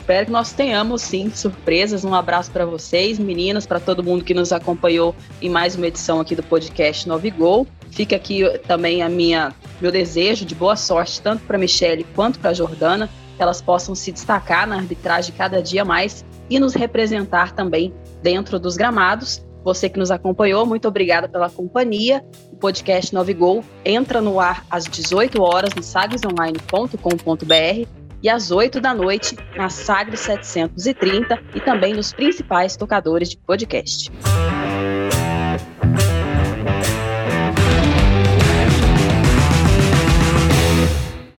Espero 0.00 0.26
que 0.26 0.32
nós 0.32 0.52
tenhamos 0.52 1.02
sim 1.02 1.30
surpresas. 1.30 2.04
Um 2.04 2.12
abraço 2.12 2.50
para 2.50 2.66
vocês, 2.66 3.20
meninas, 3.20 3.66
para 3.66 3.78
todo 3.78 4.02
mundo 4.02 4.24
que 4.24 4.34
nos 4.34 4.52
acompanhou 4.52 5.14
em 5.40 5.48
mais 5.48 5.76
uma 5.76 5.86
edição 5.86 6.18
aqui 6.18 6.34
do 6.34 6.42
podcast 6.42 7.06
Nove 7.06 7.30
Gol. 7.30 7.68
Fica 7.90 8.16
aqui 8.16 8.42
também 8.66 9.02
a 9.02 9.08
minha 9.08 9.54
meu 9.80 9.92
desejo 9.92 10.44
de 10.44 10.54
boa 10.54 10.74
sorte 10.76 11.20
tanto 11.20 11.44
para 11.44 11.58
Michele 11.58 12.06
quanto 12.14 12.38
para 12.38 12.54
Jordana, 12.54 13.08
que 13.36 13.42
elas 13.42 13.60
possam 13.60 13.94
se 13.94 14.10
destacar 14.10 14.66
na 14.66 14.76
arbitragem 14.76 15.34
cada 15.36 15.62
dia 15.62 15.84
mais 15.84 16.24
e 16.48 16.58
nos 16.58 16.74
representar 16.74 17.52
também 17.52 17.92
dentro 18.22 18.58
dos 18.58 18.76
gramados. 18.76 19.44
Você 19.64 19.88
que 19.88 19.98
nos 19.98 20.10
acompanhou, 20.10 20.66
muito 20.66 20.88
obrigada 20.88 21.28
pela 21.28 21.48
companhia. 21.48 22.24
O 22.52 22.56
podcast 22.56 23.14
Nove 23.14 23.34
Gol 23.34 23.64
entra 23.84 24.20
no 24.20 24.40
ar 24.40 24.64
às 24.70 24.84
18 24.84 25.40
horas 25.40 25.74
no 25.74 25.82
sagsonline.com.br 25.82 27.88
e 28.22 28.28
às 28.28 28.50
8 28.50 28.80
da 28.80 28.94
noite 28.94 29.36
na 29.56 29.68
Sagres 29.68 30.20
730 30.20 31.40
e 31.54 31.60
também 31.60 31.94
nos 31.94 32.12
principais 32.12 32.76
tocadores 32.76 33.30
de 33.30 33.36
podcast. 33.36 34.10